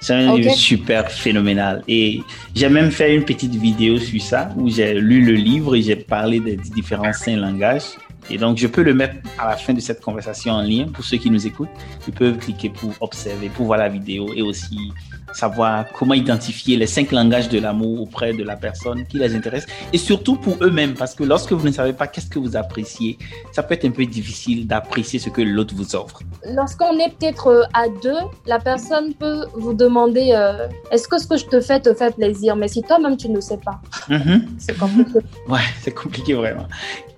C'est 0.00 0.14
un 0.14 0.36
livre 0.36 0.52
super 0.52 1.10
phénoménal. 1.10 1.82
Et 1.88 2.20
j'ai 2.54 2.68
même 2.68 2.92
fait 2.92 3.16
une 3.16 3.24
petite 3.24 3.56
vidéo 3.56 3.98
sur 3.98 4.22
ça 4.22 4.50
où 4.56 4.70
j'ai 4.70 4.94
lu 4.94 5.24
le 5.24 5.32
livre 5.32 5.74
et 5.74 5.82
j'ai 5.82 5.96
parlé 5.96 6.38
des 6.38 6.56
différents 6.56 7.12
cinq 7.12 7.36
langages. 7.36 7.96
Et 8.30 8.38
donc, 8.38 8.58
je 8.58 8.68
peux 8.68 8.82
le 8.82 8.94
mettre 8.94 9.16
à 9.38 9.50
la 9.50 9.56
fin 9.56 9.72
de 9.72 9.80
cette 9.80 10.00
conversation 10.00 10.52
en 10.52 10.62
lien 10.62 10.86
pour 10.92 11.04
ceux 11.04 11.16
qui 11.16 11.28
nous 11.28 11.44
écoutent. 11.44 11.68
Ils 12.06 12.14
peuvent 12.14 12.38
cliquer 12.38 12.70
pour 12.70 12.92
observer, 13.00 13.48
pour 13.48 13.66
voir 13.66 13.80
la 13.80 13.88
vidéo 13.88 14.32
et 14.36 14.42
aussi 14.42 14.92
savoir 15.34 15.86
comment 15.92 16.14
identifier 16.14 16.76
les 16.76 16.86
cinq 16.86 17.12
langages 17.12 17.48
de 17.48 17.58
l'amour 17.58 18.02
auprès 18.02 18.32
de 18.32 18.44
la 18.44 18.56
personne 18.56 19.04
qui 19.06 19.18
les 19.18 19.34
intéresse 19.34 19.66
et 19.92 19.98
surtout 19.98 20.36
pour 20.36 20.56
eux-mêmes 20.62 20.94
parce 20.94 21.14
que 21.14 21.24
lorsque 21.24 21.52
vous 21.52 21.66
ne 21.66 21.72
savez 21.72 21.92
pas 21.92 22.06
qu'est-ce 22.06 22.28
que 22.28 22.38
vous 22.38 22.56
appréciez, 22.56 23.18
ça 23.52 23.62
peut 23.62 23.74
être 23.74 23.84
un 23.84 23.90
peu 23.90 24.06
difficile 24.06 24.66
d'apprécier 24.66 25.18
ce 25.18 25.30
que 25.30 25.42
l'autre 25.42 25.74
vous 25.74 25.94
offre. 25.94 26.20
Lorsqu'on 26.54 26.98
est 26.98 27.10
peut-être 27.18 27.48
euh, 27.48 27.62
à 27.72 27.88
deux, 28.02 28.20
la 28.46 28.58
personne 28.58 29.14
peut 29.14 29.46
vous 29.54 29.74
demander 29.74 30.32
euh, 30.34 30.68
est-ce 30.90 31.08
que 31.08 31.18
ce 31.18 31.26
que 31.26 31.36
je 31.36 31.46
te 31.46 31.60
fais 31.60 31.80
te 31.80 31.92
fait 31.94 32.14
plaisir? 32.14 32.56
Mais 32.56 32.68
si 32.68 32.82
toi-même 32.82 33.16
tu 33.16 33.28
ne 33.28 33.40
sais 33.40 33.58
pas, 33.58 33.80
mm-hmm. 34.08 34.42
c'est 34.58 34.78
compliqué. 34.78 35.18
Ouais, 35.48 35.60
c'est 35.80 35.94
compliqué 35.94 36.34
vraiment. 36.34 36.66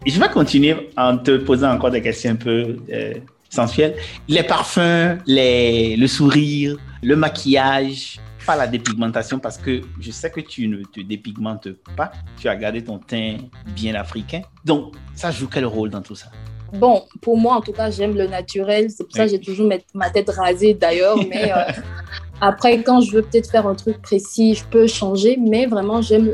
Et 0.05 0.11
je 0.11 0.21
vais 0.21 0.29
continuer 0.29 0.91
en 0.97 1.19
te 1.19 1.37
posant 1.37 1.73
encore 1.73 1.91
des 1.91 2.03
questions 2.03 2.31
un 2.31 2.37
peu 2.37 2.77
euh, 2.93 3.15
sensuelles. 3.51 3.97
Les 4.29 4.43
parfums, 4.43 5.19
les, 5.27 5.97
le 5.97 6.07
sourire, 6.07 6.77
le 7.07 7.15
maquillage, 7.15 8.19
pas 8.45 8.57
la 8.57 8.67
dépigmentation 8.67 9.39
parce 9.39 9.59
que 9.59 9.81
je 10.01 10.11
sais 10.11 10.29
que 10.29 10.41
tu 10.41 10.67
ne 10.67 10.83
te 10.83 11.01
dépigmentes 11.01 11.69
pas. 11.97 12.11
Tu 12.37 12.49
as 12.49 12.57
gardé 12.57 12.83
ton 12.83 12.99
teint 12.99 13.37
bien 13.77 13.95
africain. 13.95 14.43
Donc, 14.65 14.97
ça 15.15 15.31
joue 15.31 15.47
quel 15.47 15.67
rôle 15.67 15.91
dans 15.91 16.03
tout 16.03 16.17
ça? 16.17 16.27
Bon, 16.73 17.05
pour 17.23 17.39
moi, 17.39 17.55
en 17.55 17.61
tout 17.61 17.71
cas, 17.71 17.93
j'aime 17.93 18.17
le 18.17 18.27
naturel. 18.27 18.91
C'est 18.91 19.05
pour 19.05 19.13
ça 19.13 19.27
que 19.27 19.31
j'ai 19.31 19.41
toujours 19.41 19.71
ma 19.95 20.11
tête 20.11 20.29
rasée 20.31 20.75
d'ailleurs. 20.75 21.17
Mais 21.29 21.53
euh, 21.53 21.71
après, 22.41 22.83
quand 22.83 23.01
je 23.01 23.13
veux 23.13 23.23
peut-être 23.23 23.53
faire 23.53 23.69
un 23.69 23.77
truc 23.77 24.03
précis, 24.03 24.57
je 24.57 24.65
peux 24.65 24.89
changer. 24.89 25.39
Mais 25.41 25.67
vraiment, 25.67 26.03
j'aime 26.03 26.33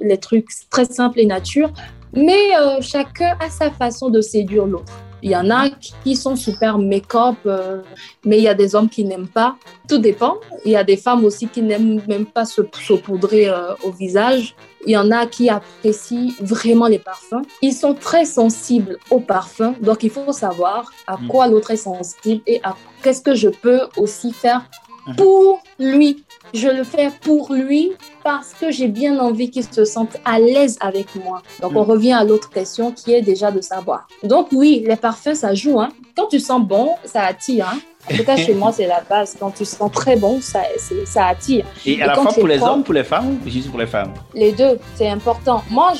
les 0.00 0.18
trucs 0.18 0.48
très 0.68 0.84
simples 0.84 1.20
et 1.20 1.26
nature. 1.26 1.72
Mais 2.12 2.56
euh, 2.58 2.80
chacun 2.80 3.36
a 3.38 3.48
sa 3.50 3.70
façon 3.70 4.10
de 4.10 4.20
séduire 4.20 4.66
l'autre. 4.66 4.92
Il 5.22 5.30
y 5.30 5.36
en 5.36 5.50
a 5.50 5.68
qui 6.04 6.16
sont 6.16 6.36
super 6.36 6.78
make-up, 6.78 7.36
euh, 7.46 7.82
mais 8.24 8.38
il 8.38 8.44
y 8.44 8.48
a 8.48 8.54
des 8.54 8.74
hommes 8.74 8.88
qui 8.88 9.04
n'aiment 9.04 9.28
pas. 9.28 9.56
Tout 9.88 9.98
dépend. 9.98 10.36
Il 10.64 10.72
y 10.72 10.76
a 10.76 10.84
des 10.84 10.96
femmes 10.96 11.24
aussi 11.24 11.48
qui 11.48 11.62
n'aiment 11.62 12.00
même 12.06 12.26
pas 12.26 12.44
se 12.44 12.62
saupoudrer 12.80 13.48
euh, 13.48 13.74
au 13.84 13.90
visage. 13.90 14.54
Il 14.86 14.92
y 14.92 14.96
en 14.96 15.10
a 15.10 15.26
qui 15.26 15.50
apprécient 15.50 16.32
vraiment 16.40 16.86
les 16.86 17.00
parfums. 17.00 17.42
Ils 17.62 17.72
sont 17.74 17.94
très 17.94 18.24
sensibles 18.24 18.98
aux 19.10 19.20
parfums, 19.20 19.74
donc 19.82 20.02
il 20.04 20.10
faut 20.10 20.32
savoir 20.32 20.90
à 21.06 21.16
mm. 21.16 21.28
quoi 21.28 21.48
l'autre 21.48 21.72
est 21.72 21.76
sensible 21.76 22.42
et 22.46 22.60
à 22.62 22.76
qu'est-ce 23.02 23.20
que 23.20 23.34
je 23.34 23.48
peux 23.48 23.80
aussi 23.96 24.32
faire 24.32 24.70
mm-hmm. 25.06 25.16
pour 25.16 25.62
lui 25.78 26.24
je 26.54 26.68
le 26.68 26.84
fais 26.84 27.10
pour 27.22 27.52
lui 27.52 27.92
parce 28.24 28.52
que 28.54 28.70
j'ai 28.70 28.88
bien 28.88 29.18
envie 29.18 29.50
qu'il 29.50 29.64
se 29.64 29.84
sente 29.84 30.16
à 30.24 30.38
l'aise 30.38 30.76
avec 30.80 31.14
moi. 31.16 31.42
Donc, 31.60 31.72
on 31.74 31.84
mm. 31.84 31.90
revient 31.90 32.12
à 32.12 32.24
l'autre 32.24 32.50
question 32.50 32.92
qui 32.92 33.12
est 33.12 33.22
déjà 33.22 33.50
de 33.50 33.60
savoir. 33.60 34.06
Donc, 34.22 34.48
oui, 34.52 34.84
les 34.86 34.96
parfums, 34.96 35.34
ça 35.34 35.54
joue. 35.54 35.80
Hein. 35.80 35.90
Quand 36.16 36.26
tu 36.26 36.40
sens 36.40 36.62
bon, 36.62 36.90
ça 37.04 37.22
attire. 37.22 37.68
Hein. 37.72 37.78
En 38.10 38.16
tout 38.16 38.24
cas, 38.24 38.36
chez 38.36 38.54
moi, 38.54 38.72
c'est 38.72 38.86
la 38.86 39.00
base. 39.00 39.36
Quand 39.38 39.50
tu 39.50 39.64
sens 39.64 39.90
très 39.92 40.16
bon, 40.16 40.40
ça, 40.40 40.62
ça 41.04 41.26
attire. 41.26 41.64
Et 41.84 42.00
à 42.00 42.06
la 42.06 42.14
fois 42.14 42.32
pour 42.32 42.46
les 42.46 42.62
hommes, 42.62 42.82
pour 42.82 42.94
les 42.94 43.04
femmes 43.04 43.38
ou 43.44 43.50
juste 43.50 43.70
pour 43.70 43.78
les 43.78 43.86
femmes? 43.86 44.14
Les 44.34 44.52
deux, 44.52 44.78
c'est 44.94 45.08
important. 45.08 45.62
Moi, 45.70 45.92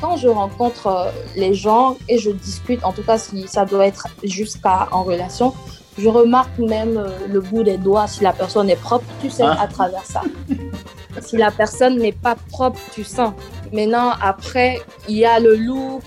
quand 0.00 0.16
je 0.16 0.28
rencontre 0.28 0.86
euh, 0.86 1.10
les 1.36 1.52
gens 1.52 1.96
et 2.08 2.18
je 2.18 2.30
discute, 2.30 2.82
en 2.84 2.92
tout 2.92 3.02
cas, 3.02 3.18
si 3.18 3.46
ça 3.46 3.64
doit 3.64 3.86
être 3.86 4.08
jusqu'à 4.22 4.88
en 4.92 5.02
relation, 5.02 5.52
je 5.98 6.08
remarque 6.08 6.58
même 6.58 6.96
euh, 6.96 7.10
le 7.28 7.40
bout 7.40 7.62
des 7.62 7.76
doigts, 7.76 8.06
si 8.06 8.22
la 8.22 8.32
personne 8.32 8.70
est 8.70 8.80
propre, 8.80 9.04
tu 9.20 9.30
sais 9.30 9.44
ah. 9.44 9.60
à 9.60 9.66
travers 9.66 10.04
ça. 10.04 10.22
si 11.20 11.36
la 11.36 11.50
personne 11.50 11.98
n'est 11.98 12.12
pas 12.12 12.36
propre, 12.50 12.80
tu 12.92 13.04
sens. 13.04 13.32
Maintenant, 13.72 14.12
après, 14.20 14.80
il 15.08 15.16
y 15.16 15.24
a 15.24 15.40
le 15.40 15.56
look, 15.56 16.02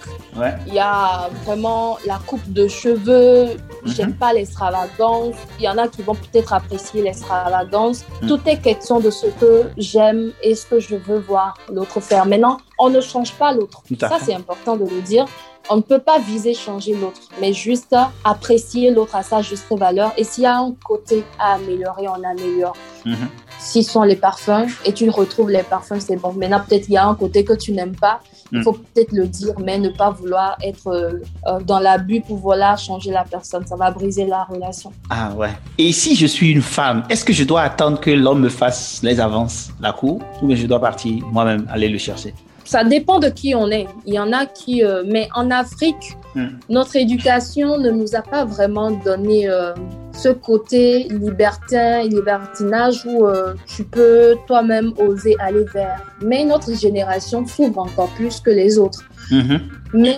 il 0.68 0.74
y 0.74 0.80
a 0.80 1.30
vraiment 1.46 1.98
la 2.06 2.20
coupe 2.28 2.52
de 2.52 2.68
cheveux. 2.68 3.46
Mhm. 3.46 3.94
J'aime 3.96 4.14
pas 4.14 4.34
l'extravagance. 4.34 5.36
Il 5.60 5.66
y 5.66 5.70
en 5.70 5.78
a 5.78 5.88
qui 5.88 6.04
vont 6.04 6.14
peut-être 6.14 6.54
apprécier 6.54 7.02
l'extravagance. 7.02 8.06
Mhm. 8.22 8.28
Tout 8.28 8.40
est 8.46 8.58
question 8.58 9.00
de 9.00 9.10
ce 9.10 9.28
que 9.28 9.64
j'aime 9.78 10.32
et 10.44 10.54
ce 10.54 10.68
que 10.68 10.80
je 10.80 10.96
veux 10.96 11.20
voir 11.20 11.58
l'autre 11.72 12.00
faire. 12.02 12.26
Maintenant, 12.28 12.58
on 12.78 12.90
ne 12.90 13.02
change 13.02 13.34
pas 13.34 13.52
l'autre. 13.52 13.82
Ça, 14.00 14.18
c'est 14.24 14.36
important 14.36 14.78
de 14.78 14.84
le 14.84 15.02
dire. 15.02 15.26
On 15.70 15.78
ne 15.78 15.82
peut 15.82 16.00
pas 16.00 16.20
viser 16.20 16.54
changer 16.54 16.94
l'autre, 16.94 17.22
mais 17.42 17.52
juste 17.54 17.96
apprécier 18.24 18.92
l'autre 18.92 19.16
à 19.16 19.24
sa 19.24 19.42
juste 19.42 19.66
valeur. 19.72 20.14
Et 20.18 20.24
s'il 20.24 20.44
y 20.44 20.48
a 20.48 20.58
un 20.58 20.74
côté 20.84 21.24
à 21.40 21.54
améliorer, 21.56 22.08
on 22.08 22.24
améliore. 22.24 22.76
Mhm. 23.06 23.28
s'ils 23.60 23.86
sont 23.86 24.02
les 24.04 24.16
parfums 24.16 24.68
et 24.84 24.92
tu 24.94 25.10
retrouves 25.10 25.50
les 25.50 25.64
parfums, 25.64 26.00
c'est 26.00 26.18
bon. 26.18 26.34
Maintenant, 26.34 26.60
peut-être 26.68 26.88
il 26.90 26.94
y 26.94 26.98
a 26.98 27.06
un 27.08 27.16
côté 27.16 27.44
que 27.46 27.54
tu 27.54 27.72
n'aimes 27.72 27.96
pas. 27.96 28.20
Il 28.52 28.60
Mm. 28.60 28.64
faut 28.64 28.74
peut-être 28.74 29.12
le 29.12 29.28
dire, 29.28 29.54
mais 29.64 29.78
ne 29.80 29.90
pas 29.90 30.10
vouloir 30.12 30.58
être 30.62 30.88
euh, 30.88 31.14
euh, 31.48 31.60
dans 31.62 31.80
l'abus 31.80 32.22
pour 32.22 32.38
voilà 32.38 32.76
changer 32.78 33.12
la 33.12 33.24
personne. 33.24 33.66
Ça 33.66 33.76
va 33.76 33.90
briser 33.92 34.26
la 34.26 34.44
relation. 34.44 34.92
Ah 35.10 35.32
ouais. 35.36 35.50
Et 35.78 35.92
si 35.94 36.16
je 36.16 36.28
suis 36.28 36.52
une 36.52 36.62
femme, 36.62 37.04
est-ce 37.10 37.24
que 37.26 37.34
je 37.34 37.44
dois 37.44 37.62
attendre 37.62 38.00
que 38.00 38.12
l'homme 38.12 38.42
me 38.42 38.50
fasse 38.50 39.00
les 39.04 39.20
avances, 39.20 39.70
la 39.80 39.94
cour, 39.94 40.20
ou 40.42 40.48
bien 40.48 40.56
je 40.56 40.68
dois 40.68 40.80
partir 40.80 41.24
moi-même 41.32 41.66
aller 41.72 41.90
le 41.90 41.98
chercher? 41.98 42.34
Ça 42.66 42.84
dépend 42.84 43.20
de 43.20 43.30
qui 43.30 43.56
on 43.56 43.70
est. 43.70 43.88
Il 44.06 44.14
y 44.14 44.20
en 44.20 44.34
a 44.34 44.46
qui, 44.46 44.84
euh, 44.84 45.04
mais 45.08 45.30
en 45.36 45.50
Afrique, 45.52 46.18
Mm. 46.36 46.48
notre 46.70 46.98
éducation 46.98 47.78
ne 47.78 47.90
nous 47.92 48.14
a 48.16 48.22
pas 48.22 48.44
vraiment 48.44 48.92
donné 48.92 49.50
euh, 49.50 49.74
ce 50.12 50.30
côté 50.30 51.08
libertin, 51.10 52.04
libertinage 52.04 53.06
où 53.06 53.26
euh, 53.26 53.54
tu 53.66 53.86
peux 53.86 54.36
toi-même 54.46 54.94
oser 54.98 55.36
aller 55.40 55.64
vers. 55.74 56.04
Mais 56.22 56.44
notre 56.44 56.74
génération 56.74 57.46
s'ouvre 57.46 57.80
encore 57.80 58.10
plus 58.16 58.42
que 58.42 58.50
les 58.50 58.78
autres. 58.78 59.04
Mhm. 59.32 59.62
Mais 59.94 60.18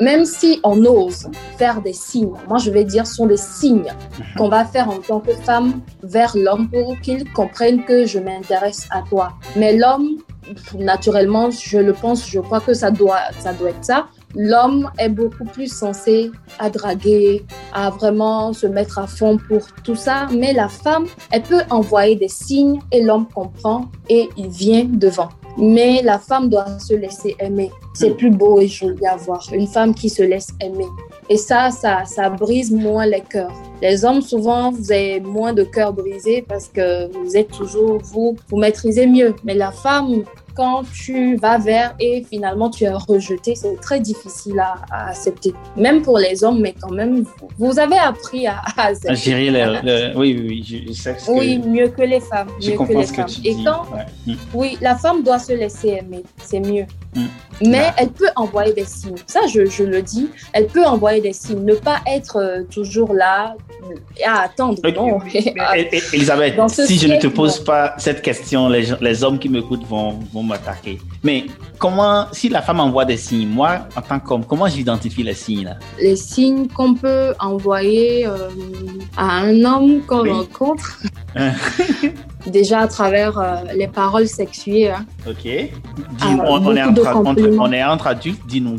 même 0.00 0.24
si 0.24 0.60
on 0.62 0.84
ose 0.84 1.28
faire 1.58 1.82
des 1.82 1.92
signes, 1.92 2.34
moi 2.48 2.58
je 2.58 2.70
vais 2.70 2.84
dire 2.84 3.06
ce 3.06 3.14
sont 3.14 3.26
des 3.26 3.36
signes 3.36 3.92
qu'on 4.36 4.48
va 4.48 4.64
faire 4.64 4.88
en 4.88 4.98
tant 4.98 5.20
que 5.20 5.32
femme 5.32 5.80
vers 6.02 6.36
l'homme 6.36 6.68
pour 6.70 6.98
qu'il 7.00 7.30
comprenne 7.32 7.84
que 7.84 8.06
je 8.06 8.18
m'intéresse 8.20 8.86
à 8.90 9.02
toi. 9.02 9.32
Mais 9.56 9.76
l'homme, 9.76 10.18
naturellement, 10.78 11.50
je 11.50 11.78
le 11.78 11.92
pense, 11.92 12.28
je 12.28 12.40
crois 12.40 12.60
que 12.60 12.74
ça 12.74 12.90
doit, 12.90 13.20
ça 13.38 13.52
doit 13.52 13.70
être 13.70 13.84
ça. 13.84 14.06
L'homme 14.34 14.90
est 14.98 15.08
beaucoup 15.08 15.44
plus 15.44 15.72
censé 15.72 16.30
à 16.58 16.68
draguer, 16.68 17.44
à 17.72 17.90
vraiment 17.90 18.52
se 18.52 18.66
mettre 18.66 18.98
à 18.98 19.06
fond 19.06 19.38
pour 19.48 19.66
tout 19.82 19.94
ça. 19.94 20.26
Mais 20.32 20.52
la 20.52 20.68
femme, 20.68 21.06
elle 21.30 21.42
peut 21.42 21.62
envoyer 21.70 22.16
des 22.16 22.28
signes 22.28 22.80
et 22.92 23.02
l'homme 23.02 23.26
comprend 23.34 23.90
et 24.08 24.28
il 24.36 24.48
vient 24.48 24.84
devant. 24.84 25.30
Mais 25.58 26.02
la 26.02 26.18
femme 26.18 26.48
doit 26.48 26.78
se 26.78 26.94
laisser 26.94 27.34
aimer. 27.38 27.70
C'est 27.94 28.10
plus 28.10 28.30
beau 28.30 28.60
et 28.60 28.68
joli 28.68 29.06
à 29.06 29.16
voir. 29.16 29.42
Une 29.52 29.66
femme 29.66 29.94
qui 29.94 30.10
se 30.10 30.22
laisse 30.22 30.48
aimer. 30.60 30.86
Et 31.30 31.36
ça, 31.36 31.70
ça, 31.70 32.04
ça 32.04 32.28
brise 32.28 32.70
moins 32.70 33.06
les 33.06 33.22
cœurs. 33.22 33.52
Les 33.80 34.04
hommes, 34.04 34.20
souvent, 34.20 34.70
vous 34.70 34.92
avez 34.92 35.20
moins 35.20 35.52
de 35.52 35.64
cœurs 35.64 35.92
brisés 35.92 36.44
parce 36.46 36.68
que 36.68 37.10
vous 37.18 37.36
êtes 37.36 37.50
toujours, 37.50 37.98
vous, 38.02 38.36
vous 38.48 38.56
maîtrisez 38.56 39.06
mieux. 39.06 39.34
Mais 39.44 39.54
la 39.54 39.72
femme, 39.72 40.24
quand 40.56 40.82
tu 40.92 41.36
vas 41.36 41.58
vers 41.58 41.94
et 42.00 42.24
finalement 42.28 42.70
tu 42.70 42.84
es 42.84 42.90
rejeté, 42.90 43.54
c'est 43.54 43.78
très 43.80 44.00
difficile 44.00 44.58
à, 44.58 44.74
à 44.90 45.08
accepter. 45.10 45.54
Même 45.76 46.02
pour 46.02 46.18
les 46.18 46.42
hommes, 46.44 46.60
mais 46.60 46.74
quand 46.80 46.90
même, 46.90 47.22
vous, 47.22 47.48
vous 47.58 47.78
avez 47.78 47.98
appris 47.98 48.46
à, 48.46 48.62
à 48.76 48.86
accepter. 48.88 49.08
À 49.10 49.14
gérer 49.14 49.50
le, 49.50 49.80
le- 49.82 50.16
Oui, 50.18 50.34
oui, 50.38 50.46
oui, 50.48 50.84
je, 50.88 50.92
sais 50.92 51.16
ce 51.18 51.26
que... 51.26 51.30
Oui, 51.32 51.58
mieux 51.58 51.88
que 51.88 52.02
les 52.02 52.20
femmes. 52.20 52.48
je 52.60 52.70
mieux 52.70 52.76
que 52.78 52.92
les 52.92 53.04
ce 53.06 53.10
que 53.10 53.16
femmes. 53.16 53.26
tu 53.26 53.40
Et 53.48 53.54
dis. 53.54 53.64
quand, 53.64 53.82
ouais. 53.94 54.04
Mm. 54.26 54.36
oui, 54.54 54.78
la 54.80 54.96
femme 54.96 55.22
doit 55.22 55.38
se 55.38 55.52
laisser 55.52 55.88
aimer, 56.00 56.22
c'est 56.42 56.60
mieux. 56.60 56.86
Mm. 57.14 57.24
Mais 57.66 57.86
elle 57.96 58.10
peut 58.10 58.28
envoyer 58.36 58.72
des 58.74 58.84
signes. 58.84 59.14
Ça, 59.26 59.40
je, 59.52 59.64
je 59.64 59.82
le 59.82 60.02
dis. 60.02 60.28
Elle 60.52 60.66
peut 60.66 60.84
envoyer 60.84 61.22
des 61.22 61.32
signes. 61.32 61.64
Ne 61.64 61.74
pas 61.74 62.00
être 62.06 62.36
euh, 62.36 62.62
toujours 62.64 63.14
là 63.14 63.54
à 64.26 64.42
attendre. 64.42 64.78
Ok. 64.84 64.94
Non. 64.94 65.18
Et- 65.32 65.54
et- 65.96 66.02
Elisabeth, 66.12 66.54
si 66.68 66.98
je 66.98 67.08
ne 67.08 67.18
te 67.18 67.28
pose 67.28 67.60
pas 67.64 67.94
cette 67.96 68.20
question, 68.20 68.68
les, 68.68 68.88
les 69.00 69.24
hommes 69.24 69.38
qui 69.38 69.48
m'écoutent 69.48 69.86
vont, 69.86 70.18
vont 70.34 70.42
m'attaquer. 70.46 70.98
Mais 71.22 71.46
comment, 71.78 72.26
si 72.32 72.48
la 72.48 72.62
femme 72.62 72.80
envoie 72.80 73.04
des 73.04 73.16
signes, 73.16 73.48
moi, 73.48 73.80
en 73.96 74.00
tant 74.02 74.18
qu'homme, 74.20 74.44
comment 74.44 74.66
j'identifie 74.68 75.22
les 75.22 75.34
signes 75.34 75.64
là? 75.64 75.76
Les 76.00 76.16
signes 76.16 76.68
qu'on 76.68 76.94
peut 76.94 77.34
envoyer 77.40 78.26
euh, 78.26 78.48
à 79.16 79.38
un 79.40 79.64
homme 79.64 80.00
qu'on 80.06 80.22
Oui. 80.22 80.30
rencontre. 80.30 80.98
Déjà 82.46 82.80
à 82.80 82.88
travers 82.88 83.38
euh, 83.38 83.56
les 83.74 83.88
paroles 83.88 84.28
sexuées. 84.28 84.90
hein. 84.90 85.04
Ok. 85.28 85.42
Dis- 85.42 85.70
Ah, 86.20 86.28
on, 86.46 86.66
on 86.66 86.76
est 86.76 86.82
entre, 86.82 87.02
entre- 87.16 87.56
on 87.58 87.72
est 87.72 87.84
entre 87.84 88.06
adultes, 88.06 88.40
dis-nous. 88.46 88.78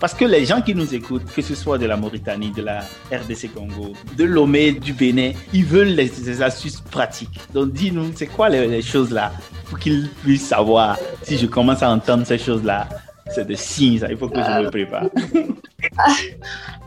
Parce 0.00 0.14
que 0.14 0.24
les 0.24 0.44
gens 0.44 0.60
qui 0.60 0.74
nous 0.74 0.94
écoutent, 0.94 1.24
que 1.34 1.42
ce 1.42 1.54
soit 1.54 1.78
de 1.78 1.86
la 1.86 1.96
Mauritanie, 1.96 2.50
de 2.50 2.62
la 2.62 2.80
RDC 3.12 3.52
Congo, 3.54 3.92
de 4.16 4.24
Lomé, 4.24 4.72
du 4.72 4.92
Bénin, 4.92 5.32
ils 5.52 5.64
veulent 5.64 5.88
les, 5.94 6.08
des 6.08 6.42
astuces 6.42 6.80
pratiques. 6.80 7.40
Donc 7.54 7.72
dis-nous, 7.72 8.10
c'est 8.16 8.26
quoi 8.26 8.48
les, 8.48 8.66
les 8.66 8.82
choses 8.82 9.10
là 9.12 9.32
pour 9.68 9.78
qu'ils 9.80 10.08
puissent 10.22 10.46
savoir 10.46 10.96
si 11.22 11.36
je 11.38 11.46
commence 11.46 11.82
à 11.82 11.90
entendre 11.90 12.24
ces 12.26 12.38
choses 12.38 12.62
là. 12.64 12.88
C'est 13.30 13.46
des 13.46 13.56
signes, 13.56 13.98
ça. 13.98 14.06
Il 14.10 14.16
faut 14.16 14.28
que 14.28 14.36
je 14.42 14.62
me 14.62 14.70
prépare. 14.70 15.06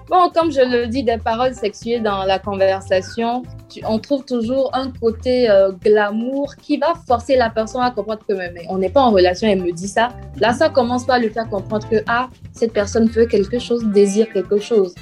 Bon, 0.09 0.27
comme 0.33 0.51
je 0.51 0.61
le 0.61 0.87
dis, 0.87 1.03
des 1.03 1.17
paroles 1.19 1.53
sexuées 1.53 1.99
dans 1.99 2.23
la 2.23 2.39
conversation, 2.39 3.43
tu- 3.69 3.81
on 3.87 3.99
trouve 3.99 4.25
toujours 4.25 4.71
un 4.73 4.89
côté 4.91 5.47
euh, 5.47 5.71
glamour 5.71 6.55
qui 6.55 6.77
va 6.77 6.95
forcer 7.07 7.35
la 7.35 7.51
personne 7.51 7.81
à 7.83 7.91
comprendre 7.91 8.21
que 8.27 8.33
mais, 8.33 8.51
mais 8.51 8.65
on 8.69 8.79
n'est 8.79 8.89
pas 8.89 9.01
en 9.01 9.11
relation, 9.11 9.47
elle 9.47 9.61
me 9.61 9.71
dit 9.71 9.87
ça. 9.87 10.09
Là, 10.39 10.53
ça 10.53 10.69
commence 10.69 11.05
par 11.05 11.19
lui 11.19 11.29
faire 11.29 11.47
comprendre 11.47 11.87
que 11.87 11.97
ah, 12.07 12.27
cette 12.53 12.73
personne 12.73 13.05
veut 13.07 13.27
quelque 13.27 13.59
chose, 13.59 13.83
désire 13.85 14.27
quelque 14.33 14.57
chose. 14.59 14.95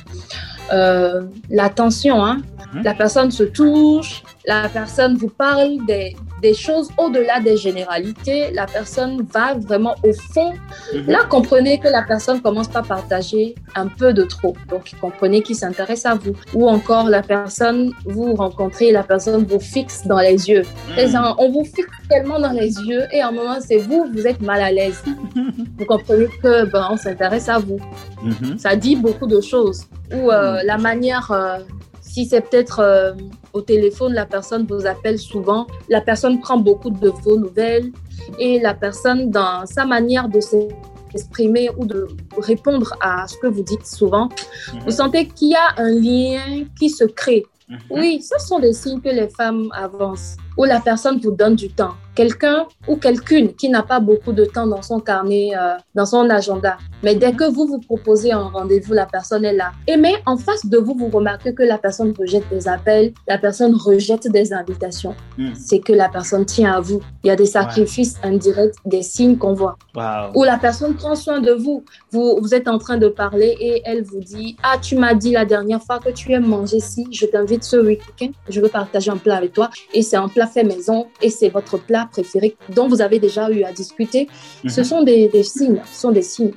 Euh, 0.74 1.24
L'attention, 1.50 2.22
hein. 2.26 2.42
Mhm. 2.74 2.84
la 2.84 2.94
personne 2.94 3.32
se 3.32 3.44
touche, 3.44 4.24
la 4.48 4.70
personne 4.70 5.18
vous 5.18 5.30
parle 5.30 5.86
des, 5.86 6.16
des 6.42 6.54
choses 6.54 6.90
au-delà 6.98 7.40
des 7.42 7.58
généralités, 7.58 8.52
la 8.54 8.66
personne 8.66 9.26
va 9.32 9.54
vraiment 9.56 9.96
au 10.04 10.14
fond 10.14 10.54
Mhm. 10.94 11.08
Là, 11.08 11.20
comprenez 11.30 11.80
que 11.80 11.88
la 11.88 12.04
personne 12.04 12.42
commence 12.42 12.68
par 12.68 12.86
partager 12.86 13.56
un 13.76 13.88
peu 13.88 14.14
de 14.14 14.24
trop. 14.24 14.56
Donc, 14.70 14.92
comprenez 15.02 15.42
qu'il 15.42 15.56
s'intéresse 15.56 16.06
à 16.06 16.16
vous. 16.16 16.34
Ou 16.54 16.68
encore, 16.68 17.10
la 17.10 17.22
personne, 17.22 17.92
vous 18.06 18.34
rencontrez, 18.36 18.92
la 18.92 19.04
personne 19.04 19.46
vous 19.46 19.60
fixe 19.60 20.06
dans 20.06 20.20
les 20.20 20.50
yeux. 20.50 20.64
Gens, 20.98 21.36
on 21.38 21.52
vous 21.52 21.66
fixe 21.66 21.90
tellement 22.10 22.40
dans 22.40 22.52
les 22.52 22.74
yeux 22.82 23.04
et 23.12 23.22
à 23.22 23.30
un 23.30 23.32
moment, 23.32 23.58
c'est 23.60 23.78
vous, 23.78 24.06
vous 24.14 24.28
êtes 24.28 24.42
mal 24.42 24.62
à 24.62 24.72
l'aise. 24.72 25.04
vous 25.78 25.86
comprenez 25.86 26.28
que, 26.42 26.66
ben, 26.66 26.88
on 26.92 26.98
s'intéresse 26.98 27.50
à 27.50 27.60
vous. 27.60 27.80
Mhm. 28.24 28.58
Ça 28.58 28.76
dit 28.76 28.96
beaucoup 28.96 29.28
de 29.28 29.42
choses. 29.42 29.86
Ou 30.14 30.32
euh, 30.32 30.62
la 30.64 30.78
manière, 30.78 31.32
euh, 31.32 31.60
si 32.02 32.26
c'est 32.26 32.42
peut-être 32.42 32.80
euh, 32.80 33.14
au 33.58 33.62
téléphone, 33.62 34.14
la 34.14 34.26
personne 34.26 34.66
vous 34.70 34.86
appelle 34.86 35.18
souvent, 35.20 35.66
la 35.90 36.02
personne 36.02 36.40
prend 36.40 36.58
beaucoup 36.58 36.90
de 36.90 37.10
vos 37.10 37.38
nouvelles 37.38 37.92
et 38.40 38.60
la 38.60 38.74
personne, 38.74 39.30
dans 39.32 39.66
sa 39.66 39.86
manière 39.86 40.28
de 40.30 40.40
s'exprimer 40.40 41.70
ou 41.78 41.86
de 41.86 42.08
répondre 42.38 42.94
à 43.02 43.28
ce 43.28 43.36
que 43.42 43.48
vous 43.48 43.64
dites 43.64 43.86
souvent, 43.86 44.30
Mhm. 44.74 44.80
vous 44.86 44.92
sentez 44.92 45.28
qu'il 45.28 45.50
y 45.50 45.56
a 45.56 45.68
un 45.78 45.92
lien 45.92 46.66
qui 46.80 46.90
se 46.90 47.06
crée. 47.06 47.46
Mhm. 47.70 47.78
Oui, 47.90 48.22
ce 48.22 48.38
sont 48.48 48.60
des 48.60 48.74
signes 48.74 49.02
que 49.02 49.10
les 49.10 49.30
femmes 49.30 49.68
avancent, 49.74 50.38
où 50.58 50.64
la 50.64 50.80
personne 50.80 51.20
vous 51.24 51.32
donne 51.32 51.56
du 51.56 51.70
temps. 51.70 51.96
Quelqu'un 52.18 52.66
ou 52.88 52.96
quelqu'une 52.96 53.54
qui 53.54 53.70
n'a 53.70 53.84
pas 53.84 54.00
beaucoup 54.00 54.32
de 54.32 54.44
temps 54.44 54.66
dans 54.66 54.82
son 54.82 55.00
carnet, 55.00 55.52
euh, 55.56 55.76
dans 55.94 56.08
son 56.08 56.28
agenda. 56.32 56.78
Mais 57.04 57.14
dès 57.14 57.32
que 57.32 57.44
vous 57.44 57.68
vous 57.68 57.80
proposez 57.80 58.32
un 58.32 58.48
rendez-vous, 58.58 58.94
la 58.94 59.06
personne 59.06 59.46
est 59.46 59.54
là. 59.54 59.70
Et 59.86 59.98
mais 59.98 60.16
en 60.26 60.36
face 60.36 60.66
de 60.66 60.80
vous, 60.80 60.96
vous 60.98 61.10
remarquez 61.10 61.54
que 61.54 61.62
la 61.62 61.78
personne 61.78 62.12
rejette 62.18 62.50
des 62.50 62.68
appels, 62.68 63.14
la 63.28 63.38
personne 63.38 63.76
rejette 63.76 64.28
des 64.32 64.52
invitations. 64.52 65.14
Mhm. 65.38 65.54
C'est 65.54 65.78
que 65.78 65.94
la 65.94 66.10
personne 66.10 66.44
tient 66.44 66.72
à 66.74 66.80
vous. 66.82 67.02
Il 67.24 67.28
y 67.28 67.30
a 67.30 67.36
des 67.36 67.46
sacrifices 67.46 68.16
indirects, 68.24 68.74
des 68.86 69.04
signes 69.04 69.38
qu'on 69.38 69.54
voit 69.54 69.78
Wow. 69.96 70.32
où 70.34 70.44
la 70.44 70.58
personne 70.58 70.96
prend 70.96 71.14
soin 71.16 71.40
de 71.40 71.52
vous. 71.52 71.84
vous. 72.12 72.40
Vous 72.42 72.56
êtes 72.56 72.68
en 72.68 72.80
train 72.80 72.98
de 72.98 73.10
parler 73.10 73.56
et 73.60 73.84
elle 73.86 74.02
vous 74.04 74.22
dit 74.22 74.58
Ah, 74.64 74.78
tu 74.82 74.96
m'as 74.96 75.14
dit 75.14 75.34
la 75.34 75.46
dernière 75.46 75.84
fois 75.84 76.00
que 76.00 76.10
tu 76.10 76.32
aimes 76.34 76.48
manger 76.48 76.80
si 76.80 77.06
je 77.12 77.28
t'invite 77.28 77.64
ce 77.64 77.78
week-end, 77.78 78.32
je 78.50 78.60
veux 78.60 78.70
partager 78.70 79.12
un 79.12 79.18
plat 79.18 79.36
avec 79.36 79.54
toi. 79.54 79.70
Et 79.94 80.02
c'est 80.02 80.18
un 80.18 80.30
plat 80.30 80.48
fait 80.48 80.64
maison 80.64 81.06
et 81.22 81.30
c'est 81.30 81.50
votre 81.50 81.78
plat 81.78 82.07
préféré 82.08 82.56
dont 82.70 82.88
vous 82.88 83.02
avez 83.02 83.20
déjà 83.20 83.50
eu 83.52 83.64
à 83.64 83.72
discuter. 83.72 84.28
Ce 84.68 84.82
Mhm. 84.82 84.86
sont 84.86 85.04
des, 85.04 85.28
des 85.30 85.44
signes. 85.44 85.82
Ce 85.94 86.02
sont 86.02 86.12
des 86.12 86.22
signes. 86.24 86.54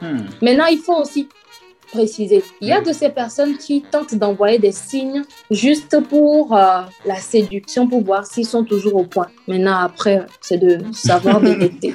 Hmm. 0.00 0.18
Maintenant, 0.40 0.66
il 0.66 0.78
faut 0.78 0.96
aussi 0.96 1.28
préciser. 1.92 2.42
Il 2.60 2.68
y 2.68 2.72
a 2.72 2.80
de 2.80 2.92
ces 2.92 3.10
personnes 3.10 3.56
qui 3.58 3.82
tentent 3.82 4.14
d'envoyer 4.14 4.58
des 4.58 4.72
signes 4.72 5.22
juste 5.50 6.00
pour 6.08 6.56
euh, 6.56 6.80
la 7.04 7.16
séduction, 7.16 7.86
pour 7.86 8.02
voir 8.02 8.24
s'ils 8.26 8.46
sont 8.46 8.64
toujours 8.64 8.96
au 8.96 9.04
point. 9.04 9.28
Maintenant, 9.46 9.76
après, 9.76 10.24
c'est 10.40 10.58
de 10.58 10.78
savoir 10.92 11.40
détecter. 11.50 11.94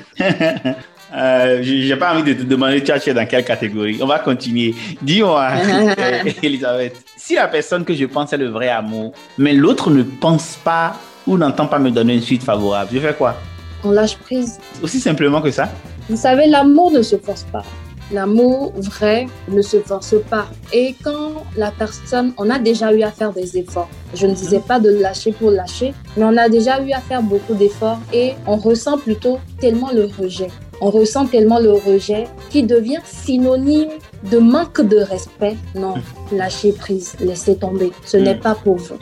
Euh, 1.15 1.59
j'ai 1.63 1.95
pas 1.95 2.13
envie 2.13 2.23
de 2.35 2.39
te 2.39 2.43
demander 2.47 2.83
tu 2.83 2.91
es 2.91 3.13
dans 3.13 3.25
quelle 3.25 3.45
catégorie? 3.45 3.97
On 4.01 4.05
va 4.07 4.19
continuer. 4.19 4.75
Dis-moi, 5.01 5.49
euh, 5.99 6.23
Elisabeth, 6.43 6.97
si 7.15 7.35
la 7.35 7.47
personne 7.47 7.85
que 7.85 7.93
je 7.93 8.05
pense 8.05 8.33
est 8.33 8.37
le 8.37 8.49
vrai 8.49 8.67
amour, 8.69 9.13
mais 9.37 9.53
l'autre 9.53 9.89
ne 9.89 10.03
pense 10.03 10.57
pas 10.63 10.95
ou 11.27 11.37
n'entend 11.37 11.67
pas 11.67 11.77
me 11.77 11.91
donner 11.91 12.15
une 12.15 12.21
suite 12.21 12.43
favorable, 12.43 12.89
je 12.93 12.99
fais 12.99 13.13
quoi? 13.13 13.35
On 13.83 13.91
lâche 13.91 14.17
prise. 14.17 14.59
Aussi 14.81 14.99
simplement 14.99 15.41
que 15.41 15.51
ça? 15.51 15.69
Vous 16.09 16.17
savez, 16.17 16.47
l'amour 16.47 16.91
ne 16.91 17.01
se 17.01 17.17
force 17.17 17.43
pas. 17.43 17.63
L'amour 18.11 18.71
vrai 18.77 19.27
ne 19.49 19.61
se 19.61 19.77
force 19.81 20.15
pas. 20.29 20.47
Et 20.71 20.95
quand 21.03 21.43
la 21.57 21.71
personne, 21.71 22.33
on 22.37 22.49
a 22.49 22.57
déjà 22.57 22.93
eu 22.93 23.03
à 23.03 23.11
faire 23.11 23.33
des 23.33 23.57
efforts. 23.57 23.89
Je 24.13 24.25
ne 24.25 24.33
disais 24.33 24.61
pas 24.61 24.79
de 24.79 24.89
lâcher 24.89 25.33
pour 25.33 25.51
lâcher, 25.51 25.93
mais 26.15 26.23
on 26.23 26.37
a 26.37 26.47
déjà 26.47 26.81
eu 26.81 26.93
à 26.93 27.01
faire 27.01 27.21
beaucoup 27.21 27.53
d'efforts 27.53 27.99
et 28.13 28.31
on 28.45 28.55
ressent 28.55 28.97
plutôt 28.97 29.39
tellement 29.59 29.91
le 29.91 30.05
rejet. 30.05 30.47
On 30.79 30.89
ressent 30.89 31.25
tellement 31.25 31.59
le 31.59 31.73
rejet 31.73 32.27
qui 32.49 32.63
devient 32.63 32.99
synonyme 33.03 33.89
de 34.31 34.37
manque 34.37 34.79
de 34.79 34.99
respect. 34.99 35.57
Non, 35.75 35.95
lâchez 36.31 36.71
prise, 36.71 37.15
laissez 37.19 37.57
tomber. 37.57 37.91
Ce 38.05 38.15
n'est 38.15 38.35
pas 38.35 38.55
pour 38.55 38.77
vous. 38.77 38.97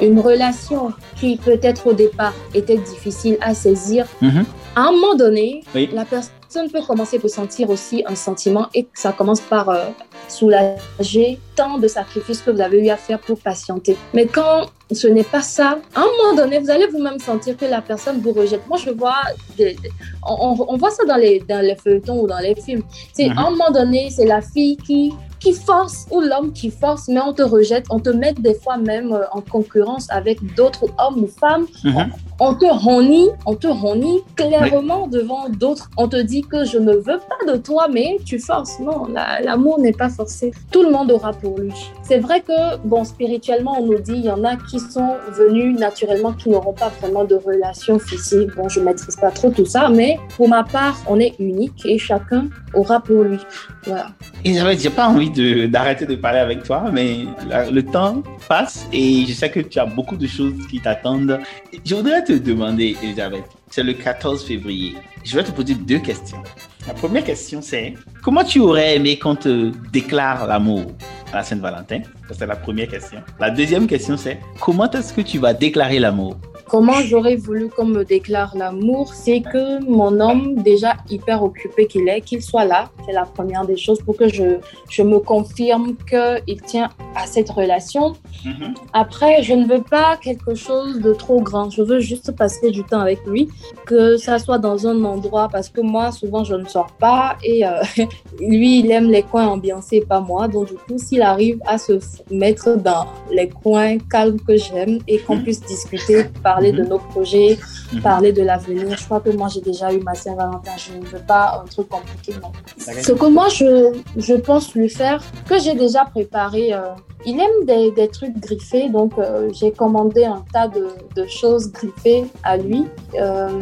Une 0.00 0.20
relation 0.20 0.92
qui 1.18 1.36
peut-être 1.36 1.86
au 1.86 1.92
départ 1.92 2.34
était 2.54 2.76
difficile 2.78 3.36
à 3.40 3.54
saisir, 3.54 4.06
Mhm. 4.20 4.44
à 4.76 4.80
un 4.88 4.92
moment 4.92 5.14
donné, 5.14 5.62
Oui. 5.74 5.88
la 5.92 6.04
personne 6.04 6.70
peut 6.72 6.82
commencer 6.86 7.20
à 7.22 7.28
sentir 7.28 7.68
aussi 7.70 8.04
un 8.06 8.14
sentiment 8.14 8.66
et 8.74 8.86
ça 8.94 9.12
commence 9.12 9.40
par 9.40 9.68
euh, 9.68 9.86
soulager 10.28 11.38
tant 11.56 11.78
de 11.78 11.88
sacrifices 11.88 12.40
que 12.42 12.50
vous 12.50 12.60
avez 12.60 12.78
eu 12.84 12.88
à 12.90 12.96
faire 12.96 13.18
pour 13.18 13.38
patienter. 13.38 13.96
Mais 14.12 14.26
quand 14.26 14.66
ce 14.92 15.06
n'est 15.08 15.24
pas 15.24 15.40
ça, 15.42 15.78
à 15.94 16.00
un 16.00 16.04
moment 16.18 16.34
donné, 16.36 16.58
vous 16.58 16.70
allez 16.70 16.86
vous-même 16.86 17.18
sentir 17.18 17.56
que 17.56 17.64
la 17.64 17.80
personne 17.80 18.20
vous 18.20 18.32
rejette. 18.32 18.62
Moi, 18.68 18.78
je 18.84 18.90
vois, 18.90 19.20
des- 19.56 19.74
des- 19.74 19.90
on, 20.26 20.76
voit 20.76 20.90
ça 20.90 21.04
dans 21.04 21.16
les, 21.16 21.40
dans 21.48 21.60
les 21.64 21.76
feuilletons 21.76 22.20
ou 22.22 22.26
dans 22.26 22.38
les 22.38 22.54
films. 22.54 22.82
C'est 23.12 23.28
Mhm. 23.28 23.38
à 23.38 23.40
un 23.46 23.50
moment 23.50 23.70
donné, 23.70 24.10
c'est 24.10 24.26
la 24.26 24.40
fille 24.42 24.76
qui 24.86 25.12
qui 25.44 25.52
force 25.52 26.06
ou 26.10 26.20
l'homme 26.22 26.52
qui 26.52 26.70
force, 26.70 27.06
mais 27.08 27.20
on 27.20 27.34
te 27.34 27.42
rejette, 27.42 27.84
on 27.90 28.00
te 28.00 28.08
met 28.08 28.32
des 28.32 28.54
fois 28.54 28.78
même 28.78 29.12
euh, 29.12 29.24
en 29.32 29.42
concurrence 29.42 30.06
avec 30.10 30.38
d'autres 30.54 30.86
hommes 30.98 31.24
ou 31.24 31.26
femmes 31.26 31.66
Mhm. 31.84 32.10
On 32.40 32.54
te 32.54 32.64
renie, 32.66 33.28
on 33.46 33.54
te 33.54 33.66
renie 33.66 34.20
clairement 34.36 35.06
devant 35.06 35.48
d'autres. 35.48 35.88
On 35.96 36.08
te 36.08 36.16
dit 36.20 36.42
que 36.42 36.64
je 36.64 36.78
ne 36.78 36.92
veux 36.94 37.18
pas 37.18 37.52
de 37.52 37.56
toi, 37.58 37.86
mais 37.92 38.18
tu 38.24 38.38
forces. 38.38 38.78
Non, 38.80 39.06
la- 39.12 39.40
l'amour 39.40 39.78
n'est 39.78 39.92
pas 39.92 40.08
forcé. 40.08 40.52
Tout 40.70 40.82
le 40.82 40.90
monde 40.90 41.10
aura 41.12 41.32
pour 41.32 41.58
lui. 41.58 41.72
C'est 42.02 42.18
vrai 42.18 42.40
que, 42.40 42.76
bon, 42.84 43.04
spirituellement, 43.04 43.76
on 43.80 43.86
nous 43.86 43.98
dit, 44.00 44.14
il 44.14 44.24
y 44.24 44.30
en 44.30 44.42
a 44.44 44.56
qui 44.56 44.80
sont 44.80 45.14
venus 45.32 45.78
naturellement, 45.78 46.32
qui 46.32 46.48
n'auront 46.50 46.72
pas 46.72 46.90
vraiment 47.00 47.24
de 47.24 47.36
relation 47.36 47.98
physique. 47.98 48.50
Bon, 48.56 48.68
je 48.68 48.80
maîtrise 48.80 49.16
pas 49.16 49.30
trop 49.30 49.50
tout 49.50 49.66
ça, 49.66 49.88
mais 49.88 50.18
pour 50.36 50.48
ma 50.48 50.64
part, 50.64 50.96
on 51.08 51.20
est 51.20 51.34
unique 51.38 51.84
et 51.86 51.98
chacun 51.98 52.48
aura 52.74 53.00
pour 53.00 53.22
lui. 53.22 53.38
Voilà. 53.84 54.08
J'ai 54.44 54.90
pas 54.90 55.08
envie 55.08 55.30
de- 55.30 55.66
d'arrêter 55.66 56.06
de, 56.06 56.16
parler 56.16 56.38
avec 56.40 56.62
toi, 56.64 56.84
mais 56.92 57.18
la- 57.48 57.70
le 57.70 57.82
temps 57.84 58.22
passe 58.48 58.86
et 58.92 59.24
je 59.26 59.32
sais 59.32 59.50
que 59.50 59.60
tu 59.60 59.78
as 59.78 59.86
beaucoup 59.86 60.16
de 60.16 60.26
choses 60.26 60.54
qui 60.70 60.80
t'attendent. 60.80 61.38
Je 61.84 61.94
voudrais 61.94 62.23
te 62.24 62.40
demander, 62.40 62.96
Elisabeth, 63.02 63.44
c'est 63.74 63.82
le 63.82 63.92
14 63.92 64.44
février. 64.44 64.94
Je 65.24 65.34
vais 65.34 65.42
te 65.42 65.50
poser 65.50 65.74
deux 65.74 65.98
questions. 65.98 66.40
La 66.86 66.94
première 66.94 67.24
question, 67.24 67.60
c'est 67.60 67.94
comment 68.22 68.44
tu 68.44 68.60
aurais 68.60 68.94
aimé 68.94 69.18
qu'on 69.18 69.34
te 69.34 69.72
déclare 69.90 70.46
l'amour 70.46 70.92
à 71.32 71.38
la 71.38 71.42
Saint-Valentin 71.42 72.02
c'est 72.32 72.46
la 72.46 72.56
première 72.56 72.88
question. 72.88 73.18
La 73.38 73.50
deuxième 73.50 73.86
question, 73.86 74.16
c'est 74.16 74.38
comment 74.60 74.90
est-ce 74.90 75.12
que 75.12 75.20
tu 75.20 75.38
vas 75.38 75.52
déclarer 75.52 75.98
l'amour? 75.98 76.36
Comment 76.66 77.00
j'aurais 77.02 77.36
voulu 77.36 77.68
qu'on 77.68 77.84
me 77.84 78.04
déclare 78.04 78.56
l'amour, 78.56 79.12
c'est 79.12 79.42
que 79.42 79.84
mon 79.84 80.18
homme, 80.18 80.62
déjà 80.62 80.94
hyper 81.10 81.42
occupé 81.42 81.86
qu'il 81.86 82.08
est, 82.08 82.22
qu'il 82.22 82.42
soit 82.42 82.64
là. 82.64 82.88
C'est 83.04 83.12
la 83.12 83.26
première 83.26 83.66
des 83.66 83.76
choses 83.76 84.00
pour 84.00 84.16
que 84.16 84.28
je, 84.28 84.56
je 84.88 85.02
me 85.02 85.18
confirme 85.18 85.94
qu'il 86.08 86.62
tient 86.62 86.88
à 87.14 87.26
cette 87.26 87.50
relation. 87.50 88.14
Mhm. 88.44 88.74
Après, 88.94 89.42
je 89.42 89.52
ne 89.52 89.66
veux 89.66 89.82
pas 89.82 90.16
quelque 90.16 90.54
chose 90.54 91.00
de 91.00 91.12
trop 91.12 91.42
grand. 91.42 91.68
Je 91.68 91.82
veux 91.82 92.00
juste 92.00 92.32
passer 92.32 92.70
du 92.70 92.82
temps 92.82 93.00
avec 93.00 93.24
lui, 93.26 93.50
que 93.86 94.16
ça 94.16 94.38
soit 94.38 94.58
dans 94.58 94.86
un 94.86 95.04
endroit, 95.04 95.48
parce 95.50 95.68
que 95.68 95.80
moi, 95.80 96.12
souvent, 96.12 96.44
je 96.44 96.54
ne 96.54 96.66
sors 96.66 96.92
pas 96.98 97.36
et 97.42 97.66
euh, 97.66 97.82
lui, 98.40 98.80
il 98.80 98.90
aime 98.90 99.10
les 99.10 99.22
coins 99.22 99.46
ambiancés, 99.46 100.00
pas 100.00 100.20
moi. 100.20 100.48
Donc, 100.48 100.68
du 100.68 100.74
coup, 100.74 100.98
s'il 100.98 101.22
arrive 101.22 101.58
à 101.66 101.78
se 101.78 101.98
mettre 102.30 102.76
dans 102.76 103.06
les 103.30 103.48
coins 103.48 103.98
calmes 103.98 104.40
que 104.40 104.56
j'aime 104.56 104.98
et 105.08 105.18
qu'on 105.18 105.38
puisse 105.38 105.60
discuter, 105.60 106.24
parler 106.42 106.72
de 106.72 106.82
nos 106.84 106.98
projets, 106.98 107.58
Mhm. 107.92 108.00
parler 108.02 108.32
de 108.32 108.42
l'avenir, 108.42 108.96
je 108.96 109.04
crois 109.04 109.20
que 109.20 109.30
moi, 109.30 109.48
j'ai 109.48 109.60
déjà 109.60 109.92
eu 109.92 110.00
ma 110.00 110.14
Saint-Valentin. 110.14 110.72
Je 110.76 110.98
ne 110.98 111.04
veux 111.04 111.24
pas 111.26 111.60
un 111.62 111.66
truc 111.68 111.88
compliqué, 111.88 112.34
non. 112.42 112.50
Ce 112.78 113.12
que 113.12 113.26
moi, 113.26 113.48
je, 113.48 113.92
je 114.16 114.34
pense 114.34 114.74
lui 114.74 114.88
faire, 114.88 115.22
que 115.48 115.58
j'ai 115.58 115.74
déjà 115.74 116.04
préparé, 116.04 116.72
euh, 116.72 116.80
il 117.26 117.38
aime 117.40 117.64
des, 117.66 117.90
des 117.92 118.08
trucs 118.08 118.36
griffés, 118.38 118.88
donc 118.88 119.12
euh, 119.18 119.48
j'ai 119.52 119.70
commandé 119.70 120.24
un 120.24 120.44
tas 120.52 120.68
de, 120.68 120.88
de 121.14 121.26
choses 121.26 121.70
griffées 121.72 122.24
à 122.42 122.56
lui. 122.56 122.84
Euh, 123.20 123.53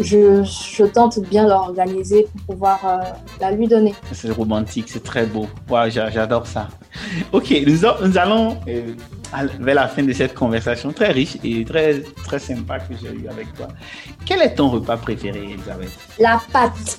je, 0.00 0.42
je 0.44 0.84
tente 0.84 1.18
bien 1.20 1.46
l'organiser 1.46 2.26
pour 2.46 2.54
pouvoir 2.56 2.80
euh, 2.84 2.98
la 3.40 3.50
lui 3.52 3.66
donner. 3.68 3.94
C'est 4.12 4.30
romantique, 4.30 4.86
c'est 4.88 5.02
très 5.02 5.26
beau. 5.26 5.46
Wow, 5.68 5.88
j'a- 5.90 6.10
j'adore 6.10 6.46
ça. 6.46 6.68
Ok, 7.32 7.54
nous, 7.66 7.84
allons 8.16 8.56
euh, 8.68 8.94
vers 9.60 9.74
la 9.74 9.88
fin 9.88 10.02
de 10.02 10.12
cette 10.12 10.34
conversation 10.34 10.92
très 10.92 11.12
riche 11.12 11.36
et 11.44 11.64
très, 11.64 12.00
très 12.24 12.38
sympa 12.38 12.78
que 12.80 12.94
j'ai 13.00 13.08
eue 13.14 13.28
avec 13.28 13.52
toi. 13.54 13.68
Quel 14.26 14.42
est 14.42 14.54
ton 14.54 14.68
repas 14.70 14.96
préféré, 14.96 15.38
Elisabeth? 15.44 15.90
La 16.18 16.40
pâte, 16.52 16.98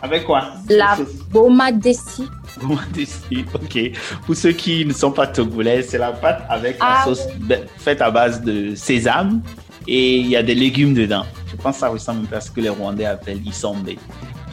Avec 0.00 0.24
quoi? 0.24 0.52
La 0.70 0.96
Sauce. 0.96 1.08
boma 1.30 1.72
desi. 1.72 2.24
Comment 2.60 2.78
décider 2.92 3.44
Ok. 3.54 3.92
Pour 4.26 4.36
ceux 4.36 4.52
qui 4.52 4.84
ne 4.86 4.92
sont 4.92 5.10
pas 5.10 5.26
togolais, 5.26 5.82
c'est 5.82 5.98
la 5.98 6.12
pâte 6.12 6.42
avec 6.48 6.78
la 6.78 7.00
Ah 7.00 7.04
sauce 7.04 7.26
be- 7.40 7.66
faite 7.78 8.00
à 8.02 8.10
base 8.10 8.40
de 8.42 8.74
sésame 8.74 9.40
et 9.88 10.16
il 10.18 10.26
y 10.28 10.36
a 10.36 10.42
des 10.42 10.54
légumes 10.54 10.94
dedans. 10.94 11.24
Je 11.50 11.56
pense 11.56 11.74
que 11.76 11.80
ça 11.80 11.88
ressemble 11.88 12.26
à 12.34 12.40
ce 12.40 12.50
que 12.50 12.60
les 12.60 12.68
Rwandais 12.68 13.04
appellent 13.06 13.46
isombe. 13.46 13.88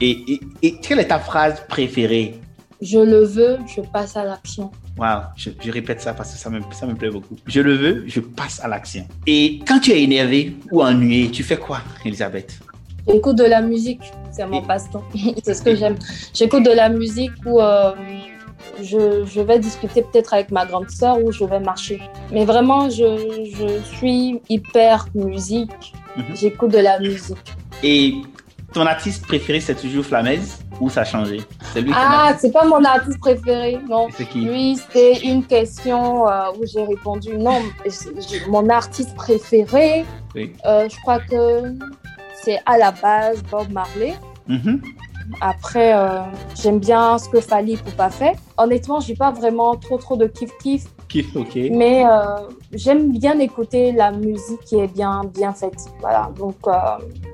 Et, 0.01 0.09
et, 0.33 0.39
et 0.61 0.79
quelle 0.79 0.99
est 0.99 1.07
ta 1.07 1.19
phrase 1.19 1.61
préférée? 1.67 2.39
Je 2.81 2.99
le 2.99 3.23
veux, 3.25 3.57
je 3.67 3.81
passe 3.81 4.15
à 4.15 4.23
l'action. 4.23 4.71
Waouh, 4.97 5.21
je, 5.35 5.49
je 5.61 5.71
répète 5.71 5.99
ça 6.01 6.13
parce 6.13 6.31
que 6.33 6.37
ça 6.39 6.49
me, 6.49 6.61
ça 6.71 6.85
me 6.85 6.93
plaît 6.95 7.09
beaucoup. 7.09 7.35
Je 7.45 7.59
le 7.61 7.73
veux, 7.75 8.03
je 8.07 8.19
passe 8.21 8.61
à 8.63 8.67
l'action. 8.69 9.05
Et 9.27 9.59
quand 9.67 9.79
tu 9.79 9.91
es 9.91 10.01
énervé 10.03 10.55
ou 10.71 10.81
ennuyé, 10.81 11.29
tu 11.29 11.43
fais 11.43 11.57
quoi, 11.57 11.81
Elisabeth? 12.05 12.59
J'écoute 13.07 13.37
de 13.37 13.43
la 13.45 13.61
musique, 13.61 14.01
c'est 14.31 14.45
mon 14.45 14.61
Et- 14.63 14.67
passe-temps. 14.67 15.03
c'est 15.43 15.53
ce 15.53 15.61
que 15.61 15.75
j'aime. 15.75 15.95
J'écoute 16.33 16.63
de 16.63 16.71
la 16.71 16.87
musique 16.89 17.31
où 17.45 17.59
euh, 17.59 17.91
je, 18.83 19.25
je 19.25 19.41
vais 19.41 19.59
discuter 19.59 20.01
peut-être 20.01 20.33
avec 20.33 20.51
ma 20.51 20.65
grande 20.65 20.89
sœur 20.89 21.23
ou 21.23 21.31
je 21.31 21.43
vais 21.45 21.59
marcher. 21.59 22.01
Mais 22.31 22.45
vraiment, 22.45 22.89
je, 22.89 23.49
je 23.55 23.81
suis 23.97 24.41
hyper 24.49 25.07
musique. 25.15 25.93
Mhm. 26.17 26.35
J'écoute 26.35 26.71
de 26.71 26.79
la 26.79 26.99
musique. 26.99 27.53
Et 27.83 28.13
ton 28.73 28.85
artiste 28.85 29.25
préféré, 29.25 29.59
c'est 29.59 29.75
toujours 29.75 30.05
Flamez 30.05 30.39
ou 30.79 30.89
ça 30.89 31.01
a 31.01 31.05
changé? 31.05 31.37
Lui 31.75 31.91
Ah, 31.95 32.33
c'est 32.39 32.51
pas 32.51 32.65
mon 32.65 32.83
artiste 32.83 33.19
préféré, 33.19 33.79
non. 33.89 34.07
qui 34.07 34.13
C'est 34.17 34.25
qui? 34.25 34.39
Lui, 34.41 34.75
c'était 34.77 35.19
une 35.27 35.43
question 35.45 36.27
euh, 36.27 36.51
où 36.57 36.65
j'ai 36.65 36.83
répondu 36.83 37.37
non. 37.37 37.61
Mon 38.49 38.69
artiste 38.69 39.15
préféré, 39.15 40.05
Oui. 40.35 40.53
euh, 40.65 40.87
je 40.89 40.95
crois 41.01 41.19
que 41.19 41.73
c'est 42.43 42.59
à 42.65 42.77
la 42.77 42.91
base 42.91 43.41
Bob 43.51 43.69
Marley. 43.71 44.13
Mhm. 44.47 44.81
Après, 45.41 45.93
euh, 45.95 46.21
j'aime 46.61 46.79
bien 46.79 47.17
ce 47.17 47.29
que 47.29 47.39
Fali 47.39 47.77
Poupa 47.77 48.09
fait. 48.09 48.35
Honnêtement, 48.57 48.99
j'ai 48.99 49.15
pas 49.15 49.31
vraiment 49.31 49.75
trop 49.75 49.97
trop 49.97 50.15
de 50.17 50.27
kiff 50.27 50.51
kiff, 50.61 50.85
Qui 51.07 51.25
Ok. 51.35 51.55
mais 51.71 52.03
euh, 52.05 52.47
j'aime 52.73 53.11
bien 53.11 53.39
écouter 53.39 53.91
la 53.91 54.11
musique 54.11 54.59
qui 54.65 54.75
est 54.79 54.87
bien 54.93 55.21
bien 55.33 55.53
faite. 55.53 55.79
Voilà, 56.01 56.31
donc 56.37 56.55
euh, 56.67 56.73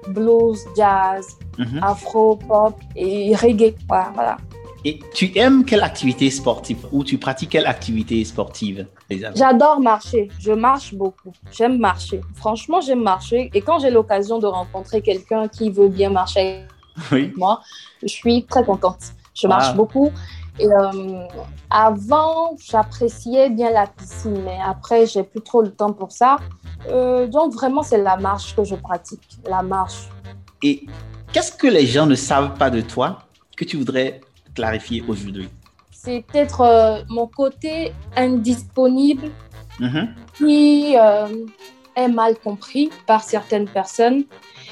blues, 0.10 0.60
jazz, 0.78 1.26
Mhm. 1.58 1.80
afro, 1.82 2.36
pop 2.36 2.76
et 2.96 3.34
reggae. 3.36 3.76
Voilà, 3.88 4.12
voilà. 4.14 4.38
Et 4.88 5.00
tu 5.16 5.32
aimes 5.36 5.66
quelle 5.66 5.82
activité 5.82 6.30
sportive 6.30 6.78
ou 6.92 7.04
tu 7.04 7.18
pratiques 7.18 7.50
quelle 7.52 7.66
activité 7.66 8.24
sportive, 8.24 8.86
J'adore 9.36 9.80
marcher. 9.80 10.30
Je 10.40 10.52
marche 10.52 10.94
beaucoup. 10.94 11.32
J'aime 11.52 11.78
marcher. 11.80 12.22
Franchement, 12.36 12.82
j'aime 12.82 13.02
marcher. 13.02 13.50
Et 13.54 13.62
quand 13.62 13.80
j'ai 13.80 13.90
l'occasion 13.90 14.38
de 14.40 14.46
rencontrer 14.48 15.02
quelqu'un 15.02 15.48
qui 15.48 15.70
veut 15.72 15.90
bien 15.90 16.10
marcher 16.12 16.62
Oui. 17.12 17.34
moi, 17.36 17.62
je 18.02 18.08
suis 18.08 18.46
très 18.46 18.64
contente. 18.64 19.00
Je 19.34 19.48
marche 19.48 19.70
Wow. 19.72 19.76
beaucoup. 19.76 20.12
Et 20.58 20.68
euh, 20.68 21.28
avant, 21.70 22.56
j'appréciais 22.70 23.50
bien 23.50 23.72
la 23.72 23.88
piscine, 23.88 24.42
mais 24.44 24.58
après, 24.66 25.06
j'ai 25.06 25.24
plus 25.24 25.42
trop 25.42 25.62
le 25.62 25.72
temps 25.72 25.92
pour 25.92 26.12
ça. 26.14 26.38
Euh, 26.90 27.28
donc, 27.28 27.54
vraiment, 27.54 27.84
c'est 27.84 28.02
la 28.02 28.16
marche 28.16 28.56
que 28.56 28.64
je 28.64 28.76
pratique. 28.76 29.38
La 29.50 29.62
marche. 29.62 30.08
Et 30.64 30.86
qu'est-ce 31.34 31.52
que 31.52 31.68
les 31.68 31.86
gens 31.86 32.06
ne 32.06 32.16
savent 32.16 32.54
pas 32.58 32.70
de 32.70 32.80
toi 32.80 33.20
que 33.58 33.66
tu 33.66 33.76
voudrais 33.76 34.22
clarifier 34.54 35.04
aujourd'hui? 35.08 35.50
C'est 35.92 36.24
peut-être 36.32 36.62
euh, 36.62 37.02
mon 37.10 37.28
côté 37.28 37.92
indisponible 38.16 39.30
Mhm. 39.80 40.08
qui 40.38 40.96
est 41.96 42.08
mal 42.08 42.38
compris 42.38 42.90
par 43.06 43.24
certaines 43.24 43.68
personnes. 43.68 44.26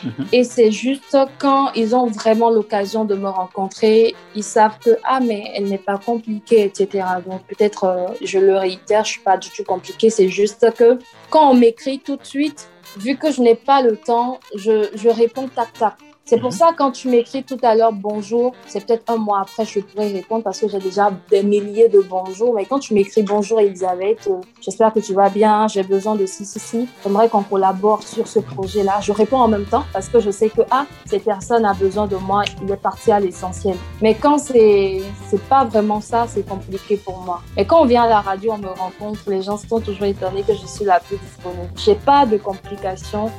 Mhm. 0.04 0.28
Et 0.32 0.44
c'est 0.44 0.72
juste 0.72 1.18
quand 1.40 1.72
ils 1.74 1.96
ont 1.96 2.08
vraiment 2.08 2.50
l'occasion 2.50 3.06
de 3.06 3.16
me 3.16 3.30
rencontrer, 3.30 4.16
ils 4.36 4.44
savent 4.44 4.78
que, 4.80 4.98
ah, 5.04 5.20
mais 5.20 5.52
elle 5.56 5.66
n'est 5.66 5.78
pas 5.78 5.98
compliquée, 5.98 6.64
etc. 6.66 7.06
Donc 7.26 7.42
peut-être, 7.48 7.84
euh, 7.86 8.08
je 8.22 8.40
le 8.40 8.58
réitère, 8.58 9.06
je 9.06 9.12
suis 9.12 9.22
pas 9.22 9.38
du 9.38 9.50
tout 9.50 9.64
compliquée. 9.64 10.10
C'est 10.10 10.30
juste 10.30 10.70
que 10.74 11.00
quand 11.30 11.52
on 11.52 11.54
m'écrit 11.54 12.00
tout 12.00 12.18
de 12.18 12.26
suite, 12.26 12.70
vu 12.98 13.18
que 13.18 13.32
je 13.32 13.42
n'ai 13.42 13.56
pas 13.56 13.82
le 13.82 13.96
temps, 13.96 14.40
je, 14.56 14.90
je 14.96 15.10
réponds 15.10 15.48
tac 15.48 15.74
tac. 15.74 15.96
C'est 16.26 16.38
pour 16.38 16.52
mhm. 16.52 16.58
ça, 16.58 16.70
quand 16.78 16.92
tu 16.92 17.10
m'écris 17.10 17.44
tout 17.44 17.58
à 17.64 17.76
l'heure 17.76 17.92
bonjour, 17.92 18.54
c'est 18.66 18.86
peut-être 18.86 19.12
un 19.12 19.18
mois 19.18 19.42
après, 19.42 19.66
je 19.66 19.82
pourrais 19.82 20.08
répondre 20.08 20.42
parce 20.42 20.60
que 20.60 20.70
j'ai 20.70 20.80
déjà 20.80 21.12
des 21.30 21.44
milliers 21.44 21.90
de 21.90 22.00
bonjours. 22.00 22.54
Mais 22.56 22.66
quand 22.66 22.80
tu 22.80 22.94
m'écris 22.94 23.24
bonjour 23.24 23.60
Elisabeth, 23.60 24.28
euh, 24.28 24.40
j'espère 24.62 24.94
que 24.94 25.02
tu 25.02 25.14
vas 25.14 25.30
bien, 25.30 25.68
j'ai 25.68 25.84
besoin 25.84 26.16
de 26.16 26.26
ci, 26.26 26.46
ci, 26.46 26.60
ci. 26.60 26.88
J'aimerais 27.04 27.28
qu'on 27.28 27.44
collabore 27.44 28.04
sur 28.04 28.26
ce 28.28 28.40
projet-là. 28.40 29.00
Je 29.02 29.12
réponds 29.12 29.40
en 29.40 29.50
même 29.50 29.66
temps 29.66 29.84
parce 29.92 30.08
que 30.08 30.22
je 30.22 30.32
sais 30.32 30.48
que, 30.50 30.62
ah, 30.72 30.86
cette 31.06 31.26
personne 31.26 31.66
a 31.66 31.74
besoin 31.74 32.08
de 32.08 32.16
moi, 32.16 32.44
il 32.64 32.72
est 32.72 32.78
parti 32.78 33.12
à 33.12 33.20
l'essentiel. 33.20 33.76
Mais 34.02 34.16
quand 34.16 34.38
c'est, 34.38 35.02
c'est 35.28 35.44
pas 35.50 35.66
vraiment 35.66 36.00
ça, 36.00 36.26
c'est 36.30 36.48
compliqué 36.48 36.96
pour 36.96 37.18
moi. 37.20 37.42
Et 37.58 37.66
quand 37.66 37.82
on 37.82 37.86
vient 37.86 38.04
à 38.04 38.10
la 38.10 38.22
radio, 38.22 38.54
on 38.54 38.60
me 38.60 38.70
rencontre, 38.70 39.20
les 39.28 39.42
gens 39.42 39.58
sont 39.58 39.82
toujours 39.82 40.06
étonnés 40.06 40.44
que 40.44 40.54
je 40.54 40.66
suis 40.68 40.86
la 40.86 41.02
plus 41.02 41.18
disponible. 41.18 41.70
J'ai 41.76 41.96
pas 41.96 42.26
de 42.26 42.38
complications. 42.38 43.30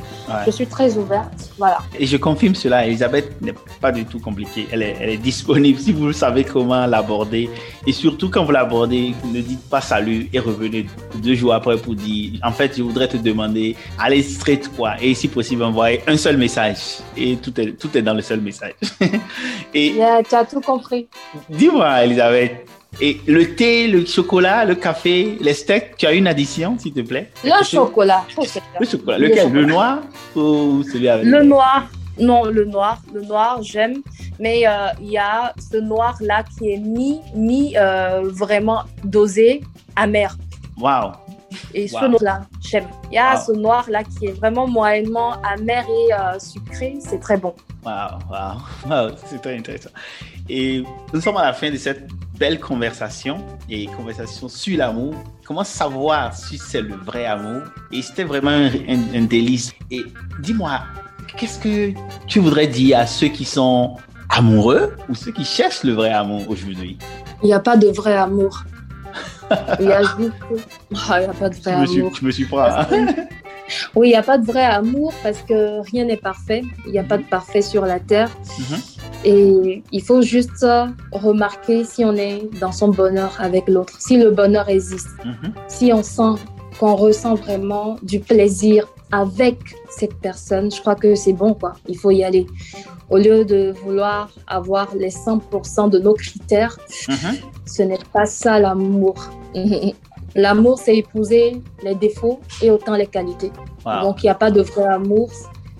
Je 0.44 0.50
suis 0.50 0.66
très 0.66 0.98
ouverte. 0.98 1.50
Voilà. 1.56 1.78
Et 1.98 2.06
je 2.06 2.16
confirme 2.18 2.54
cela, 2.54 2.73
Elisabeth 2.82 3.40
n'est 3.40 3.54
pas 3.80 3.92
du 3.92 4.04
tout 4.04 4.20
compliquée. 4.20 4.66
Elle 4.72 4.82
est, 4.82 4.96
elle 5.00 5.10
est 5.10 5.16
disponible 5.16 5.78
si 5.78 5.92
vous 5.92 6.12
savez 6.12 6.44
comment 6.44 6.86
l'aborder. 6.86 7.48
Et 7.86 7.92
surtout, 7.92 8.28
quand 8.30 8.44
vous 8.44 8.52
l'abordez, 8.52 9.14
ne 9.24 9.40
dites 9.40 9.68
pas 9.68 9.80
salut 9.80 10.28
et 10.32 10.38
revenez 10.38 10.86
deux 11.16 11.34
jours 11.34 11.54
après 11.54 11.76
pour 11.76 11.94
dire 11.94 12.40
en 12.42 12.52
fait, 12.52 12.76
je 12.76 12.82
voudrais 12.82 13.08
te 13.08 13.16
demander, 13.16 13.76
allez 13.98 14.22
straight 14.22 14.68
quoi. 14.76 14.94
Et 15.00 15.14
si 15.14 15.28
possible, 15.28 15.62
envoyer 15.62 16.00
un 16.06 16.16
seul 16.16 16.36
message. 16.36 16.98
Et 17.16 17.36
tout 17.36 17.58
est, 17.60 17.72
tout 17.72 17.96
est 17.96 18.02
dans 18.02 18.14
le 18.14 18.22
seul 18.22 18.40
message. 18.40 18.74
et 19.74 19.94
tu 20.28 20.34
as 20.34 20.44
tout 20.44 20.60
compris. 20.60 21.08
Dis-moi, 21.50 22.04
Elisabeth, 22.04 22.66
et 23.00 23.20
le 23.26 23.54
thé, 23.54 23.88
le 23.88 24.04
chocolat, 24.06 24.64
le 24.64 24.76
café, 24.76 25.36
les 25.40 25.54
steaks, 25.54 25.96
tu 25.96 26.06
as 26.06 26.12
une 26.12 26.26
addition, 26.26 26.78
s'il 26.78 26.92
te 26.92 27.00
plaît? 27.00 27.30
Le 27.42 27.64
chocolat. 27.64 28.24
Le 28.78 28.86
chocolat. 28.86 29.18
Lequel 29.18 29.52
le, 29.52 29.64
noir 29.64 30.02
ou 30.36 30.82
celui 30.84 31.08
avec 31.08 31.26
Le 31.26 31.42
noir. 31.42 31.88
Non, 32.18 32.44
le 32.44 32.64
noir. 32.64 33.00
Le 33.12 33.22
noir, 33.22 33.62
j'aime. 33.62 34.02
Mais 34.38 34.66
euh, 34.66 34.88
il 35.00 35.10
y 35.10 35.18
a 35.18 35.52
ce 35.58 35.78
noir-là 35.78 36.44
qui 36.44 36.72
est 36.72 36.78
mi, 36.78 37.20
mi 37.34 37.74
euh, 37.76 38.22
vraiment 38.24 38.82
dosé, 39.04 39.62
amer. 39.96 40.36
Waouh. 40.78 41.12
Et 41.72 41.86
ce 41.86 42.04
noir-là, 42.04 42.46
j'aime. 42.60 42.86
Il 43.10 43.14
y 43.14 43.18
a 43.18 43.36
ce 43.36 43.52
noir-là 43.52 44.02
qui 44.04 44.26
est 44.26 44.32
vraiment 44.32 44.66
moyennement 44.66 45.34
amer 45.42 45.84
et 45.88 46.12
euh, 46.12 46.38
sucré. 46.38 46.96
C'est 47.00 47.20
très 47.20 47.36
bon. 47.36 47.54
Waouh, 47.84 48.18
waouh. 48.30 48.58
Wow, 48.86 49.16
c'est 49.26 49.40
très 49.40 49.56
intéressant. 49.56 49.90
Et 50.48 50.84
nous 51.12 51.20
sommes 51.20 51.36
à 51.36 51.44
la 51.44 51.52
fin 51.52 51.70
de 51.70 51.76
cette 51.76 52.06
belle 52.38 52.58
conversation 52.60 53.38
et 53.68 53.86
conversation 53.86 54.48
sur 54.48 54.76
l'amour. 54.76 55.14
Comment 55.44 55.64
savoir 55.64 56.34
si 56.34 56.58
c'est 56.58 56.82
le 56.82 56.96
vrai 56.96 57.26
amour? 57.26 57.62
Et 57.92 58.02
c'était 58.02 58.24
vraiment 58.24 58.50
un, 58.50 59.22
délice. 59.22 59.72
Et 59.90 60.04
dis-moi, 60.40 60.80
qu'est-ce 61.36 61.58
que 61.58 61.92
tu 62.26 62.40
voudrais 62.40 62.66
dire 62.66 62.98
à 62.98 63.06
ceux 63.06 63.28
qui 63.28 63.44
sont 63.44 63.96
amoureux 64.28 64.96
ou 65.08 65.14
ceux 65.14 65.32
qui 65.32 65.44
cherchent 65.44 65.84
le 65.84 65.92
vrai 65.92 66.10
amour 66.10 66.42
aujourd'hui? 66.48 66.98
Il 67.42 67.46
n'y 67.46 67.54
a 67.54 67.60
pas 67.60 67.76
de 67.76 67.88
vrai 67.88 68.14
amour. 68.14 68.64
Il 69.78 69.86
n'y 69.86 69.92
a 69.92 70.02
juste... 70.02 70.32
Ah, 71.08 71.14
a 71.14 71.32
pas 71.32 71.48
de 71.48 71.56
vrai 71.56 71.72
amour. 71.72 72.12
tu 72.12 72.24
me 72.24 72.30
suis 72.30 72.46
pas. 72.46 72.88
oui, 73.94 74.08
il 74.08 74.10
n'y 74.10 74.16
a 74.16 74.22
pas 74.22 74.38
de 74.38 74.46
vrai 74.46 74.64
amour 74.64 75.12
parce 75.22 75.42
que 75.42 75.80
rien 75.90 76.04
n'est 76.04 76.16
parfait. 76.16 76.62
Il 76.86 76.92
n'y 76.92 76.98
a 76.98 77.04
pas 77.04 77.18
de 77.18 77.24
parfait 77.24 77.62
sur 77.62 77.84
la 77.84 78.00
terre. 78.00 78.30
Mhm. 78.58 78.78
Et 79.24 79.82
il 79.90 80.02
faut 80.02 80.22
juste 80.22 80.66
remarquer 81.12 81.84
si 81.84 82.04
on 82.04 82.14
est 82.14 82.48
dans 82.60 82.72
son 82.72 82.88
bonheur 82.88 83.34
avec 83.38 83.68
l'autre, 83.68 83.94
si 83.98 84.18
le 84.18 84.30
bonheur 84.30 84.68
existe, 84.68 85.08
mhm. 85.24 85.52
si 85.66 85.92
on 85.92 86.02
sent 86.02 86.40
qu'on 86.78 86.94
ressent 86.94 87.34
vraiment 87.34 87.96
du 88.02 88.20
plaisir 88.20 88.86
avec 89.12 89.58
cette 89.90 90.14
personne, 90.14 90.70
je 90.70 90.80
crois 90.80 90.94
que 90.94 91.14
c'est 91.14 91.32
bon, 91.32 91.54
quoi. 91.54 91.74
Il 91.88 91.96
faut 91.96 92.10
y 92.10 92.24
aller. 92.24 92.46
Au 93.10 93.18
lieu 93.18 93.44
de 93.44 93.72
vouloir 93.84 94.30
avoir 94.46 94.94
les 94.94 95.10
100% 95.10 95.90
de 95.90 95.98
nos 95.98 96.14
critères, 96.14 96.78
mhm. 97.08 97.36
ce 97.66 97.82
n'est 97.82 97.98
pas 98.12 98.26
ça 98.26 98.58
l'amour. 98.58 99.14
L'amour, 100.36 100.80
c'est 100.80 100.96
épouser 100.96 101.62
les 101.84 101.94
défauts 101.94 102.40
et 102.60 102.68
autant 102.68 102.96
les 102.96 103.06
qualités. 103.06 103.52
Donc, 103.84 104.22
il 104.22 104.26
n'y 104.26 104.30
a 104.30 104.34
pas 104.34 104.50
de 104.50 104.62
vrai 104.62 104.84
amour. 104.84 105.30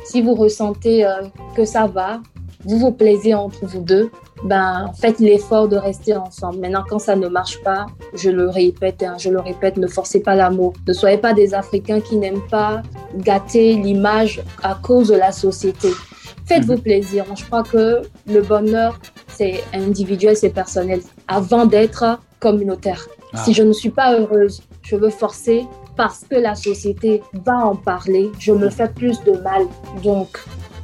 Si 0.05 0.23
vous 0.23 0.35
ressentez 0.35 1.05
euh, 1.05 1.23
que 1.57 1.65
ça 1.65 1.87
va, 1.89 2.21
vous 2.65 2.79
vous 2.79 2.93
plaisez 2.93 3.35
entre 3.35 3.67
vous 3.67 3.81
deux, 3.81 4.11
ben 4.45 4.91
faites 4.99 5.19
l'effort 5.19 5.69
de 5.69 5.77
rester 5.77 6.17
ensemble. 6.17 6.59
Maintenant, 6.59 6.85
quand 6.89 6.99
ça 6.99 7.17
ne 7.17 7.29
marche 7.29 7.63
pas, 7.63 7.87
je 8.15 8.31
le 8.31 8.49
répète, 8.49 9.03
hein, 9.03 9.17
je 9.19 9.31
le 9.31 9.41
répète, 9.41 9.77
ne 9.77 9.87
forcez 9.87 10.21
pas 10.21 10.35
l'amour. 10.35 10.75
Ne 10.87 10.93
soyez 10.93 11.19
pas 11.19 11.33
des 11.33 11.55
Africains 11.55 12.01
qui 12.01 12.17
n'aiment 12.17 12.47
pas 12.51 12.83
gâter 13.17 13.75
l'image 13.75 14.43
à 14.63 14.75
cause 14.75 15.09
de 15.09 15.17
la 15.17 15.33
société. 15.33 15.89
Faites-vous 16.47 16.75
mhm. 16.75 16.83
plaisir. 16.83 17.25
Je 17.37 17.45
crois 17.45 17.63
que 17.63 18.03
le 18.27 18.43
bonheur, 18.43 18.99
c'est 19.29 19.63
individuel, 19.73 20.37
c'est 20.37 20.51
personnel, 20.51 21.01
avant 21.29 21.67
d'être 21.67 22.19
communautaire. 22.39 23.07
Ah. 23.33 23.39
Si 23.39 23.55
je 23.55 23.63
ne 23.63 23.73
suis 23.73 23.91
pas 23.91 24.19
heureuse, 24.19 24.63
je 24.83 24.97
veux 24.97 25.11
forcer 25.11 25.67
parce 25.97 26.25
que 26.29 26.37
la 26.37 26.55
société 26.55 27.23
va 27.33 27.55
en 27.55 27.77
parler, 27.77 28.31
je 28.39 28.53
me 28.53 28.69
fais 28.69 28.89
plus 28.89 29.23
de 29.25 29.33
mal. 29.33 29.67
Donc, 30.03 30.39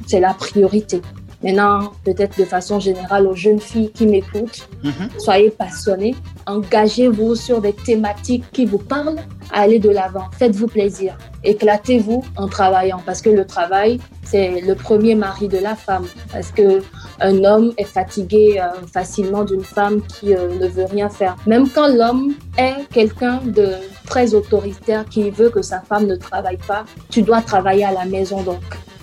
c'est 0.07 0.19
la 0.19 0.33
priorité. 0.33 1.01
Maintenant, 1.43 1.91
peut-être 2.03 2.37
de 2.37 2.45
façon 2.45 2.79
générale 2.79 3.25
aux 3.25 3.35
jeunes 3.35 3.59
filles 3.59 3.91
qui 3.91 4.05
m'écoutent, 4.05 4.67
mhm. 4.83 5.09
soyez 5.17 5.49
passionnés, 5.49 6.15
engagez-vous 6.45 7.35
sur 7.35 7.61
des 7.61 7.73
thématiques 7.73 8.43
qui 8.51 8.65
vous 8.65 8.77
parlent, 8.77 9.19
allez 9.51 9.79
de 9.79 9.89
l'avant, 9.89 10.29
faites-vous 10.37 10.67
plaisir, 10.67 11.17
éclatez-vous 11.43 12.23
en 12.37 12.47
travaillant 12.47 13.01
parce 13.05 13.21
que 13.21 13.29
le 13.29 13.45
travail, 13.45 13.99
c'est 14.23 14.61
le 14.61 14.75
premier 14.75 15.15
mari 15.15 15.47
de 15.47 15.57
la 15.57 15.75
femme 15.75 16.05
parce 16.31 16.51
que 16.51 16.81
un 17.19 17.43
homme 17.43 17.73
est 17.77 17.85
fatigué 17.85 18.59
euh, 18.59 18.85
facilement 18.91 19.43
d'une 19.43 19.63
femme 19.63 20.01
qui 20.01 20.35
euh, 20.35 20.47
ne 20.59 20.67
veut 20.67 20.85
rien 20.85 21.09
faire. 21.09 21.35
Même 21.45 21.69
quand 21.69 21.87
l'homme 21.87 22.33
est 22.57 22.87
quelqu'un 22.91 23.41
de 23.45 23.73
très 24.05 24.33
autoritaire 24.33 25.05
qui 25.05 25.29
veut 25.29 25.49
que 25.49 25.61
sa 25.61 25.81
femme 25.81 26.05
ne 26.05 26.15
travaille 26.15 26.57
pas, 26.67 26.83
tu 27.09 27.21
dois 27.21 27.41
travailler 27.41 27.85
à 27.85 27.91
la 27.91 28.05
maison 28.05 28.41
donc. 28.41 28.61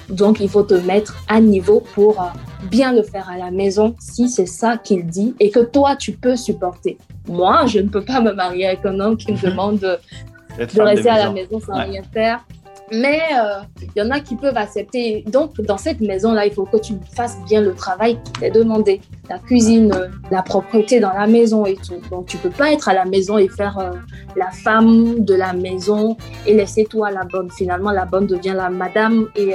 Donc, 0.09 0.41
il 0.41 0.49
faut 0.49 0.63
te 0.63 0.75
mettre 0.75 1.17
à 1.29 1.41
niveau 1.41 1.83
pour 1.95 2.21
euh, 2.21 2.27
bien 2.71 2.93
le 2.93 3.03
faire 3.03 3.29
à 3.29 3.37
la 3.37 3.51
maison 3.51 3.95
si 3.99 4.29
c'est 4.29 4.47
ça 4.47 4.79
qu'il 4.79 5.07
dit 5.07 5.35
et 5.41 5.51
que 5.51 5.61
toi, 5.61 5.97
tu 5.97 6.13
peux 6.13 6.37
supporter. 6.37 6.99
Moi, 7.29 7.67
je 7.67 7.81
ne 7.81 7.89
peux 7.89 8.05
pas 8.05 8.21
me 8.21 8.33
marier 8.33 8.67
avec 8.67 8.87
un 8.87 8.99
homme 9.01 9.17
qui 9.17 9.33
me 9.33 9.39
demande 9.39 9.81
de, 9.81 9.99
rester 10.59 11.09
à 11.09 11.19
la 11.19 11.31
maison 11.31 11.61
sans 11.61 11.75
rien 11.75 12.03
faire. 12.13 12.45
Mais 12.93 13.21
euh, 13.39 13.61
il 13.83 13.91
y 13.97 14.03
en 14.03 14.11
a 14.11 14.21
qui 14.21 14.37
peuvent 14.37 14.57
accepter. 14.57 15.25
Donc, 15.27 15.61
dans 15.61 15.79
cette 15.79 16.01
maison-là, 16.01 16.47
il 16.47 16.53
faut 16.53 16.65
que 16.65 16.79
tu 16.79 16.95
fasses 17.15 17.37
bien 17.49 17.61
le 17.61 17.75
travail 17.75 18.19
qui 18.23 18.33
t'est 18.33 18.51
demandé. 18.51 19.01
La 19.29 19.39
cuisine, 19.39 19.93
euh, 19.95 20.09
la 20.31 20.43
propreté 20.43 21.01
dans 21.01 21.13
la 21.13 21.27
maison 21.27 21.67
et 21.67 21.77
tout. 21.77 22.01
Donc, 22.11 22.27
tu 22.27 22.37
peux 22.39 22.51
pas 22.51 22.73
être 22.73 22.89
à 22.89 22.95
la 22.95 23.05
maison 23.05 23.39
et 23.39 23.49
faire 23.49 23.79
euh, 23.79 23.91
la 24.37 24.51
femme 24.51 25.25
de 25.25 25.35
la 25.35 25.53
maison 25.53 26.17
et 26.47 26.55
laisser 26.55 26.85
toi 26.85 27.11
la 27.11 27.25
bonne. 27.25 27.51
Finalement, 27.51 27.91
la 27.91 28.05
bonne 28.05 28.27
devient 28.27 28.55
la 28.57 28.71
madame 28.71 29.29
et 29.37 29.55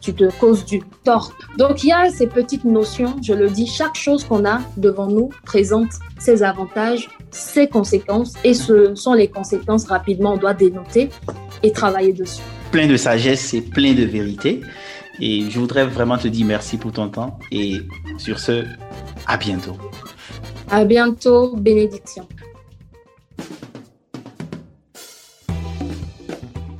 tu 0.00 0.14
te 0.14 0.30
causes 0.38 0.64
du 0.64 0.82
tort. 1.04 1.32
Donc, 1.58 1.84
il 1.84 1.88
y 1.88 1.92
a 1.92 2.10
ces 2.10 2.26
petites 2.26 2.64
notions. 2.64 3.16
Je 3.22 3.34
le 3.34 3.50
dis, 3.50 3.66
chaque 3.66 3.96
chose 3.96 4.24
qu'on 4.24 4.44
a 4.44 4.60
devant 4.76 5.06
nous 5.06 5.30
présente 5.44 5.90
ses 6.18 6.42
avantages, 6.42 7.08
ses 7.30 7.68
conséquences 7.68 8.34
et 8.44 8.54
ce 8.54 8.94
sont 8.94 9.14
les 9.14 9.28
conséquences 9.28 9.86
rapidement 9.86 10.34
on 10.34 10.36
doit 10.36 10.54
dénoter 10.54 11.08
et 11.62 11.72
travailler 11.72 12.12
dessus 12.12 12.42
plein 12.70 12.86
de 12.86 12.96
sagesse 12.96 13.54
et 13.54 13.60
plein 13.62 13.94
de 13.94 14.04
vérité. 14.04 14.60
Et 15.20 15.50
je 15.50 15.58
voudrais 15.58 15.84
vraiment 15.86 16.16
te 16.16 16.28
dire 16.28 16.46
merci 16.46 16.76
pour 16.76 16.92
ton 16.92 17.08
temps. 17.08 17.38
Et 17.50 17.82
sur 18.18 18.38
ce, 18.38 18.64
à 19.26 19.36
bientôt. 19.36 19.76
À 20.70 20.84
bientôt, 20.84 21.56
bénédiction. 21.56 22.26